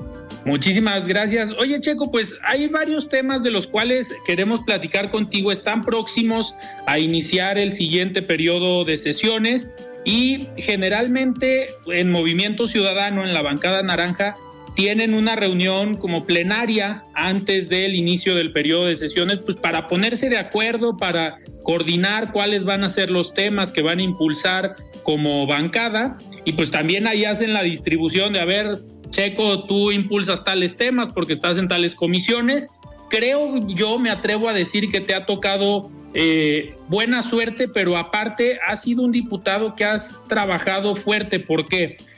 Muchísimas 0.45 1.08
gracias. 1.08 1.51
Oye, 1.58 1.79
Checo, 1.79 2.12
pues 2.12 2.36
hay 2.43 2.67
varios 2.67 3.08
temas 3.08 3.43
de 3.43 3.51
los 3.51 3.67
cuales 3.67 4.13
queremos 4.25 4.62
platicar 4.62 5.10
contigo. 5.10 5.51
Están 5.51 5.82
próximos 5.82 6.53
a 6.86 6.99
iniciar 6.99 7.58
el 7.58 7.73
siguiente 7.73 8.21
periodo 8.21 8.84
de 8.84 8.97
sesiones 8.97 9.71
y 10.03 10.47
generalmente 10.58 11.67
en 11.88 12.12
Movimiento 12.12 12.67
Ciudadano, 12.67 13.23
en 13.23 13.34
la 13.34 13.41
bancada 13.41 13.84
naranja, 13.84 14.36
tienen 14.75 15.13
una 15.13 15.36
reunión 15.36 15.95
como 15.95 16.23
plenaria 16.23 17.03
antes 17.13 17.69
del 17.69 17.95
inicio 17.95 18.36
del 18.36 18.51
periodo 18.51 18.86
de 18.86 18.95
sesiones, 18.95 19.39
pues 19.45 19.59
para 19.59 19.86
ponerse 19.88 20.29
de 20.29 20.38
acuerdo, 20.38 20.97
para 20.97 21.38
coordinar 21.63 22.31
cuáles 22.31 22.63
van 22.63 22.83
a 22.83 22.89
ser 22.89 23.12
los 23.12 23.33
temas 23.33 23.71
que 23.71 23.81
van 23.81 23.99
a 23.99 24.03
impulsar 24.03 24.75
como 25.03 25.45
bancada 25.45 26.17
y 26.45 26.53
pues 26.53 26.71
también 26.71 27.07
ahí 27.07 27.25
hacen 27.25 27.53
la 27.53 27.63
distribución 27.63 28.33
de 28.33 28.39
a 28.39 28.45
ver 28.45 28.79
Checo, 29.13 29.65
tú 29.65 29.91
impulsas 29.91 30.43
tales 30.43 30.75
temas 30.75 31.13
porque 31.13 31.33
estás 31.33 31.59
en 31.59 31.67
tales 31.67 31.93
comisiones. 31.93 32.71
Creo 33.09 33.59
yo, 33.67 33.99
me 33.99 34.09
atrevo 34.09 34.49
a 34.49 34.53
decir 34.53 34.89
que 34.91 35.01
te 35.01 35.13
ha 35.13 35.25
tocado 35.25 35.91
eh, 36.15 36.75
buena 36.88 37.21
suerte, 37.21 37.67
pero 37.67 37.95
aparte 37.95 38.59
has 38.67 38.81
sido 38.81 39.03
un 39.03 39.12
diputado 39.12 39.75
que 39.75 39.86
has 39.86 40.17
trabajado 40.27 40.95
fuerte. 40.95 41.39
¿Por 41.39 41.67
qué? 41.67 41.97
Porque 41.97 42.12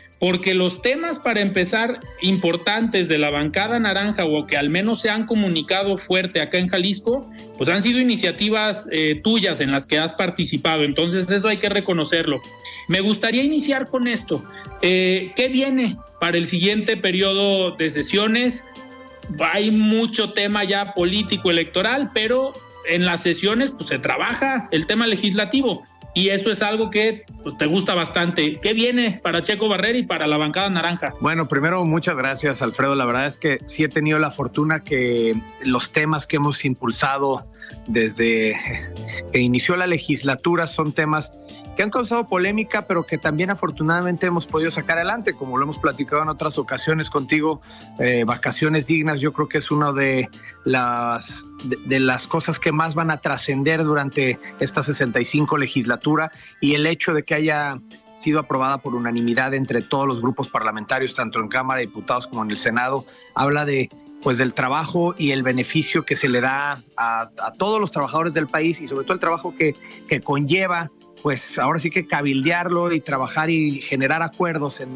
los 0.54 0.82
temas, 0.82 1.20
para 1.20 1.42
empezar, 1.42 2.00
importantes 2.22 3.08
de 3.08 3.18
la 3.18 3.30
bancada 3.30 3.80
naranja 3.80 4.26
o 4.26 4.48
que 4.48 4.58
al 4.58 4.70
menos 4.70 5.02
se 5.02 5.10
han 5.10 5.26
comunicado 5.26 5.98
fuerte 5.98 6.42
acá 6.42 6.58
en 6.58 6.68
Jalisco, 6.68 7.30
pues 7.58 7.70
han 7.70 7.82
sido 7.82 8.00
iniciativas 8.00 8.88
eh, 8.92 9.20
tuyas 9.24 9.60
en 9.60 9.72
las 9.72 9.86
que 9.86 10.00
has 10.00 10.14
participado. 10.14 10.84
Entonces 10.84 11.30
eso 11.30 11.48
hay 11.48 11.58
que 11.58 11.70
reconocerlo. 11.70 12.42
Me 12.88 13.02
gustaría 13.02 13.44
iniciar 13.44 13.90
con 13.90 14.08
esto. 14.08 14.44
Eh, 14.82 15.32
¿Qué 15.36 15.48
viene 15.50 15.98
para 16.20 16.38
el 16.38 16.48
siguiente 16.48 16.98
periodo 16.98 17.72
de 17.72 17.90
sesiones? 17.90 18.64
Hay 19.40 19.72
mucho 19.72 20.34
tema 20.34 20.64
ya 20.64 20.94
político 20.94 21.50
electoral, 21.50 22.12
pero 22.14 22.54
en 22.88 23.06
las 23.06 23.22
sesiones 23.22 23.72
pues, 23.72 23.90
se 23.90 24.00
trabaja 24.00 24.68
el 24.72 24.86
tema 24.86 25.08
legislativo 25.08 25.84
y 26.16 26.30
eso 26.30 26.50
es 26.50 26.62
algo 26.62 26.90
que 26.90 27.26
pues, 27.44 27.58
te 27.58 27.68
gusta 27.68 27.94
bastante. 27.94 28.60
¿Qué 28.62 28.74
viene 28.74 29.20
para 29.22 29.44
Checo 29.44 29.68
Barrera 29.68 29.98
y 29.98 30.04
para 30.04 30.26
la 30.26 30.38
bancada 30.38 30.70
naranja? 30.70 31.14
Bueno, 31.20 31.48
primero 31.48 31.86
muchas 31.86 32.16
gracias 32.16 32.62
Alfredo. 32.62 32.96
La 32.96 33.06
verdad 33.06 33.28
es 33.28 33.38
que 33.38 33.60
sí 33.66 33.84
he 33.84 33.90
tenido 33.90 34.18
la 34.18 34.32
fortuna 34.32 34.80
que 34.80 35.36
los 35.64 35.92
temas 35.92 36.26
que 36.26 36.38
hemos 36.38 36.64
impulsado 36.64 37.46
desde 37.88 38.56
que 39.32 39.40
inició 39.42 39.76
la 39.76 39.88
legislatura 39.88 40.68
son 40.68 40.94
temas 40.94 41.34
que 41.76 41.84
han 41.84 41.90
causado 41.90 42.26
polémica, 42.26 42.84
pero 42.84 43.04
que 43.04 43.18
también 43.18 43.50
afortunadamente 43.50 44.28
hemos 44.28 44.48
podido 44.48 44.72
sacar 44.72 44.98
adelante, 44.98 45.34
como 45.34 45.58
lo 45.58 45.64
hemos 45.64 45.78
platicado 45.78 46.24
en 46.24 46.30
otras 46.30 46.58
ocasiones 46.58 47.10
contigo. 47.10 47.62
Eh, 48.00 48.24
vacaciones 48.26 48.88
dignas, 48.88 49.20
yo 49.20 49.34
creo 49.34 49.50
que 49.50 49.58
es 49.58 49.72
una 49.72 49.92
de 49.92 50.30
las, 50.64 51.46
de, 51.64 52.00
las 52.00 52.28
cosas 52.28 52.60
que 52.60 52.72
más 52.72 52.96
van 52.96 53.12
a 53.12 53.18
trascender 53.18 53.84
durante 53.84 54.40
esta 54.60 54.84
65 54.84 55.58
legislatura 55.58 56.32
y 56.62 56.76
el 56.76 56.88
hecho 56.88 57.14
de 57.14 57.24
que 57.24 57.36
haya 57.36 57.80
sido 58.16 58.40
aprobada 58.40 58.78
por 58.78 58.96
unanimidad 58.96 59.54
entre 59.54 59.82
todos 59.82 60.08
los 60.08 60.22
grupos 60.22 60.48
parlamentarios, 60.48 61.14
tanto 61.14 61.40
en 61.40 61.50
Cámara 61.50 61.80
de 61.80 61.88
Diputados 61.88 62.28
como 62.28 62.44
en 62.44 62.52
el 62.52 62.58
Senado, 62.58 63.06
habla 63.36 63.66
de 63.66 63.90
pues 64.24 64.40
del 64.40 64.56
trabajo 64.56 65.14
y 65.20 65.32
el 65.32 65.44
beneficio 65.44 66.04
que 66.04 66.16
se 66.16 66.30
le 66.30 66.42
da 66.42 66.82
a, 66.98 67.30
a, 67.38 67.54
todos 67.60 67.80
los 67.80 67.92
trabajadores 67.92 68.34
del 68.34 68.48
país 68.48 68.82
y 68.82 68.88
sobre 68.88 69.04
todo 69.04 69.14
el 69.14 69.20
trabajo 69.20 69.54
que, 69.56 69.76
que 70.08 70.20
conlleva 70.20 70.90
pues 71.26 71.58
ahora 71.58 71.80
sí 71.80 71.90
que 71.90 72.06
cabildearlo 72.06 72.92
y 72.92 73.02
trabajar 73.02 73.50
y 73.50 73.82
generar 73.82 74.22
acuerdos 74.22 74.80
en, 74.80 74.90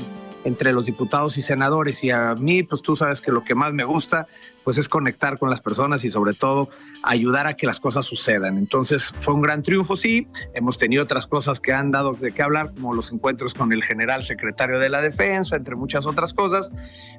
entre 0.44 0.74
los 0.74 0.86
diputados 0.86 1.40
y 1.40 1.42
senadores 1.42 2.04
y 2.04 2.12
a 2.12 2.36
mí, 2.36 2.62
pues 2.62 2.84
tú 2.84 2.96
sabes 2.96 3.20
que 3.20 3.32
lo 3.32 3.44
que 3.44 3.56
más 3.56 3.74
me 3.74 3.84
gusta 3.84 4.28
pues 4.64 4.78
es 4.78 4.88
conectar 4.88 5.40
con 5.40 5.50
las 5.50 5.60
personas 5.60 6.06
y 6.06 6.12
sobre 6.12 6.36
todo 6.36 6.70
ayudar 7.02 7.48
a 7.48 7.56
que 7.56 7.66
las 7.66 7.80
cosas 7.80 8.06
sucedan. 8.06 8.60
Entonces 8.60 9.12
fue 9.22 9.34
un 9.34 9.42
gran 9.42 9.64
triunfo, 9.64 9.96
sí. 9.96 10.28
Hemos 10.54 10.78
tenido 10.78 11.02
otras 11.02 11.26
cosas 11.26 11.60
que 11.60 11.74
han 11.74 11.90
dado 11.90 12.14
de 12.14 12.32
qué 12.32 12.44
hablar, 12.44 12.76
como 12.76 12.94
los 12.94 13.12
encuentros 13.12 13.56
con 13.56 13.74
el 13.74 13.84
general 13.84 14.22
secretario 14.22 14.78
de 14.78 14.90
la 14.90 15.02
Defensa, 15.02 15.56
entre 15.56 15.76
muchas 15.76 16.06
otras 16.06 16.36
cosas. 16.36 16.72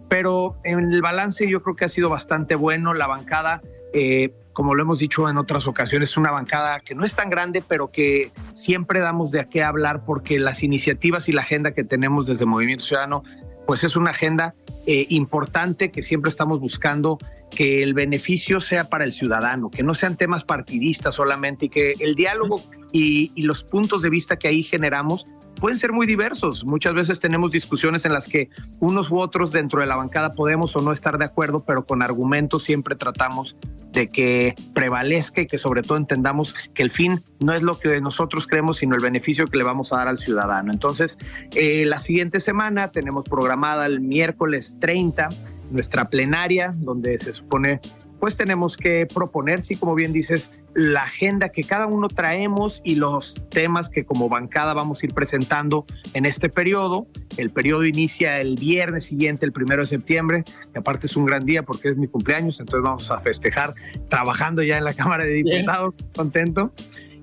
Pero 0.09 0.61
en 0.63 0.93
el 0.93 1.03
balance 1.03 1.51
yo 1.51 1.65
creo 1.65 1.75
que 1.75 1.87
ha 1.87 1.89
sido 1.89 2.11
bastante 2.11 2.55
bueno. 2.55 2.95
La 2.95 3.09
bancada 3.09 3.61
eh, 3.93 4.33
como 4.61 4.75
lo 4.75 4.83
hemos 4.83 4.99
dicho 4.99 5.27
en 5.31 5.39
otras 5.39 5.67
ocasiones, 5.67 6.11
es 6.11 6.19
una 6.19 6.33
bancada 6.33 6.81
que 6.81 6.95
no 6.95 7.07
es 7.07 7.15
tan 7.15 7.31
grande, 7.31 7.65
pero 7.67 7.91
que 7.91 8.31
siempre 8.53 9.01
damos 9.01 9.31
de 9.31 9.49
qué 9.49 9.63
hablar 9.63 10.05
porque 10.05 10.39
las 10.39 10.63
iniciativas 10.63 11.31
y 11.31 11.33
la 11.33 11.41
agenda 11.41 11.73
que 11.73 11.83
tenemos 11.83 12.27
desde 12.27 12.45
Movimiento 12.45 12.85
Ciudadano, 12.85 13.23
pues 13.67 13.85
es 13.85 13.97
una 13.97 14.11
agenda 14.11 14.55
eh, 14.87 15.07
importante 15.09 15.91
que 15.91 16.03
siempre 16.03 16.29
estamos 16.29 16.61
buscando 16.61 17.17
que 17.49 17.83
el 17.83 17.95
beneficio 17.95 18.61
sea 18.61 18.91
para 18.91 19.05
el 19.05 19.13
ciudadano, 19.13 19.71
que 19.71 19.83
no 19.83 19.95
sean 19.95 20.19
temas 20.19 20.45
partidistas 20.45 21.15
solamente 21.15 21.65
y 21.65 21.69
que 21.71 21.95
el 21.99 22.15
diálogo 22.15 22.63
y, 22.93 23.33
y 23.35 23.45
los 23.45 23.65
puntos 23.65 24.03
de 24.03 24.11
vista 24.11 24.37
que 24.37 24.49
ahí 24.49 24.63
generamos 24.63 25.25
pueden 25.61 25.79
ser 25.79 25.93
muy 25.93 26.07
diversos. 26.07 26.65
Muchas 26.65 26.95
veces 26.95 27.21
tenemos 27.21 27.53
discusiones 27.53 28.05
en 28.05 28.13
las 28.13 28.27
que 28.27 28.49
unos 28.81 29.11
u 29.11 29.19
otros 29.19 29.53
dentro 29.53 29.81
de 29.81 29.87
la 29.87 29.97
bancada 29.97 30.33
podemos 30.33 30.75
o 30.75 30.83
no 30.83 30.93
estar 30.93 31.19
de 31.19 31.27
acuerdo, 31.27 31.65
pero 31.65 31.85
con 31.85 32.03
argumentos 32.03 32.65
siempre 32.65 32.97
tratamos 32.97 33.57
de 33.93 34.09
que 34.09 34.55
prevalezca 34.73 35.43
y 35.43 35.47
que 35.47 35.59
sobre 35.59 35.83
todo 35.83 35.99
entendamos 35.99 36.55
que 36.75 36.83
el 36.83 36.91
fin 36.91 37.23
no 37.41 37.53
es 37.53 37.63
lo 37.63 37.79
que 37.79 38.01
nosotros 38.01 38.47
creemos, 38.47 38.79
sino 38.79 38.95
el 38.95 39.03
beneficio 39.03 39.47
que 39.47 39.59
le 39.59 39.65
vamos 39.65 39.93
a 39.93 39.99
dar 39.99 40.09
al 40.09 40.19
ciudadano. 40.19 40.73
Entonces, 40.73 41.19
eh, 41.55 41.85
la 41.87 41.99
siguiente 41.99 42.41
semana 42.41 42.91
tenemos 42.91 43.25
programada 43.25 43.87
el 43.87 44.01
miércoles 44.01 44.79
30 44.81 45.29
nuestra 45.71 46.09
plenaria, 46.09 46.75
donde 46.79 47.17
se 47.19 47.33
supone 47.33 47.81
pues 48.21 48.37
tenemos 48.37 48.77
que 48.77 49.07
proponer, 49.07 49.63
sí, 49.63 49.77
como 49.77 49.95
bien 49.95 50.13
dices, 50.13 50.53
la 50.75 51.03
agenda 51.03 51.49
que 51.49 51.65
cada 51.65 51.87
uno 51.87 52.09
traemos 52.09 52.81
y 52.85 52.95
los 52.95 53.49
temas 53.49 53.91
que 53.91 54.05
como 54.05 54.29
bancada 54.29 54.75
vamos 54.75 55.03
a 55.03 55.07
ir 55.07 55.15
presentando 55.15 55.87
en 56.15 56.27
este 56.27 56.49
periodo. 56.49 57.07
El 57.39 57.51
periodo 57.51 57.85
inicia 57.87 58.41
el 58.41 58.57
viernes 58.57 59.05
siguiente, 59.05 59.47
el 59.47 59.53
primero 59.53 59.83
de 59.83 59.89
septiembre, 59.89 60.45
que 60.73 60.79
aparte 60.79 61.07
es 61.07 61.17
un 61.17 61.25
gran 61.25 61.45
día 61.45 61.63
porque 61.63 61.89
es 61.89 61.97
mi 61.97 62.07
cumpleaños, 62.07 62.61
entonces 62.61 62.85
vamos 62.85 63.11
a 63.11 63.19
festejar 63.19 63.75
trabajando 64.09 64.63
ya 64.63 64.79
en 64.79 64.85
la 64.85 64.95
Cámara 64.95 65.25
de 65.25 65.33
Diputados, 65.33 65.95
contento. 66.15 66.73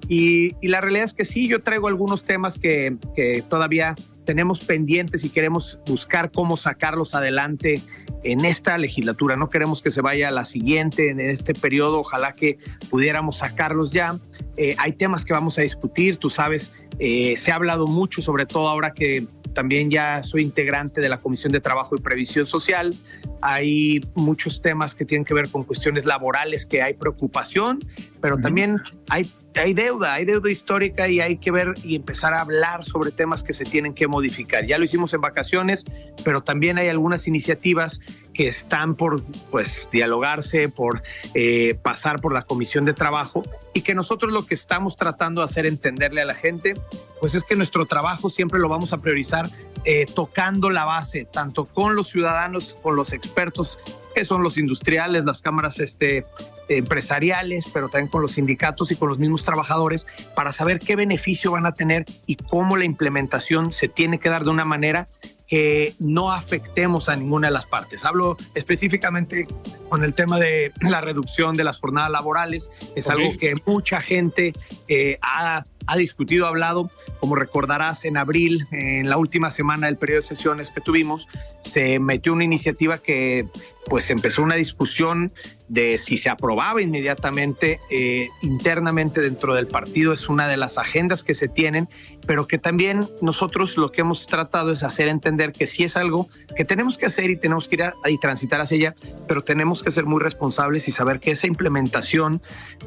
Y, 0.10 0.56
y, 0.62 0.70
la 0.70 0.80
realidad 0.80 1.06
es 1.06 1.14
que 1.14 1.26
sí, 1.26 1.48
yo 1.48 1.62
traigo 1.62 1.88
algunos 1.88 2.24
temas 2.24 2.58
que, 2.58 2.95
que 3.14 3.43
todavía 3.50 3.93
tenemos 4.28 4.59
pendientes 4.59 5.23
y 5.23 5.30
queremos 5.30 5.80
buscar 5.88 6.32
cómo 6.32 6.57
sacarlos 6.57 7.15
adelante 7.15 7.82
en 8.23 8.43
esta 8.43 8.78
legislatura. 8.78 9.38
No 9.38 9.49
queremos 9.49 9.82
que 9.82 9.89
se 9.89 10.01
vaya 10.01 10.28
a 10.28 10.32
la 10.32 10.43
siguiente, 10.43 11.09
en 11.09 11.21
este 11.21 11.53
periodo, 11.53 12.01
ojalá 12.01 12.36
que 12.36 12.59
pudiéramos 12.89 13.38
sacarlos 13.38 13.91
ya. 13.91 14.19
Eh, 14.56 14.76
hay 14.78 14.94
temas 14.94 15.24
que 15.26 15.34
vamos 15.34 15.58
a 15.58 15.62
discutir, 15.62 16.18
tú 16.18 16.30
sabes, 16.30 16.72
eh, 17.00 17.36
se 17.38 17.52
ha 17.52 17.56
hablado 17.56 17.88
mucho, 17.88 18.22
sobre 18.22 18.46
todo 18.46 18.68
ahora 18.68 18.94
que 18.94 19.26
también 19.54 19.90
ya 19.90 20.22
soy 20.24 20.44
integrante 20.44 21.02
de 21.02 21.10
la 21.10 21.18
Comisión 21.18 21.52
de 21.52 21.60
Trabajo 21.60 21.96
y 21.96 22.00
Previsión 22.00 22.46
Social. 22.46 22.94
Hay 23.42 24.02
muchos 24.16 24.62
temas 24.62 24.94
que 24.94 25.06
tienen 25.06 25.26
que 25.26 25.34
ver 25.34 25.50
con 25.50 25.64
cuestiones 25.64 26.06
laborales 26.06 26.66
que 26.66 26.82
hay 26.82 26.94
preocupación, 26.94 27.80
pero 28.22 28.38
también 28.38 28.78
hay 29.10 29.28
hay 29.58 29.74
deuda, 29.74 30.14
hay 30.14 30.26
deuda 30.26 30.52
histórica 30.52 31.10
y 31.10 31.20
hay 31.20 31.38
que 31.38 31.52
ver 31.52 31.74
y 31.84 31.96
empezar 31.96 32.34
a 32.34 32.42
hablar 32.42 32.84
sobre 32.84 33.12
temas 33.12 33.44
que 33.44 33.54
se 33.54 33.66
tienen 33.66 33.94
que 33.94 34.08
modificar. 34.08 34.66
Ya 34.66 34.78
lo 34.78 34.86
hicimos 34.86 35.14
en 35.14 35.22
vacaciones, 35.22 35.84
pero 36.24 36.42
también 36.42 36.78
hay 36.78 36.90
algunas 36.90 37.28
iniciativas 37.28 38.00
que 38.38 38.48
están 38.48 38.94
por 38.94 39.24
pues 39.50 39.90
dialogarse, 39.92 40.70
por 40.70 41.02
eh, 41.34 41.76
pasar 41.82 42.22
por 42.22 42.32
la 42.32 42.44
comisión 42.44 42.86
de 42.86 42.94
trabajo 42.94 43.44
y 43.74 43.82
que 43.82 43.96
nosotros 43.96 44.32
lo 44.32 44.46
que 44.46 44.54
estamos 44.54 44.96
tratando 44.96 45.42
de 45.42 45.46
hacer 45.46 45.66
entenderle 45.66 46.22
a 46.22 46.26
la 46.26 46.36
gente, 46.36 46.76
pues 47.20 47.34
es 47.34 47.44
que 47.44 47.56
nuestro 47.56 47.88
trabajo 47.88 48.30
siempre 48.30 48.60
lo 48.60 48.70
vamos 48.70 48.94
a 48.94 49.00
priorizar 49.00 49.50
eh, 49.86 50.06
tocando 50.14 50.70
la 50.70 50.86
base, 50.86 51.26
tanto 51.26 51.66
con 51.66 51.96
los 51.96 52.10
ciudadanos, 52.10 52.78
con 52.84 52.96
los 52.96 53.12
expertos 53.12 53.80
que 54.14 54.24
son 54.24 54.44
los 54.44 54.60
industriales, 54.60 55.26
las 55.26 55.42
cámaras 55.42 55.80
este, 55.80 56.24
empresariales, 56.70 57.66
pero 57.74 57.90
también 57.90 58.08
con 58.08 58.22
los 58.22 58.34
sindicatos 58.34 58.92
y 58.92 58.96
con 58.96 59.10
los 59.10 59.18
mismos 59.18 59.44
trabajadores 59.46 60.06
para 60.36 60.52
saber 60.52 60.78
qué 60.78 60.96
beneficio 60.96 61.52
van 61.52 61.66
a 61.66 61.74
tener 61.74 62.06
y 62.28 62.36
cómo 62.36 62.78
la 62.78 62.86
implementación 62.86 63.72
se 63.72 63.88
tiene 63.88 64.20
que 64.20 64.30
dar 64.30 64.44
de 64.44 64.52
una 64.52 64.66
manera 64.66 65.08
que 65.48 65.93
no 66.00 66.32
afectemos 66.32 67.10
a 67.10 67.16
ninguna 67.16 67.48
de 67.48 67.54
las 67.54 67.66
partes. 67.66 68.06
Hablo 68.06 68.38
específicamente 68.54 69.48
con 69.89 70.04
el 70.04 70.14
tema 70.14 70.39
de 70.39 70.72
la 70.82 71.02
reducción 71.02 71.56
de 71.56 71.64
las 71.64 71.80
jornadas 71.80 72.12
laborales. 72.12 72.70
Es 72.95 73.08
algo 73.08 73.38
que 73.39 73.56
mucha 73.66 74.02
gente 74.02 74.54
eh, 74.88 75.18
ha, 75.22 75.64
ha, 75.88 75.98
discutido, 75.98 76.45
ha 76.45 76.50
hablado. 76.50 76.89
Como 77.20 77.36
recordarás, 77.36 78.06
en 78.06 78.18
abril, 78.18 78.68
en 78.72 79.10
la 79.10 79.18
última 79.18 79.50
semana 79.50 79.88
del 79.88 79.98
periodo 79.98 80.22
de 80.22 80.28
sesiones 80.28 80.72
que 80.72 80.82
tuvimos, 80.82 81.28
se 81.62 82.00
metió 82.00 82.34
una 82.34 82.43
iniciativa 82.43 82.98
que 82.98 83.48
pues 83.89 84.10
empezó 84.10 84.43
una 84.43 84.56
discusión 84.56 85.32
de 85.68 85.97
si 85.97 86.18
se 86.18 86.30
aprobaba 86.30 86.82
inmediatamente 86.82 87.80
eh, 87.91 88.30
internamente 88.41 89.22
dentro 89.22 89.53
del 89.53 89.68
partido, 89.68 90.13
es 90.13 90.30
una 90.30 90.47
de 90.47 90.57
las 90.57 90.78
agendas 90.78 91.24
que 91.24 91.36
se 91.36 91.47
tienen, 91.47 91.89
pero 92.26 92.47
que 92.47 92.57
también 92.57 93.07
nosotros 93.22 93.78
lo 93.78 93.91
que 93.91 94.01
hemos 94.01 94.28
tratado 94.28 94.72
es 94.72 94.84
hacer 94.84 95.07
entender 95.07 95.51
que 95.51 95.65
sí 95.65 95.84
es 95.84 95.97
algo 95.97 96.30
que 96.55 96.65
tenemos 96.65 96.97
que 96.97 97.05
hacer 97.05 97.30
y 97.30 97.38
tenemos 97.38 97.68
que 97.68 97.76
ir 97.76 97.84
a, 97.84 97.93
y 98.07 98.18
transitar 98.20 98.61
hacia 98.61 98.78
ella, 98.78 98.95
pero 99.28 99.43
tenemos 99.43 99.84
que 99.84 99.91
ser 99.91 100.05
muy 100.05 100.22
responsables 100.22 100.88
y 100.88 100.91
saber 100.91 101.20
que 101.20 101.32
esa 101.32 101.47
implementación 101.47 102.41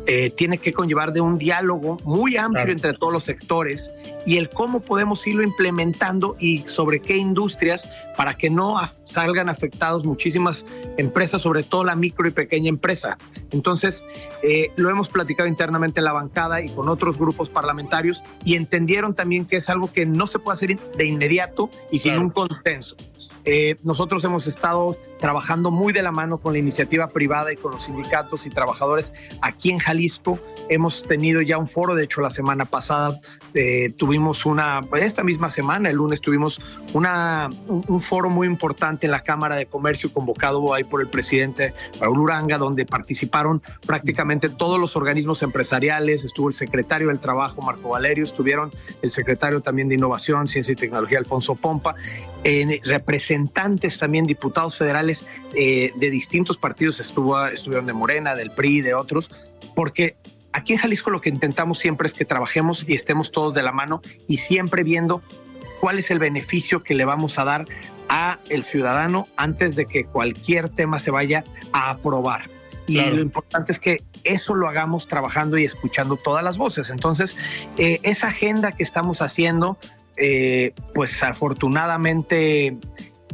eh, 0.06 0.30
tiene 0.30 0.58
que 0.58 0.72
conllevar 0.72 1.12
de 1.12 1.20
un 1.20 1.38
diálogo 1.38 1.98
muy 2.04 2.36
amplio 2.36 2.72
entre 2.72 2.94
todos 2.94 3.12
los 3.12 3.24
sectores 3.24 3.90
y 4.26 4.36
el 4.38 4.48
cómo 4.48 4.80
podemos 4.80 5.26
irlo 5.26 5.42
implementando 5.42 6.36
y 6.38 6.64
sobre 6.66 7.00
qué 7.00 7.16
industrias 7.16 7.88
para 8.16 8.34
que 8.34 8.50
no 8.50 8.76
salgan 9.04 9.48
afectados 9.48 10.04
muchísimas 10.04 10.66
empresas, 10.98 11.42
sobre 11.42 11.62
todo 11.62 11.84
la 11.84 11.94
micro 11.94 12.28
y 12.28 12.30
pequeña 12.30 12.69
empresa. 12.70 13.18
Entonces, 13.52 14.04
eh, 14.42 14.72
lo 14.76 14.90
hemos 14.90 15.08
platicado 15.08 15.48
internamente 15.48 16.00
en 16.00 16.04
la 16.04 16.12
bancada 16.12 16.62
y 16.62 16.68
con 16.68 16.88
otros 16.88 17.18
grupos 17.18 17.50
parlamentarios 17.50 18.22
y 18.44 18.56
entendieron 18.56 19.14
también 19.14 19.44
que 19.44 19.56
es 19.56 19.68
algo 19.68 19.92
que 19.92 20.06
no 20.06 20.26
se 20.26 20.38
puede 20.38 20.54
hacer 20.54 20.78
de 20.78 21.04
inmediato 21.04 21.70
y 21.90 21.98
sin 21.98 22.18
un 22.18 22.30
consenso. 22.30 22.96
Eh, 23.44 23.76
nosotros 23.82 24.22
hemos 24.24 24.46
estado 24.46 24.96
trabajando 25.20 25.70
muy 25.70 25.92
de 25.92 26.02
la 26.02 26.12
mano 26.12 26.38
con 26.38 26.52
la 26.52 26.58
iniciativa 26.58 27.06
privada 27.08 27.52
y 27.52 27.56
con 27.56 27.72
los 27.72 27.84
sindicatos 27.84 28.46
y 28.46 28.50
trabajadores 28.50 29.12
aquí 29.42 29.70
en 29.70 29.78
Jalisco. 29.78 30.38
Hemos 30.68 31.02
tenido 31.02 31.42
ya 31.42 31.58
un 31.58 31.68
foro, 31.68 31.94
de 31.94 32.04
hecho 32.04 32.20
la 32.20 32.30
semana 32.30 32.64
pasada 32.64 33.20
eh, 33.54 33.92
tuvimos 33.96 34.46
una, 34.46 34.80
esta 34.98 35.22
misma 35.22 35.50
semana, 35.50 35.90
el 35.90 35.96
lunes 35.96 36.20
tuvimos 36.20 36.60
una, 36.94 37.48
un, 37.68 38.00
foro 38.00 38.30
muy 38.30 38.46
importante 38.46 39.06
en 39.06 39.12
la 39.12 39.22
Cámara 39.22 39.56
de 39.56 39.66
Comercio 39.66 40.12
convocado 40.12 40.72
ahí 40.72 40.84
por 40.84 41.00
el 41.00 41.08
presidente 41.08 41.74
Raúl 42.00 42.20
Uranga, 42.20 42.58
donde 42.58 42.86
participaron 42.86 43.62
prácticamente 43.86 44.48
todos 44.48 44.80
los 44.80 44.96
organismos 44.96 45.42
empresariales, 45.42 46.24
estuvo 46.24 46.48
el 46.48 46.54
secretario 46.54 47.08
del 47.08 47.20
Trabajo, 47.20 47.60
Marco 47.62 47.90
Valerio, 47.90 48.24
estuvieron 48.24 48.70
el 49.02 49.10
secretario 49.10 49.60
también 49.60 49.88
de 49.88 49.96
Innovación, 49.96 50.48
Ciencia 50.48 50.72
y 50.72 50.76
Tecnología, 50.76 51.18
Alfonso 51.18 51.56
Pompa, 51.56 51.94
eh, 52.44 52.80
representantes 52.84 53.98
también, 53.98 54.26
diputados 54.26 54.78
federales 54.78 55.09
eh, 55.54 55.92
de 55.94 56.10
distintos 56.10 56.56
partidos, 56.56 57.00
estuvo, 57.00 57.46
estuvieron 57.46 57.86
de 57.86 57.92
Morena, 57.92 58.34
del 58.34 58.50
PRI, 58.50 58.80
de 58.80 58.94
otros, 58.94 59.30
porque 59.74 60.16
aquí 60.52 60.72
en 60.72 60.78
Jalisco 60.78 61.10
lo 61.10 61.20
que 61.20 61.28
intentamos 61.28 61.78
siempre 61.78 62.06
es 62.06 62.14
que 62.14 62.24
trabajemos 62.24 62.84
y 62.88 62.94
estemos 62.94 63.32
todos 63.32 63.54
de 63.54 63.62
la 63.62 63.72
mano 63.72 64.00
y 64.26 64.38
siempre 64.38 64.82
viendo 64.82 65.22
cuál 65.80 65.98
es 65.98 66.10
el 66.10 66.18
beneficio 66.18 66.82
que 66.82 66.94
le 66.94 67.04
vamos 67.04 67.38
a 67.38 67.44
dar 67.44 67.66
a 68.08 68.38
el 68.48 68.64
ciudadano 68.64 69.28
antes 69.36 69.76
de 69.76 69.86
que 69.86 70.04
cualquier 70.04 70.68
tema 70.68 70.98
se 70.98 71.10
vaya 71.10 71.44
a 71.72 71.90
aprobar. 71.90 72.42
Y 72.86 73.00
lo 73.00 73.20
importante 73.20 73.70
es 73.70 73.78
que 73.78 74.02
eso 74.24 74.54
lo 74.54 74.68
hagamos 74.68 75.06
trabajando 75.06 75.56
y 75.56 75.64
escuchando 75.64 76.16
todas 76.16 76.42
las 76.42 76.58
voces. 76.58 76.90
Entonces, 76.90 77.36
eh, 77.78 78.00
esa 78.02 78.28
agenda 78.28 78.72
que 78.72 78.82
estamos 78.82 79.22
haciendo, 79.22 79.78
eh, 80.16 80.72
pues 80.92 81.22
afortunadamente 81.22 82.76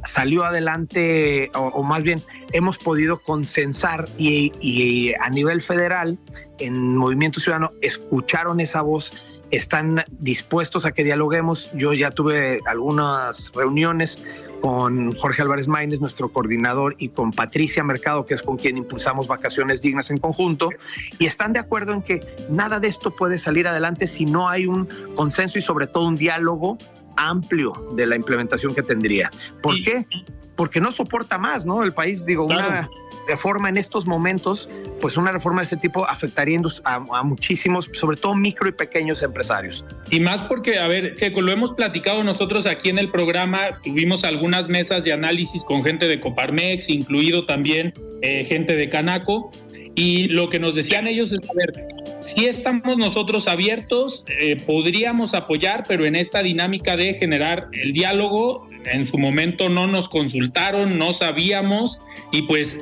salió 0.06 0.44
adelante, 0.44 1.50
o, 1.54 1.82
más 1.82 2.02
bien 2.02 2.22
hemos 2.52 2.78
podido 2.78 3.18
consensar 3.18 4.08
y, 4.18 5.12
a 5.20 5.28
nivel 5.30 5.62
federal, 5.62 6.18
en 6.58 6.96
Movimiento 6.96 7.40
Ciudadano, 7.40 7.72
escucharon 7.82 8.60
esa 8.60 8.82
voz, 8.82 9.12
están 9.50 10.04
dispuestos 10.10 10.86
a 10.86 10.92
que 10.92 11.04
dialoguemos. 11.04 11.70
Yo 11.74 11.92
ya 11.92 12.10
tuve 12.10 12.60
algunas 12.66 13.52
reuniones 13.54 14.22
con 14.60 15.12
Jorge 15.12 15.42
Álvarez 15.42 15.68
Maínez, 15.68 16.00
nuestro 16.00 16.32
coordinador, 16.32 16.96
y 16.98 17.10
con 17.10 17.30
Patricia 17.30 17.84
Mercado, 17.84 18.26
que 18.26 18.34
es 18.34 18.42
con 18.42 18.56
quien 18.56 18.76
impulsamos 18.76 19.28
vacaciones 19.28 19.82
dignas 19.82 20.10
en 20.10 20.16
conjunto, 20.18 20.70
y 21.18 21.26
están 21.26 21.52
de 21.52 21.60
acuerdo 21.60 21.92
en 21.92 22.02
que 22.02 22.20
nada 22.48 22.80
de 22.80 22.88
esto 22.88 23.10
puede 23.10 23.38
salir 23.38 23.68
adelante 23.68 24.06
si 24.06 24.24
no 24.24 24.48
hay 24.48 24.66
un 24.66 24.88
consenso 25.14 25.58
y 25.58 25.62
sobre 25.62 25.86
todo 25.86 26.06
un 26.06 26.16
diálogo 26.16 26.78
amplio 27.16 27.88
de 27.94 28.06
la 28.06 28.16
implementación 28.16 28.74
que 28.74 28.82
tendría. 28.82 29.30
¿Por 29.62 29.82
qué? 29.82 30.06
Porque 30.54 30.80
no 30.80 30.92
soporta 30.92 31.38
más, 31.38 31.66
¿no? 31.66 31.82
El 31.82 31.92
país, 31.92 32.24
digo, 32.24 32.46
una 32.46 32.88
reforma 33.26 33.68
en 33.68 33.76
estos 33.76 34.06
momentos, 34.06 34.68
pues 35.00 35.16
una 35.16 35.32
reforma 35.32 35.60
de 35.60 35.64
este 35.64 35.76
tipo 35.76 36.08
afectaría 36.08 36.60
a, 36.84 37.22
muchísimos, 37.22 37.90
sobre 37.92 38.16
todo 38.16 38.34
micro 38.34 38.68
y 38.68 38.72
pequeños 38.72 39.22
empresarios. 39.22 39.84
Y 40.10 40.20
más 40.20 40.42
porque, 40.42 40.78
a 40.78 40.88
ver, 40.88 41.16
Checo, 41.16 41.42
lo 41.42 41.52
hemos 41.52 41.72
platicado 41.72 42.22
nosotros 42.24 42.66
aquí 42.66 42.88
en 42.88 42.98
el 42.98 43.10
programa, 43.10 43.80
tuvimos 43.82 44.24
algunas 44.24 44.68
mesas 44.68 45.04
de 45.04 45.12
análisis 45.12 45.64
con 45.64 45.84
gente 45.84 46.08
de 46.08 46.20
Coparmex, 46.20 46.88
incluido 46.88 47.44
también 47.44 47.92
eh, 48.22 48.44
gente 48.44 48.76
de 48.76 48.88
Canaco, 48.88 49.50
y 49.94 50.28
lo 50.28 50.48
que 50.50 50.58
nos 50.58 50.74
decían 50.74 51.06
ellos 51.06 51.32
es, 51.32 51.40
a 51.48 51.54
ver, 51.54 51.95
si 52.20 52.46
estamos 52.46 52.96
nosotros 52.96 53.48
abiertos, 53.48 54.24
eh, 54.40 54.56
podríamos 54.64 55.34
apoyar, 55.34 55.84
pero 55.86 56.06
en 56.06 56.16
esta 56.16 56.42
dinámica 56.42 56.96
de 56.96 57.14
generar 57.14 57.68
el 57.72 57.92
diálogo, 57.92 58.68
en 58.84 59.06
su 59.06 59.18
momento 59.18 59.68
no 59.68 59.86
nos 59.86 60.08
consultaron, 60.08 60.98
no 60.98 61.12
sabíamos, 61.12 62.00
y 62.32 62.42
pues 62.42 62.78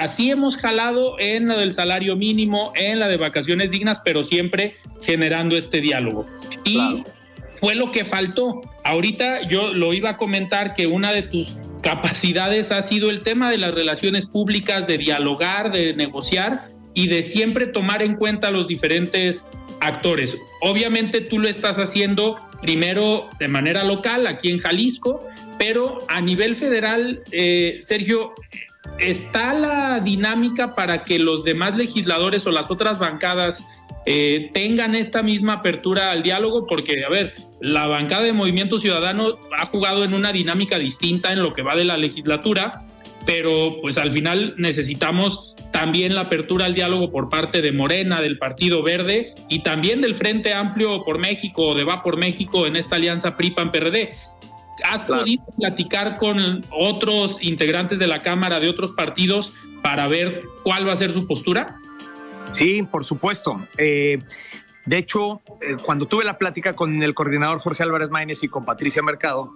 así 0.00 0.30
hemos 0.30 0.56
jalado 0.56 1.18
en 1.18 1.48
la 1.48 1.56
del 1.56 1.72
salario 1.72 2.16
mínimo, 2.16 2.72
en 2.76 2.98
la 2.98 3.08
de 3.08 3.16
vacaciones 3.16 3.70
dignas, 3.70 4.00
pero 4.04 4.22
siempre 4.22 4.76
generando 5.02 5.56
este 5.56 5.80
diálogo. 5.80 6.26
Y 6.64 7.02
fue 7.60 7.74
lo 7.74 7.92
que 7.92 8.04
faltó. 8.04 8.60
Ahorita 8.84 9.48
yo 9.48 9.72
lo 9.72 9.92
iba 9.94 10.10
a 10.10 10.16
comentar 10.16 10.74
que 10.74 10.86
una 10.86 11.12
de 11.12 11.22
tus 11.22 11.56
capacidades 11.82 12.70
ha 12.70 12.82
sido 12.82 13.10
el 13.10 13.20
tema 13.20 13.50
de 13.50 13.58
las 13.58 13.74
relaciones 13.74 14.26
públicas, 14.26 14.86
de 14.86 14.98
dialogar, 14.98 15.70
de 15.72 15.94
negociar 15.94 16.73
y 16.94 17.08
de 17.08 17.22
siempre 17.22 17.66
tomar 17.66 18.02
en 18.02 18.14
cuenta 18.14 18.50
los 18.50 18.66
diferentes 18.66 19.44
actores. 19.80 20.38
Obviamente 20.60 21.20
tú 21.20 21.38
lo 21.38 21.48
estás 21.48 21.78
haciendo 21.78 22.40
primero 22.62 23.28
de 23.38 23.48
manera 23.48 23.84
local, 23.84 24.26
aquí 24.26 24.48
en 24.48 24.58
Jalisco, 24.58 25.20
pero 25.58 25.98
a 26.08 26.20
nivel 26.20 26.56
federal, 26.56 27.22
eh, 27.30 27.80
Sergio, 27.82 28.32
¿está 28.98 29.52
la 29.52 30.00
dinámica 30.00 30.74
para 30.74 31.02
que 31.02 31.18
los 31.18 31.44
demás 31.44 31.76
legisladores 31.76 32.46
o 32.46 32.50
las 32.50 32.70
otras 32.70 32.98
bancadas 32.98 33.64
eh, 34.06 34.50
tengan 34.52 34.94
esta 34.94 35.22
misma 35.22 35.54
apertura 35.54 36.10
al 36.10 36.22
diálogo? 36.22 36.66
Porque, 36.66 37.04
a 37.04 37.10
ver, 37.10 37.34
la 37.60 37.86
bancada 37.86 38.22
de 38.22 38.32
Movimiento 38.32 38.78
Ciudadano 38.78 39.38
ha 39.58 39.66
jugado 39.66 40.04
en 40.04 40.14
una 40.14 40.32
dinámica 40.32 40.78
distinta 40.78 41.32
en 41.32 41.42
lo 41.42 41.52
que 41.52 41.62
va 41.62 41.76
de 41.76 41.84
la 41.84 41.98
legislatura, 41.98 42.82
pero 43.26 43.78
pues 43.80 43.98
al 43.98 44.10
final 44.12 44.54
necesitamos 44.56 45.53
también 45.74 46.14
la 46.14 46.20
apertura 46.20 46.66
al 46.66 46.72
diálogo 46.72 47.10
por 47.10 47.28
parte 47.28 47.60
de 47.60 47.72
Morena, 47.72 48.20
del 48.20 48.38
Partido 48.38 48.84
Verde 48.84 49.34
y 49.48 49.64
también 49.64 50.00
del 50.00 50.14
Frente 50.14 50.54
Amplio 50.54 51.02
por 51.02 51.18
México 51.18 51.66
o 51.66 51.74
de 51.74 51.82
Va 51.82 52.04
por 52.04 52.16
México 52.16 52.68
en 52.68 52.76
esta 52.76 52.94
alianza 52.94 53.36
PRI-PAN-PRD. 53.36 54.14
¿Has 54.84 55.02
podido 55.02 55.42
platicar 55.58 56.16
con 56.16 56.64
otros 56.70 57.38
integrantes 57.40 57.98
de 57.98 58.06
la 58.06 58.22
Cámara 58.22 58.60
de 58.60 58.68
otros 58.68 58.92
partidos 58.92 59.52
para 59.82 60.06
ver 60.06 60.42
cuál 60.62 60.86
va 60.86 60.92
a 60.92 60.96
ser 60.96 61.12
su 61.12 61.26
postura? 61.26 61.74
Sí, 62.52 62.84
por 62.84 63.04
supuesto. 63.04 63.60
Eh, 63.76 64.20
de 64.86 64.96
hecho, 64.96 65.42
eh, 65.60 65.76
cuando 65.84 66.06
tuve 66.06 66.24
la 66.24 66.38
plática 66.38 66.76
con 66.76 67.02
el 67.02 67.14
coordinador 67.14 67.58
Jorge 67.58 67.82
Álvarez 67.82 68.10
Maínez 68.10 68.44
y 68.44 68.48
con 68.48 68.64
Patricia 68.64 69.02
Mercado, 69.02 69.52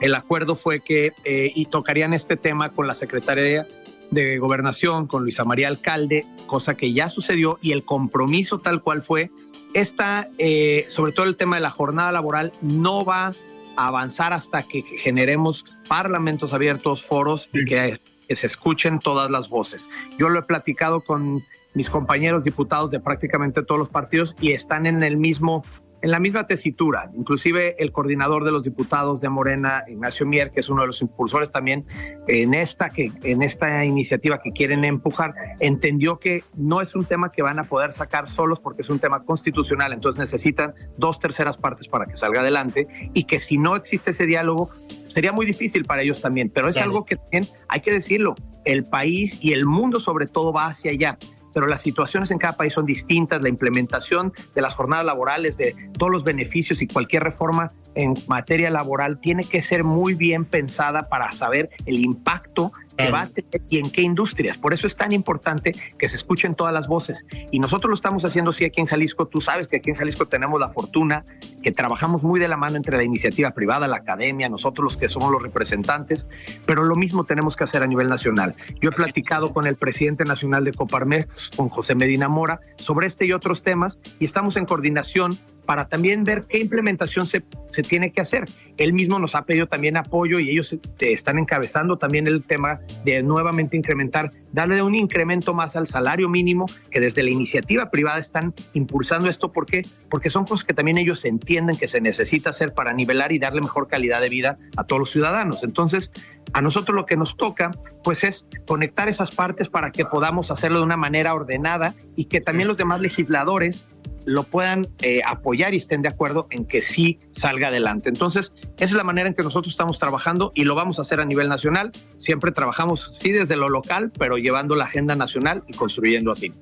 el 0.00 0.14
acuerdo 0.14 0.56
fue 0.56 0.80
que 0.80 1.12
eh, 1.26 1.52
y 1.54 1.66
tocarían 1.66 2.14
este 2.14 2.38
tema 2.38 2.70
con 2.70 2.86
la 2.86 2.94
Secretaría 2.94 3.66
de 4.10 4.38
gobernación 4.38 5.06
con 5.06 5.22
Luisa 5.22 5.44
María 5.44 5.68
Alcalde, 5.68 6.26
cosa 6.46 6.76
que 6.76 6.92
ya 6.92 7.08
sucedió 7.08 7.58
y 7.62 7.72
el 7.72 7.84
compromiso 7.84 8.58
tal 8.58 8.82
cual 8.82 9.02
fue, 9.02 9.30
esta, 9.74 10.28
eh, 10.38 10.86
sobre 10.88 11.12
todo 11.12 11.26
el 11.26 11.36
tema 11.36 11.56
de 11.56 11.62
la 11.62 11.70
jornada 11.70 12.12
laboral, 12.12 12.52
no 12.60 13.04
va 13.04 13.34
a 13.76 13.86
avanzar 13.86 14.32
hasta 14.32 14.62
que 14.62 14.82
generemos 14.82 15.64
parlamentos 15.88 16.52
abiertos, 16.52 17.04
foros 17.04 17.48
y 17.52 17.64
que, 17.64 18.00
que 18.28 18.36
se 18.36 18.46
escuchen 18.46 18.98
todas 18.98 19.30
las 19.30 19.48
voces. 19.48 19.88
Yo 20.18 20.28
lo 20.28 20.40
he 20.40 20.42
platicado 20.42 21.02
con 21.02 21.44
mis 21.74 21.88
compañeros 21.88 22.44
diputados 22.44 22.90
de 22.90 22.98
prácticamente 22.98 23.62
todos 23.62 23.78
los 23.78 23.88
partidos 23.88 24.34
y 24.40 24.52
están 24.52 24.86
en 24.86 25.02
el 25.04 25.16
mismo 25.16 25.64
en 26.02 26.10
la 26.10 26.18
misma 26.18 26.46
tesitura, 26.46 27.10
inclusive 27.14 27.76
el 27.82 27.92
coordinador 27.92 28.44
de 28.44 28.50
los 28.50 28.64
diputados 28.64 29.20
de 29.20 29.28
Morena, 29.28 29.84
Ignacio 29.88 30.26
Mier, 30.26 30.50
que 30.50 30.60
es 30.60 30.68
uno 30.68 30.82
de 30.82 30.86
los 30.86 31.02
impulsores 31.02 31.50
también 31.50 31.84
en 32.26 32.54
esta, 32.54 32.90
que, 32.90 33.12
en 33.22 33.42
esta 33.42 33.84
iniciativa 33.84 34.40
que 34.40 34.52
quieren 34.52 34.84
empujar, 34.84 35.34
entendió 35.58 36.18
que 36.18 36.44
no 36.54 36.80
es 36.80 36.94
un 36.94 37.04
tema 37.04 37.30
que 37.30 37.42
van 37.42 37.58
a 37.58 37.64
poder 37.64 37.92
sacar 37.92 38.28
solos 38.28 38.60
porque 38.60 38.82
es 38.82 38.90
un 38.90 38.98
tema 38.98 39.22
constitucional, 39.22 39.92
entonces 39.92 40.18
necesitan 40.18 40.74
dos 40.96 41.18
terceras 41.18 41.56
partes 41.56 41.88
para 41.88 42.06
que 42.06 42.16
salga 42.16 42.40
adelante 42.40 42.88
y 43.12 43.24
que 43.24 43.38
si 43.38 43.58
no 43.58 43.76
existe 43.76 44.10
ese 44.10 44.26
diálogo 44.26 44.70
sería 45.06 45.32
muy 45.32 45.44
difícil 45.44 45.84
para 45.84 46.02
ellos 46.02 46.20
también, 46.20 46.50
pero 46.50 46.68
es 46.68 46.76
algo 46.76 47.04
que 47.04 47.16
también 47.16 47.48
hay 47.68 47.80
que 47.80 47.92
decirlo, 47.92 48.34
el 48.64 48.84
país 48.84 49.38
y 49.40 49.52
el 49.52 49.66
mundo 49.66 50.00
sobre 50.00 50.26
todo 50.26 50.52
va 50.52 50.66
hacia 50.66 50.92
allá 50.92 51.18
pero 51.52 51.66
las 51.66 51.82
situaciones 51.82 52.30
en 52.30 52.38
cada 52.38 52.56
país 52.56 52.72
son 52.72 52.86
distintas, 52.86 53.42
la 53.42 53.48
implementación 53.48 54.32
de 54.54 54.62
las 54.62 54.74
jornadas 54.74 55.04
laborales, 55.04 55.56
de 55.56 55.74
todos 55.98 56.10
los 56.12 56.24
beneficios 56.24 56.82
y 56.82 56.86
cualquier 56.86 57.22
reforma 57.22 57.72
en 57.94 58.14
materia 58.28 58.70
laboral 58.70 59.18
tiene 59.20 59.44
que 59.44 59.60
ser 59.60 59.84
muy 59.84 60.14
bien 60.14 60.44
pensada 60.44 61.08
para 61.08 61.32
saber 61.32 61.70
el 61.86 61.96
impacto 61.96 62.72
que 63.04 63.10
va 63.10 63.22
a 63.22 63.26
tener 63.28 63.62
y 63.68 63.78
en 63.78 63.90
qué 63.90 64.02
industrias. 64.02 64.58
Por 64.58 64.74
eso 64.74 64.86
es 64.86 64.96
tan 64.96 65.12
importante 65.12 65.74
que 65.98 66.08
se 66.08 66.16
escuchen 66.16 66.54
todas 66.54 66.72
las 66.72 66.88
voces. 66.88 67.26
Y 67.50 67.58
nosotros 67.58 67.90
lo 67.90 67.94
estamos 67.94 68.24
haciendo 68.24 68.50
así 68.50 68.64
aquí 68.64 68.80
en 68.80 68.86
Jalisco. 68.86 69.26
Tú 69.26 69.40
sabes 69.40 69.68
que 69.68 69.76
aquí 69.76 69.90
en 69.90 69.96
Jalisco 69.96 70.26
tenemos 70.26 70.60
la 70.60 70.70
fortuna 70.70 71.24
que 71.62 71.72
trabajamos 71.72 72.24
muy 72.24 72.40
de 72.40 72.48
la 72.48 72.56
mano 72.56 72.76
entre 72.76 72.96
la 72.96 73.04
iniciativa 73.04 73.50
privada, 73.52 73.86
la 73.88 73.96
academia, 73.96 74.48
nosotros 74.48 74.84
los 74.84 74.96
que 74.96 75.08
somos 75.08 75.30
los 75.30 75.42
representantes, 75.42 76.26
pero 76.66 76.84
lo 76.84 76.96
mismo 76.96 77.24
tenemos 77.24 77.56
que 77.56 77.64
hacer 77.64 77.82
a 77.82 77.86
nivel 77.86 78.08
nacional. 78.08 78.54
Yo 78.80 78.90
he 78.90 78.92
platicado 78.92 79.52
con 79.52 79.66
el 79.66 79.76
presidente 79.76 80.24
nacional 80.24 80.64
de 80.64 80.72
Coparmex, 80.72 81.50
con 81.56 81.68
José 81.68 81.94
Medina 81.94 82.28
Mora, 82.28 82.60
sobre 82.76 83.06
este 83.06 83.26
y 83.26 83.32
otros 83.32 83.62
temas 83.62 84.00
y 84.18 84.24
estamos 84.24 84.56
en 84.56 84.64
coordinación 84.64 85.38
para 85.70 85.86
también 85.86 86.24
ver 86.24 86.46
qué 86.48 86.58
implementación 86.58 87.26
se, 87.26 87.44
se, 87.70 87.84
tiene 87.84 88.10
que 88.10 88.20
hacer. 88.20 88.44
Él 88.76 88.92
mismo 88.92 89.20
nos 89.20 89.36
ha 89.36 89.44
pedido 89.44 89.68
también 89.68 89.96
apoyo 89.96 90.40
y 90.40 90.50
ellos 90.50 90.76
están 90.98 91.38
encabezando 91.38 91.96
también 91.96 92.26
el 92.26 92.42
tema 92.42 92.80
de 93.04 93.22
nuevamente 93.22 93.76
incrementar, 93.76 94.32
darle 94.52 94.82
un 94.82 94.94
incremento 94.94 95.54
más 95.54 95.76
al 95.76 95.86
salario 95.86 96.28
mínimo, 96.28 96.66
que 96.90 97.00
desde 97.00 97.22
la 97.22 97.30
iniciativa 97.30 97.90
privada 97.90 98.18
están 98.18 98.54
impulsando 98.72 99.28
esto. 99.28 99.52
¿Por 99.52 99.66
qué? 99.66 99.82
Porque 100.08 100.30
son 100.30 100.44
cosas 100.44 100.64
que 100.64 100.74
también 100.74 100.98
ellos 100.98 101.24
entienden 101.24 101.76
que 101.76 101.88
se 101.88 102.00
necesita 102.00 102.50
hacer 102.50 102.74
para 102.74 102.92
nivelar 102.92 103.32
y 103.32 103.38
darle 103.38 103.60
mejor 103.60 103.88
calidad 103.88 104.20
de 104.20 104.28
vida 104.28 104.58
a 104.76 104.84
todos 104.84 105.00
los 105.00 105.10
ciudadanos. 105.10 105.64
Entonces, 105.64 106.12
a 106.52 106.62
nosotros 106.62 106.94
lo 106.96 107.06
que 107.06 107.16
nos 107.16 107.36
toca, 107.36 107.70
pues 108.02 108.24
es 108.24 108.46
conectar 108.66 109.08
esas 109.08 109.30
partes 109.30 109.68
para 109.68 109.92
que 109.92 110.04
podamos 110.04 110.50
hacerlo 110.50 110.78
de 110.78 110.84
una 110.84 110.96
manera 110.96 111.34
ordenada 111.34 111.94
y 112.16 112.24
que 112.26 112.40
también 112.40 112.68
los 112.68 112.78
demás 112.78 113.00
legisladores 113.00 113.86
lo 114.24 114.44
puedan 114.44 114.86
eh, 115.02 115.22
apoyar 115.26 115.74
y 115.74 115.78
estén 115.78 116.02
de 116.02 116.08
acuerdo 116.08 116.46
en 116.50 116.66
que 116.66 116.82
sí 116.82 117.18
salga 117.32 117.68
adelante. 117.68 118.08
Entonces, 118.08 118.52
esa 118.76 118.84
es 118.84 118.92
la 118.92 119.04
manera 119.04 119.28
en 119.28 119.34
que 119.34 119.42
nosotros 119.42 119.72
estamos 119.72 119.98
trabajando 119.98 120.52
y 120.54 120.64
lo 120.64 120.74
vamos 120.74 120.98
a 120.98 121.02
hacer 121.02 121.20
a 121.20 121.24
nivel 121.24 121.48
nacional. 121.48 121.90
Siempre 122.16 122.52
trabajamos, 122.52 123.10
sí, 123.18 123.32
desde 123.32 123.56
lo 123.56 123.68
local, 123.68 124.12
pero 124.18 124.38
llevando 124.40 124.74
la 124.74 124.84
agenda 124.84 125.14
nacional 125.14 125.62
y 125.68 125.72
construyendo 125.72 126.30
así. 126.30 126.52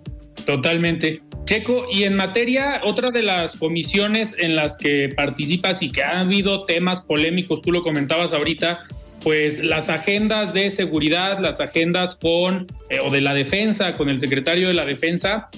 Totalmente. 0.46 1.20
Checo, 1.44 1.86
y 1.90 2.04
en 2.04 2.14
materia, 2.14 2.80
otra 2.84 3.10
de 3.10 3.22
las 3.22 3.56
comisiones 3.56 4.34
en 4.38 4.56
las 4.56 4.76
que 4.76 5.08
participas 5.14 5.82
y 5.82 5.90
que 5.90 6.02
ha 6.02 6.20
habido 6.20 6.64
temas 6.64 7.00
polémicos, 7.00 7.62
tú 7.62 7.72
lo 7.72 7.82
comentabas 7.82 8.32
ahorita, 8.32 8.80
pues 9.22 9.58
las 9.58 9.88
agendas 9.88 10.52
de 10.52 10.70
seguridad, 10.70 11.38
las 11.40 11.60
agendas 11.60 12.16
con, 12.16 12.66
eh, 12.90 12.98
o 13.02 13.10
de 13.10 13.20
la 13.20 13.34
defensa, 13.34 13.94
con 13.94 14.08
el 14.08 14.20
secretario 14.20 14.68
de 14.68 14.74
la 14.74 14.84
defensa, 14.84 15.48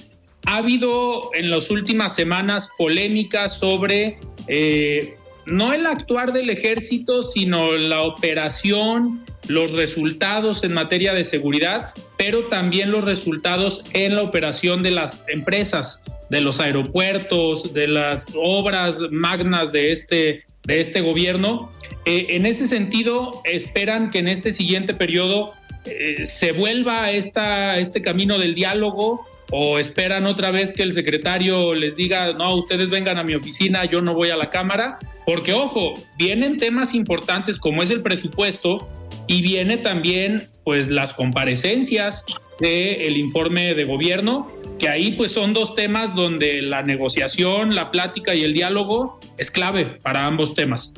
ha 0.45 0.57
habido 0.57 1.29
en 1.33 1.49
las 1.49 1.69
últimas 1.69 2.15
semanas 2.15 2.69
polémicas 2.77 3.53
sobre 3.53 4.17
eh, 4.47 5.15
no 5.45 5.73
el 5.73 5.85
actuar 5.85 6.33
del 6.33 6.49
ejército, 6.49 7.23
sino 7.23 7.73
la 7.77 8.01
operación, 8.03 9.21
los 9.47 9.73
resultados 9.73 10.63
en 10.63 10.73
materia 10.73 11.13
de 11.13 11.25
seguridad, 11.25 11.91
pero 12.17 12.45
también 12.45 12.91
los 12.91 13.05
resultados 13.05 13.83
en 13.93 14.15
la 14.15 14.21
operación 14.21 14.83
de 14.83 14.91
las 14.91 15.23
empresas, 15.27 15.99
de 16.29 16.41
los 16.41 16.59
aeropuertos, 16.59 17.73
de 17.73 17.87
las 17.87 18.25
obras 18.35 18.97
magnas 19.11 19.71
de 19.71 19.91
este, 19.91 20.43
de 20.63 20.81
este 20.81 21.01
gobierno. 21.01 21.71
Eh, 22.05 22.27
en 22.29 22.45
ese 22.45 22.67
sentido, 22.67 23.41
esperan 23.43 24.11
que 24.11 24.19
en 24.19 24.27
este 24.27 24.53
siguiente 24.53 24.93
periodo 24.93 25.53
eh, 25.85 26.25
se 26.25 26.51
vuelva 26.51 27.05
a 27.05 27.11
esta, 27.11 27.79
este 27.79 28.01
camino 28.01 28.37
del 28.37 28.55
diálogo, 28.55 29.25
o 29.51 29.77
esperan 29.77 30.25
otra 30.25 30.49
vez 30.49 30.73
que 30.73 30.81
el 30.81 30.93
secretario 30.93 31.73
les 31.73 31.95
diga, 31.95 32.33
no, 32.33 32.55
ustedes 32.55 32.89
vengan 32.89 33.17
a 33.17 33.23
mi 33.23 33.35
oficina, 33.35 33.85
yo 33.85 34.01
no 34.01 34.13
voy 34.13 34.29
a 34.29 34.37
la 34.37 34.49
Cámara, 34.49 34.97
porque 35.25 35.53
ojo, 35.53 35.93
vienen 36.17 36.57
temas 36.57 36.93
importantes 36.93 37.57
como 37.57 37.83
es 37.83 37.91
el 37.91 38.01
presupuesto 38.01 38.87
y 39.27 39.41
viene 39.41 39.77
también 39.77 40.47
pues 40.63 40.89
las 40.89 41.13
comparecencias 41.13 42.25
del 42.59 43.17
informe 43.17 43.73
de 43.73 43.83
gobierno, 43.83 44.47
que 44.79 44.87
ahí 44.87 45.11
pues 45.13 45.31
son 45.31 45.53
dos 45.53 45.75
temas 45.75 46.15
donde 46.15 46.61
la 46.61 46.81
negociación, 46.83 47.75
la 47.75 47.91
plática 47.91 48.35
y 48.35 48.43
el 48.43 48.53
diálogo 48.53 49.19
es 49.37 49.51
clave 49.51 49.85
para 49.85 50.25
ambos 50.25 50.55
temas. 50.55 50.93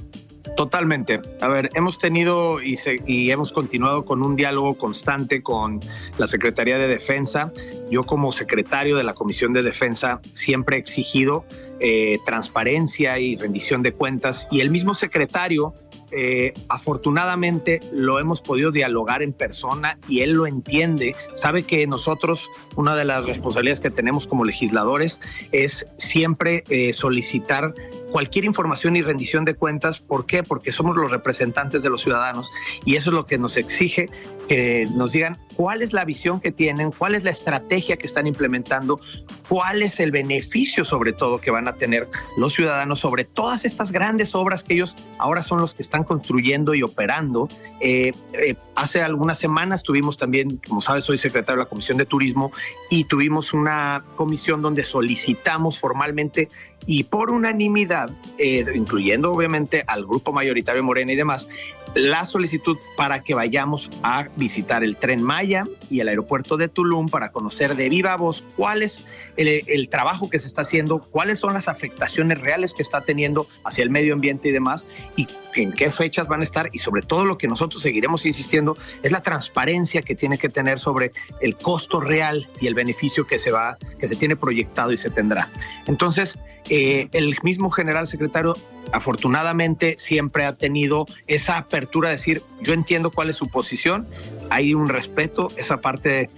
Totalmente. 0.56 1.22
A 1.42 1.48
ver, 1.48 1.70
hemos 1.74 1.98
tenido 1.98 2.62
y, 2.62 2.78
y, 3.08 3.32
hemos 3.32 3.52
continuado 3.52 4.06
con 4.06 4.22
un 4.22 4.36
diálogo 4.36 4.78
constante 4.78 5.42
con 5.42 5.80
la 6.18 6.28
Secretaría 6.28 6.78
de 6.78 6.88
Defensa. 6.88 7.52
Yo 7.90 8.04
como 8.04 8.32
secretario 8.32 8.98
de 8.98 9.04
la 9.04 9.14
Comisión 9.14 9.54
de 9.54 9.64
Defensa 9.64 10.20
siempre 10.34 10.78
he 10.78 10.80
exigido 10.80 11.46
eh, 11.80 12.20
transparencia 12.26 13.20
y 13.20 13.36
rendición 13.36 13.84
de 13.84 13.94
cuentas 13.94 14.48
y 14.52 14.62
el 14.62 14.70
mismo 14.70 14.94
secretario 14.94 15.74
eh, 16.16 16.54
afortunadamente 16.70 17.80
lo 17.92 18.20
hemos 18.20 18.42
podido 18.42 18.72
dialogar 18.72 19.24
en 19.24 19.34
persona 19.34 19.98
y 20.08 20.22
él 20.22 20.34
lo 20.34 20.46
entiende. 20.46 21.16
Sabe 21.34 21.64
que 21.64 21.88
nosotros, 21.88 22.48
una 22.76 22.96
de 22.96 23.04
las 23.04 23.26
responsabilidades 23.26 23.80
que 23.80 23.90
tenemos 23.90 24.28
como 24.28 24.46
legisladores 24.46 25.20
es 25.52 25.88
siempre 25.98 26.64
eh, 26.70 26.94
solicitar 26.94 27.74
cualquier 28.14 28.46
información 28.46 28.96
y 28.96 29.02
rendición 29.02 29.44
de 29.44 29.56
cuentas. 29.56 29.98
¿Por 29.98 30.28
qué? 30.28 30.44
Porque 30.44 30.72
somos 30.72 30.96
los 30.96 31.10
representantes 31.10 31.82
de 31.82 31.90
los 31.90 32.04
ciudadanos 32.04 32.52
y 32.86 32.96
eso 32.96 33.10
es 33.10 33.16
lo 33.16 33.26
que 33.26 33.40
nos 33.40 33.58
exige 33.58 34.08
que 34.48 34.88
nos 34.94 35.12
digan 35.12 35.38
cuál 35.56 35.82
es 35.82 35.94
la 35.94 36.06
visión 36.06 36.40
que 36.40 36.52
tienen, 36.52 36.92
cuál 36.92 37.16
es 37.16 37.24
la 37.24 37.30
estrategia 37.30 37.98
que 37.98 38.08
están 38.08 38.28
implementando, 38.28 39.00
cuál 39.48 39.82
es 39.84 40.00
el 40.00 40.12
beneficio 40.12 40.84
sobre 40.86 41.14
todo 41.14 41.40
que 41.40 41.52
van 41.52 41.68
a 41.68 41.76
tener 41.76 42.08
los 42.38 42.54
ciudadanos 42.54 43.00
sobre 43.00 43.24
todas 43.24 43.66
estas 43.66 43.92
grandes 43.92 44.36
obras 44.36 44.64
que 44.64 44.74
ellos 44.76 44.96
ahora 45.18 45.42
son 45.42 45.62
los 45.62 45.74
que 45.74 45.84
están 45.84 46.04
construyendo 46.04 46.74
y 46.76 46.84
operando. 46.84 47.48
Eh, 47.80 48.12
eh, 48.34 48.56
hace 48.76 49.02
algunas 49.02 49.38
semanas 49.38 49.84
tuvimos 49.84 50.18
también, 50.18 50.60
como 50.68 50.82
sabes, 50.82 51.04
soy 51.04 51.18
secretario 51.18 51.60
de 51.60 51.66
la 51.66 51.70
Comisión 51.70 51.98
de 51.98 52.06
Turismo 52.06 52.52
y 52.90 53.06
tuvimos 53.06 53.54
una 53.54 54.04
comisión 54.16 54.62
donde 54.62 54.84
solicitamos 54.84 55.80
formalmente 55.80 56.50
y 56.86 57.04
por 57.04 57.32
unanimidad, 57.32 58.10
eh, 58.38 58.66
incluyendo 58.76 59.32
obviamente 59.32 59.84
al 59.88 60.06
grupo 60.06 60.34
mayoritario 60.34 60.84
Morena 60.84 61.14
y 61.14 61.16
demás, 61.16 61.48
la 61.96 62.26
solicitud 62.26 62.78
para 62.98 63.24
que 63.24 63.34
vayamos 63.34 63.90
a 64.02 64.28
visitar 64.36 64.84
el 64.84 64.98
tren 64.98 65.22
Maya 65.22 65.66
y 65.90 66.00
el 66.00 66.08
aeropuerto 66.08 66.58
de 66.58 66.68
Tulum 66.68 67.08
para 67.08 67.32
conocer 67.32 67.76
de 67.76 67.90
viva 67.90 68.16
voz 68.16 68.44
cuál 68.56 68.84
es 68.84 69.04
el, 69.38 69.90
trabajo 69.90 70.30
que 70.30 70.40
se 70.40 70.48
está 70.48 70.62
haciendo, 70.62 71.00
cuáles 71.00 71.40
son 71.40 71.54
las 71.54 71.68
afectaciones 71.68 72.40
reales 72.40 72.74
que 72.74 72.82
está 72.82 73.02
teniendo 73.02 73.48
hacia 73.64 73.84
el 73.84 73.90
medio 73.90 74.14
ambiente 74.14 74.50
y 74.50 74.52
demás, 74.52 74.86
y 75.16 75.28
en 75.56 75.72
qué 75.72 75.92
fechas 75.92 76.28
van 76.28 76.42
a 76.42 76.44
estar, 76.44 76.70
y 76.74 76.80
sobre 76.80 77.04
todo 77.04 77.26
lo 77.26 77.38
que 77.38 77.48
nosotros 77.48 77.82
seguiremos 77.82 78.26
insistiendo 78.26 78.78
es 79.04 79.12
la 79.12 79.22
transparencia 79.22 80.02
que 80.02 80.16
tiene 80.16 80.38
que 80.38 80.50
tener 80.50 80.80
sobre 80.80 81.12
el 81.42 81.56
costo 81.56 82.00
real 82.00 82.48
y 82.60 82.68
el 82.68 82.74
beneficio 82.74 83.28
que 83.28 83.40
se 83.40 83.52
va, 83.52 83.78
que 84.00 84.08
se 84.08 84.16
tiene 84.16 84.36
proyectado 84.36 84.92
y 84.92 84.98
se 84.98 85.10
tendrá. 85.10 85.50
Entonces, 85.86 86.40
eh, 86.70 87.10
el 87.12 87.36
mismo 87.44 87.70
general 87.70 88.08
secretario 88.08 88.54
afortunadamente 88.92 89.96
siempre 89.98 90.46
ha 90.46 90.54
tenido 90.54 91.06
esa 91.28 91.58
apertura 91.58 92.10
de 92.10 92.18
decir, 92.18 92.42
yo 92.62 92.74
entiendo 92.74 93.12
cuál 93.12 93.30
es 93.30 93.36
su 93.36 93.48
posición, 93.50 94.08
hay 94.50 94.74
un 94.74 94.88
respeto, 94.88 95.50
esa 95.58 95.78
parte 95.78 96.30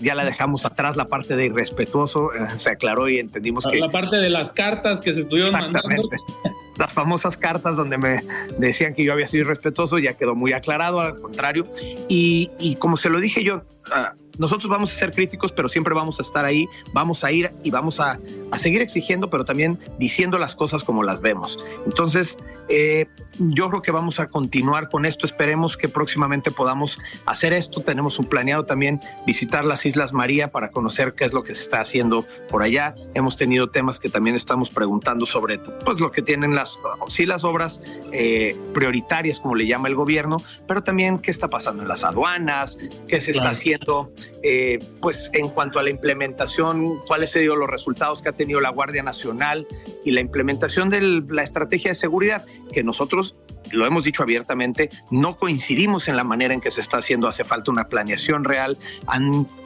ya 0.00 0.14
la 0.14 0.24
dejamos 0.24 0.64
atrás, 0.64 0.96
la 0.96 1.08
parte 1.08 1.36
de 1.36 1.46
irrespetuoso 1.46 2.32
eh, 2.32 2.46
se 2.56 2.70
aclaró 2.70 3.08
y 3.08 3.18
entendimos 3.18 3.66
que... 3.66 3.78
La 3.78 3.90
parte 3.90 4.16
de 4.16 4.30
las 4.30 4.52
cartas 4.52 5.00
que 5.00 5.12
se 5.12 5.20
estuvieron 5.20 5.52
mandando. 5.52 6.08
Las 6.78 6.92
famosas 6.92 7.36
cartas 7.36 7.76
donde 7.76 7.98
me 7.98 8.20
decían 8.58 8.94
que 8.94 9.04
yo 9.04 9.12
había 9.12 9.28
sido 9.28 9.44
irrespetuoso 9.44 9.98
ya 10.00 10.14
quedó 10.14 10.34
muy 10.34 10.52
aclarado, 10.52 11.00
al 11.00 11.20
contrario. 11.20 11.64
Y, 12.08 12.50
y 12.58 12.74
como 12.76 12.96
se 12.96 13.10
lo 13.10 13.20
dije 13.20 13.44
yo, 13.44 13.62
ah, 13.92 14.12
nosotros 14.38 14.68
vamos 14.68 14.90
a 14.90 14.94
ser 14.94 15.12
críticos, 15.12 15.52
pero 15.52 15.68
siempre 15.68 15.94
vamos 15.94 16.18
a 16.18 16.22
estar 16.22 16.44
ahí, 16.44 16.66
vamos 16.92 17.24
a 17.24 17.32
ir 17.32 17.52
y 17.62 17.70
vamos 17.70 18.00
a, 18.00 18.18
seguir 18.56 18.82
exigiendo, 18.82 19.28
pero 19.28 19.44
también 19.44 19.78
diciendo 19.98 20.38
las 20.38 20.54
cosas 20.54 20.84
como 20.84 21.02
las 21.02 21.20
vemos. 21.20 21.58
Entonces, 21.86 22.38
eh, 22.68 23.06
yo 23.38 23.68
creo 23.68 23.82
que 23.82 23.92
vamos 23.92 24.20
a 24.20 24.26
continuar 24.26 24.88
con 24.88 25.06
esto. 25.06 25.26
Esperemos 25.26 25.76
que 25.76 25.88
próximamente 25.88 26.50
podamos 26.50 26.98
hacer 27.26 27.52
esto. 27.52 27.80
Tenemos 27.80 28.18
un 28.18 28.26
planeado 28.26 28.64
también 28.64 29.00
visitar 29.26 29.64
las 29.64 29.84
Islas 29.86 30.12
María 30.12 30.50
para 30.50 30.70
conocer 30.70 31.14
qué 31.14 31.24
es 31.24 31.32
lo 31.32 31.42
que 31.42 31.54
se 31.54 31.62
está 31.62 31.80
haciendo 31.80 32.26
por 32.48 32.62
allá. 32.62 32.94
Hemos 33.14 33.36
tenido 33.36 33.70
temas 33.70 33.98
que 33.98 34.08
también 34.08 34.36
estamos 34.36 34.70
preguntando 34.70 35.26
sobre 35.26 35.58
pues, 35.58 36.00
lo 36.00 36.10
que 36.10 36.22
tienen 36.22 36.54
las, 36.54 36.78
sí, 37.08 37.26
las 37.26 37.44
obras 37.44 37.80
eh, 38.12 38.56
prioritarias, 38.72 39.38
como 39.40 39.54
le 39.56 39.66
llama 39.66 39.88
el 39.88 39.94
gobierno, 39.94 40.36
pero 40.66 40.82
también 40.82 41.18
qué 41.18 41.30
está 41.30 41.48
pasando 41.48 41.82
en 41.82 41.88
las 41.88 42.04
aduanas, 42.04 42.78
qué 43.08 43.20
se 43.20 43.32
está 43.32 43.50
haciendo 43.50 44.12
eh, 44.46 44.78
pues 45.00 45.30
en 45.32 45.48
cuanto 45.48 45.78
a 45.78 45.82
la 45.82 45.88
implementación, 45.88 46.98
cuáles 47.06 47.34
han 47.34 47.42
sido 47.42 47.56
los 47.56 47.70
resultados 47.70 48.20
que 48.20 48.28
ha 48.28 48.32
tenido 48.32 48.60
la 48.60 48.68
Guardia 48.68 49.02
Nacional 49.02 49.66
y 50.04 50.10
la 50.10 50.20
implementación 50.20 50.90
de 50.90 51.00
la 51.00 51.42
estrategia 51.42 51.92
de 51.92 51.94
seguridad, 51.94 52.44
que 52.72 52.82
nosotros 52.82 53.36
lo 53.72 53.86
hemos 53.86 54.04
dicho 54.04 54.22
abiertamente, 54.22 54.88
no 55.10 55.36
coincidimos 55.36 56.08
en 56.08 56.16
la 56.16 56.24
manera 56.24 56.54
en 56.54 56.60
que 56.60 56.70
se 56.70 56.80
está 56.80 56.98
haciendo. 56.98 57.28
Hace 57.28 57.44
falta 57.44 57.70
una 57.70 57.88
planeación 57.88 58.44
real. 58.44 58.76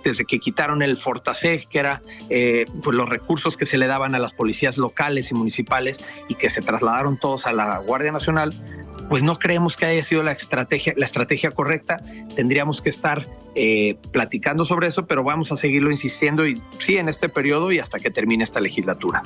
desde 0.05 0.24
que 0.24 0.39
quitaron 0.39 0.82
el 0.82 0.97
Fortaseg, 0.97 1.68
que 1.68 1.78
era 1.78 2.03
eh, 2.30 2.64
pues 2.82 2.97
los 2.97 3.09
recursos 3.09 3.57
que 3.57 3.66
se 3.66 3.78
le 3.78 3.86
daban 3.86 4.14
a 4.14 4.18
las 4.18 4.32
policías 4.32 4.78
locales 4.78 5.30
y 5.30 5.34
municipales 5.34 5.99
y 6.28 6.34
que 6.34 6.51
se 6.51 6.62
trasladaron 6.62 7.18
todos 7.18 7.47
a 7.47 7.53
la 7.53 7.78
Guardia 7.78 8.12
Nacional, 8.12 8.55
pues 9.09 9.23
no 9.23 9.39
creemos 9.39 9.77
que 9.77 9.87
haya 9.87 10.03
sido 10.03 10.23
la 10.23 10.33
estrategia, 10.33 10.93
la 10.97 11.05
estrategia 11.05 11.51
correcta. 11.51 12.03
Tendríamos 12.35 12.83
que 12.83 12.91
estar 12.91 13.27
eh, 13.55 13.97
platicando 14.13 14.65
sobre 14.65 14.89
eso, 14.89 15.07
pero 15.07 15.25
vamos 15.25 15.51
a 15.51 15.57
seguirlo 15.57 15.91
insistiendo 15.91 16.47
y 16.47 16.63
sí 16.79 16.97
en 16.97 17.09
este 17.09 17.29
periodo 17.29 17.73
y 17.73 17.79
hasta 17.79 17.99
que 17.99 18.11
termine 18.11 18.45
esta 18.45 18.61
legislatura. 18.61 19.23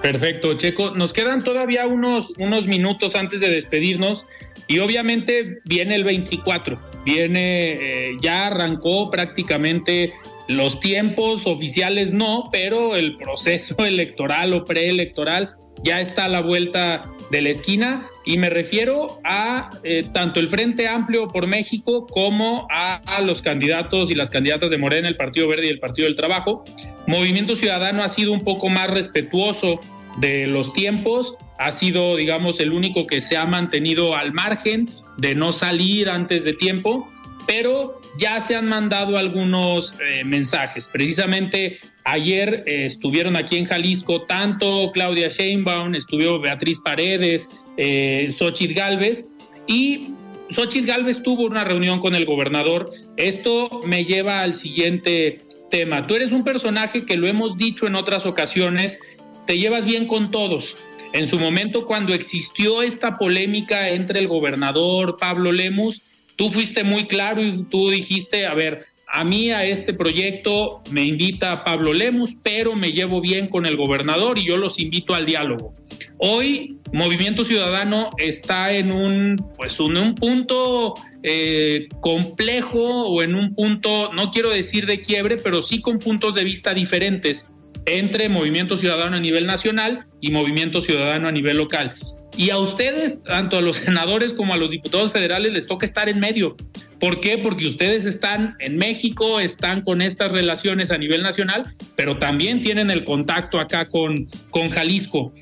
Perfecto, 0.00 0.54
Checo. 0.54 0.92
Nos 0.92 1.12
quedan 1.12 1.42
todavía 1.42 1.86
unos, 1.86 2.32
unos 2.38 2.66
minutos 2.66 3.14
antes 3.14 3.40
de 3.40 3.48
despedirnos 3.48 4.24
y 4.66 4.78
obviamente 4.78 5.60
viene 5.64 5.94
el 5.96 6.04
24, 6.04 6.78
viene, 7.04 7.72
eh, 7.72 8.16
ya 8.20 8.46
arrancó 8.46 9.10
prácticamente 9.10 10.14
los 10.48 10.80
tiempos 10.80 11.46
oficiales 11.46 12.12
no, 12.12 12.48
pero 12.52 12.96
el 12.96 13.16
proceso 13.16 13.76
electoral 13.84 14.54
o 14.54 14.64
preelectoral 14.64 15.54
ya 15.84 16.00
está 16.00 16.24
a 16.24 16.28
la 16.28 16.40
vuelta 16.40 17.02
de 17.30 17.42
la 17.42 17.50
esquina 17.50 18.06
y 18.24 18.38
me 18.38 18.50
refiero 18.50 19.20
a 19.22 19.70
eh, 19.82 20.04
tanto 20.12 20.40
el 20.40 20.48
Frente 20.48 20.88
Amplio 20.88 21.28
por 21.28 21.46
México 21.46 22.06
como 22.06 22.66
a, 22.70 23.00
los 23.22 23.42
candidatos 23.42 24.10
y 24.10 24.14
las 24.14 24.30
candidatas 24.30 24.70
de 24.70 24.78
Morena, 24.78 25.08
el 25.08 25.16
Partido 25.16 25.46
Verde 25.46 25.66
y 25.66 25.70
el 25.70 25.78
Partido 25.78 26.06
del 26.06 26.16
Trabajo. 26.16 26.64
Movimiento 27.06 27.54
Ciudadano 27.54 28.02
ha 28.02 28.08
sido 28.08 28.32
un 28.32 28.42
poco 28.42 28.68
más 28.70 28.90
respetuoso 28.90 29.80
de 30.18 30.46
los 30.46 30.72
tiempos, 30.72 31.36
ha 31.58 31.70
sido, 31.70 32.16
digamos, 32.16 32.60
el 32.60 32.72
único 32.72 33.06
que 33.06 33.20
se 33.20 33.36
ha 33.36 33.44
mantenido 33.44 34.16
al 34.16 34.32
margen 34.32 34.90
de 35.18 35.34
no 35.34 35.52
salir 35.52 36.08
antes 36.08 36.44
de 36.44 36.54
tiempo, 36.54 37.08
pero 37.46 38.00
ya 38.18 38.40
se 38.40 38.54
han 38.54 38.68
mandado 38.68 39.18
algunos 39.18 39.94
eh, 40.00 40.24
mensajes. 40.24 40.88
Precisamente 40.88 41.80
Ayer 42.04 42.64
eh, 42.66 42.84
estuvieron 42.84 43.34
aquí 43.34 43.56
en 43.56 43.64
Jalisco 43.64 44.22
tanto 44.22 44.92
Claudia 44.92 45.28
Sheinbaum, 45.28 45.94
estuvo 45.94 46.38
Beatriz 46.38 46.78
Paredes, 46.84 47.48
eh, 47.78 48.28
Xochitl 48.30 48.74
Galvez 48.74 49.30
y 49.66 50.10
Xochitl 50.50 50.86
Galvez 50.86 51.22
tuvo 51.22 51.44
una 51.44 51.64
reunión 51.64 52.00
con 52.00 52.14
el 52.14 52.26
gobernador. 52.26 52.90
Esto 53.16 53.80
me 53.86 54.04
lleva 54.04 54.42
al 54.42 54.54
siguiente 54.54 55.40
tema. 55.70 56.06
Tú 56.06 56.14
eres 56.14 56.30
un 56.30 56.44
personaje 56.44 57.06
que 57.06 57.16
lo 57.16 57.26
hemos 57.26 57.56
dicho 57.56 57.86
en 57.86 57.94
otras 57.96 58.26
ocasiones, 58.26 59.00
te 59.46 59.56
llevas 59.56 59.86
bien 59.86 60.06
con 60.06 60.30
todos. 60.30 60.76
En 61.14 61.26
su 61.26 61.38
momento, 61.38 61.86
cuando 61.86 62.12
existió 62.12 62.82
esta 62.82 63.16
polémica 63.16 63.88
entre 63.88 64.18
el 64.18 64.28
gobernador 64.28 65.16
Pablo 65.16 65.52
Lemus, 65.52 66.02
tú 66.36 66.50
fuiste 66.50 66.84
muy 66.84 67.06
claro 67.06 67.42
y 67.42 67.64
tú 67.64 67.90
dijiste, 67.90 68.46
a 68.46 68.54
ver, 68.54 68.86
a 69.06 69.22
mí 69.22 69.50
a 69.52 69.64
este 69.64 69.94
proyecto 69.94 70.82
me 70.90 71.04
invita 71.04 71.62
Pablo 71.62 71.92
Lemus, 71.92 72.36
pero 72.42 72.74
me 72.74 72.92
llevo 72.92 73.20
bien 73.20 73.46
con 73.46 73.64
el 73.64 73.76
gobernador 73.76 74.38
y 74.38 74.44
yo 74.44 74.56
los 74.56 74.80
invito 74.80 75.14
al 75.14 75.24
diálogo. 75.24 75.72
Hoy 76.18 76.78
Movimiento 76.92 77.44
Ciudadano 77.44 78.10
está 78.18 78.72
en 78.72 78.92
un, 78.92 79.36
pues, 79.56 79.78
en 79.78 79.96
un 79.96 80.14
punto 80.14 80.94
eh, 81.22 81.88
complejo 82.00 82.82
o 82.82 83.22
en 83.22 83.34
un 83.34 83.54
punto, 83.54 84.12
no 84.12 84.30
quiero 84.30 84.50
decir 84.50 84.86
de 84.86 85.00
quiebre, 85.00 85.36
pero 85.36 85.62
sí 85.62 85.80
con 85.80 85.98
puntos 85.98 86.34
de 86.34 86.44
vista 86.44 86.74
diferentes 86.74 87.48
entre 87.86 88.28
Movimiento 88.28 88.76
Ciudadano 88.76 89.16
a 89.16 89.20
nivel 89.20 89.46
nacional 89.46 90.06
y 90.20 90.30
Movimiento 90.30 90.80
Ciudadano 90.80 91.28
a 91.28 91.32
nivel 91.32 91.58
local. 91.58 91.94
Y 92.36 92.50
a 92.50 92.58
ustedes, 92.58 93.22
tanto 93.22 93.58
a 93.58 93.60
los 93.60 93.76
senadores 93.84 94.32
como 94.32 94.54
a 94.54 94.56
los 94.56 94.70
diputados 94.70 95.12
federales, 95.12 95.52
les 95.52 95.66
toca 95.66 95.86
estar 95.86 96.08
en 96.08 96.20
medio. 96.20 96.56
¿Por 97.00 97.20
qué? 97.20 97.38
Porque 97.38 97.66
ustedes 97.66 98.06
están 98.06 98.56
en 98.60 98.76
México, 98.76 99.40
están 99.40 99.82
con 99.82 100.00
estas 100.00 100.32
relaciones 100.32 100.90
a 100.90 100.98
nivel 100.98 101.22
nacional, 101.22 101.66
pero 101.96 102.18
también 102.18 102.62
tienen 102.62 102.90
el 102.90 103.04
contacto 103.04 103.58
acá 103.58 103.88
con, 103.88 104.28
con 104.50 104.70
Jalisco. 104.70 105.32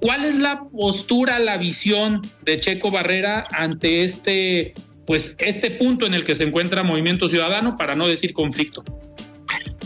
¿Cuál 0.00 0.24
es 0.24 0.36
la 0.36 0.64
postura, 0.64 1.38
la 1.38 1.56
visión 1.56 2.20
de 2.44 2.58
Checo 2.58 2.90
Barrera 2.90 3.46
ante 3.50 4.04
este, 4.04 4.74
pues, 5.06 5.34
este 5.38 5.70
punto 5.70 6.06
en 6.06 6.14
el 6.14 6.24
que 6.24 6.36
se 6.36 6.44
encuentra 6.44 6.82
Movimiento 6.82 7.28
Ciudadano, 7.28 7.76
para 7.76 7.94
no 7.94 8.06
decir 8.06 8.34
conflicto? 8.34 8.84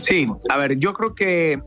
Sí, 0.01 0.27
a 0.49 0.57
ver, 0.57 0.79
yo 0.79 0.93
creo 0.93 1.15
que 1.15 1.61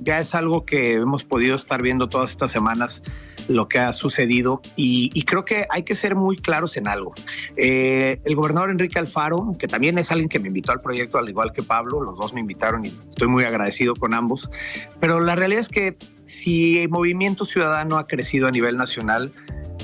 ya 0.00 0.18
es 0.18 0.34
algo 0.34 0.64
que 0.64 0.92
hemos 0.92 1.24
podido 1.24 1.56
estar 1.56 1.82
viendo 1.82 2.08
todas 2.08 2.30
estas 2.30 2.52
semanas 2.52 3.02
lo 3.48 3.68
que 3.68 3.78
ha 3.78 3.92
sucedido 3.92 4.60
y, 4.76 5.22
creo 5.24 5.44
que 5.44 5.66
hay 5.70 5.82
que 5.82 5.94
ser 5.94 6.14
muy 6.14 6.36
claros 6.36 6.76
en 6.76 6.86
algo. 6.86 7.14
Eh, 7.56 8.20
el 8.24 8.36
gobernador 8.36 8.70
Enrique 8.70 8.98
Alfaro, 8.98 9.56
que 9.58 9.66
también 9.66 9.98
es 9.98 10.10
alguien 10.10 10.28
que 10.28 10.38
me 10.38 10.48
invitó 10.48 10.72
al 10.72 10.80
proyecto, 10.80 11.18
al 11.18 11.28
igual 11.28 11.52
que 11.52 11.62
Pablo, 11.62 12.00
los 12.00 12.16
dos 12.18 12.34
me 12.34 12.40
invitaron 12.40 12.84
y 12.84 12.88
estoy 13.08 13.28
muy 13.28 13.44
agradecido 13.44 13.94
con 13.94 14.14
ambos, 14.14 14.50
pero 15.00 15.20
la 15.20 15.34
realidad 15.34 15.60
es 15.60 15.68
que 15.68 15.96
si 16.24 16.80
el 16.80 16.88
movimiento 16.88 17.44
ciudadano 17.44 17.98
ha 17.98 18.08
crecido 18.08 18.48
a 18.48 18.50
nivel 18.50 18.76
nacional, 18.76 19.30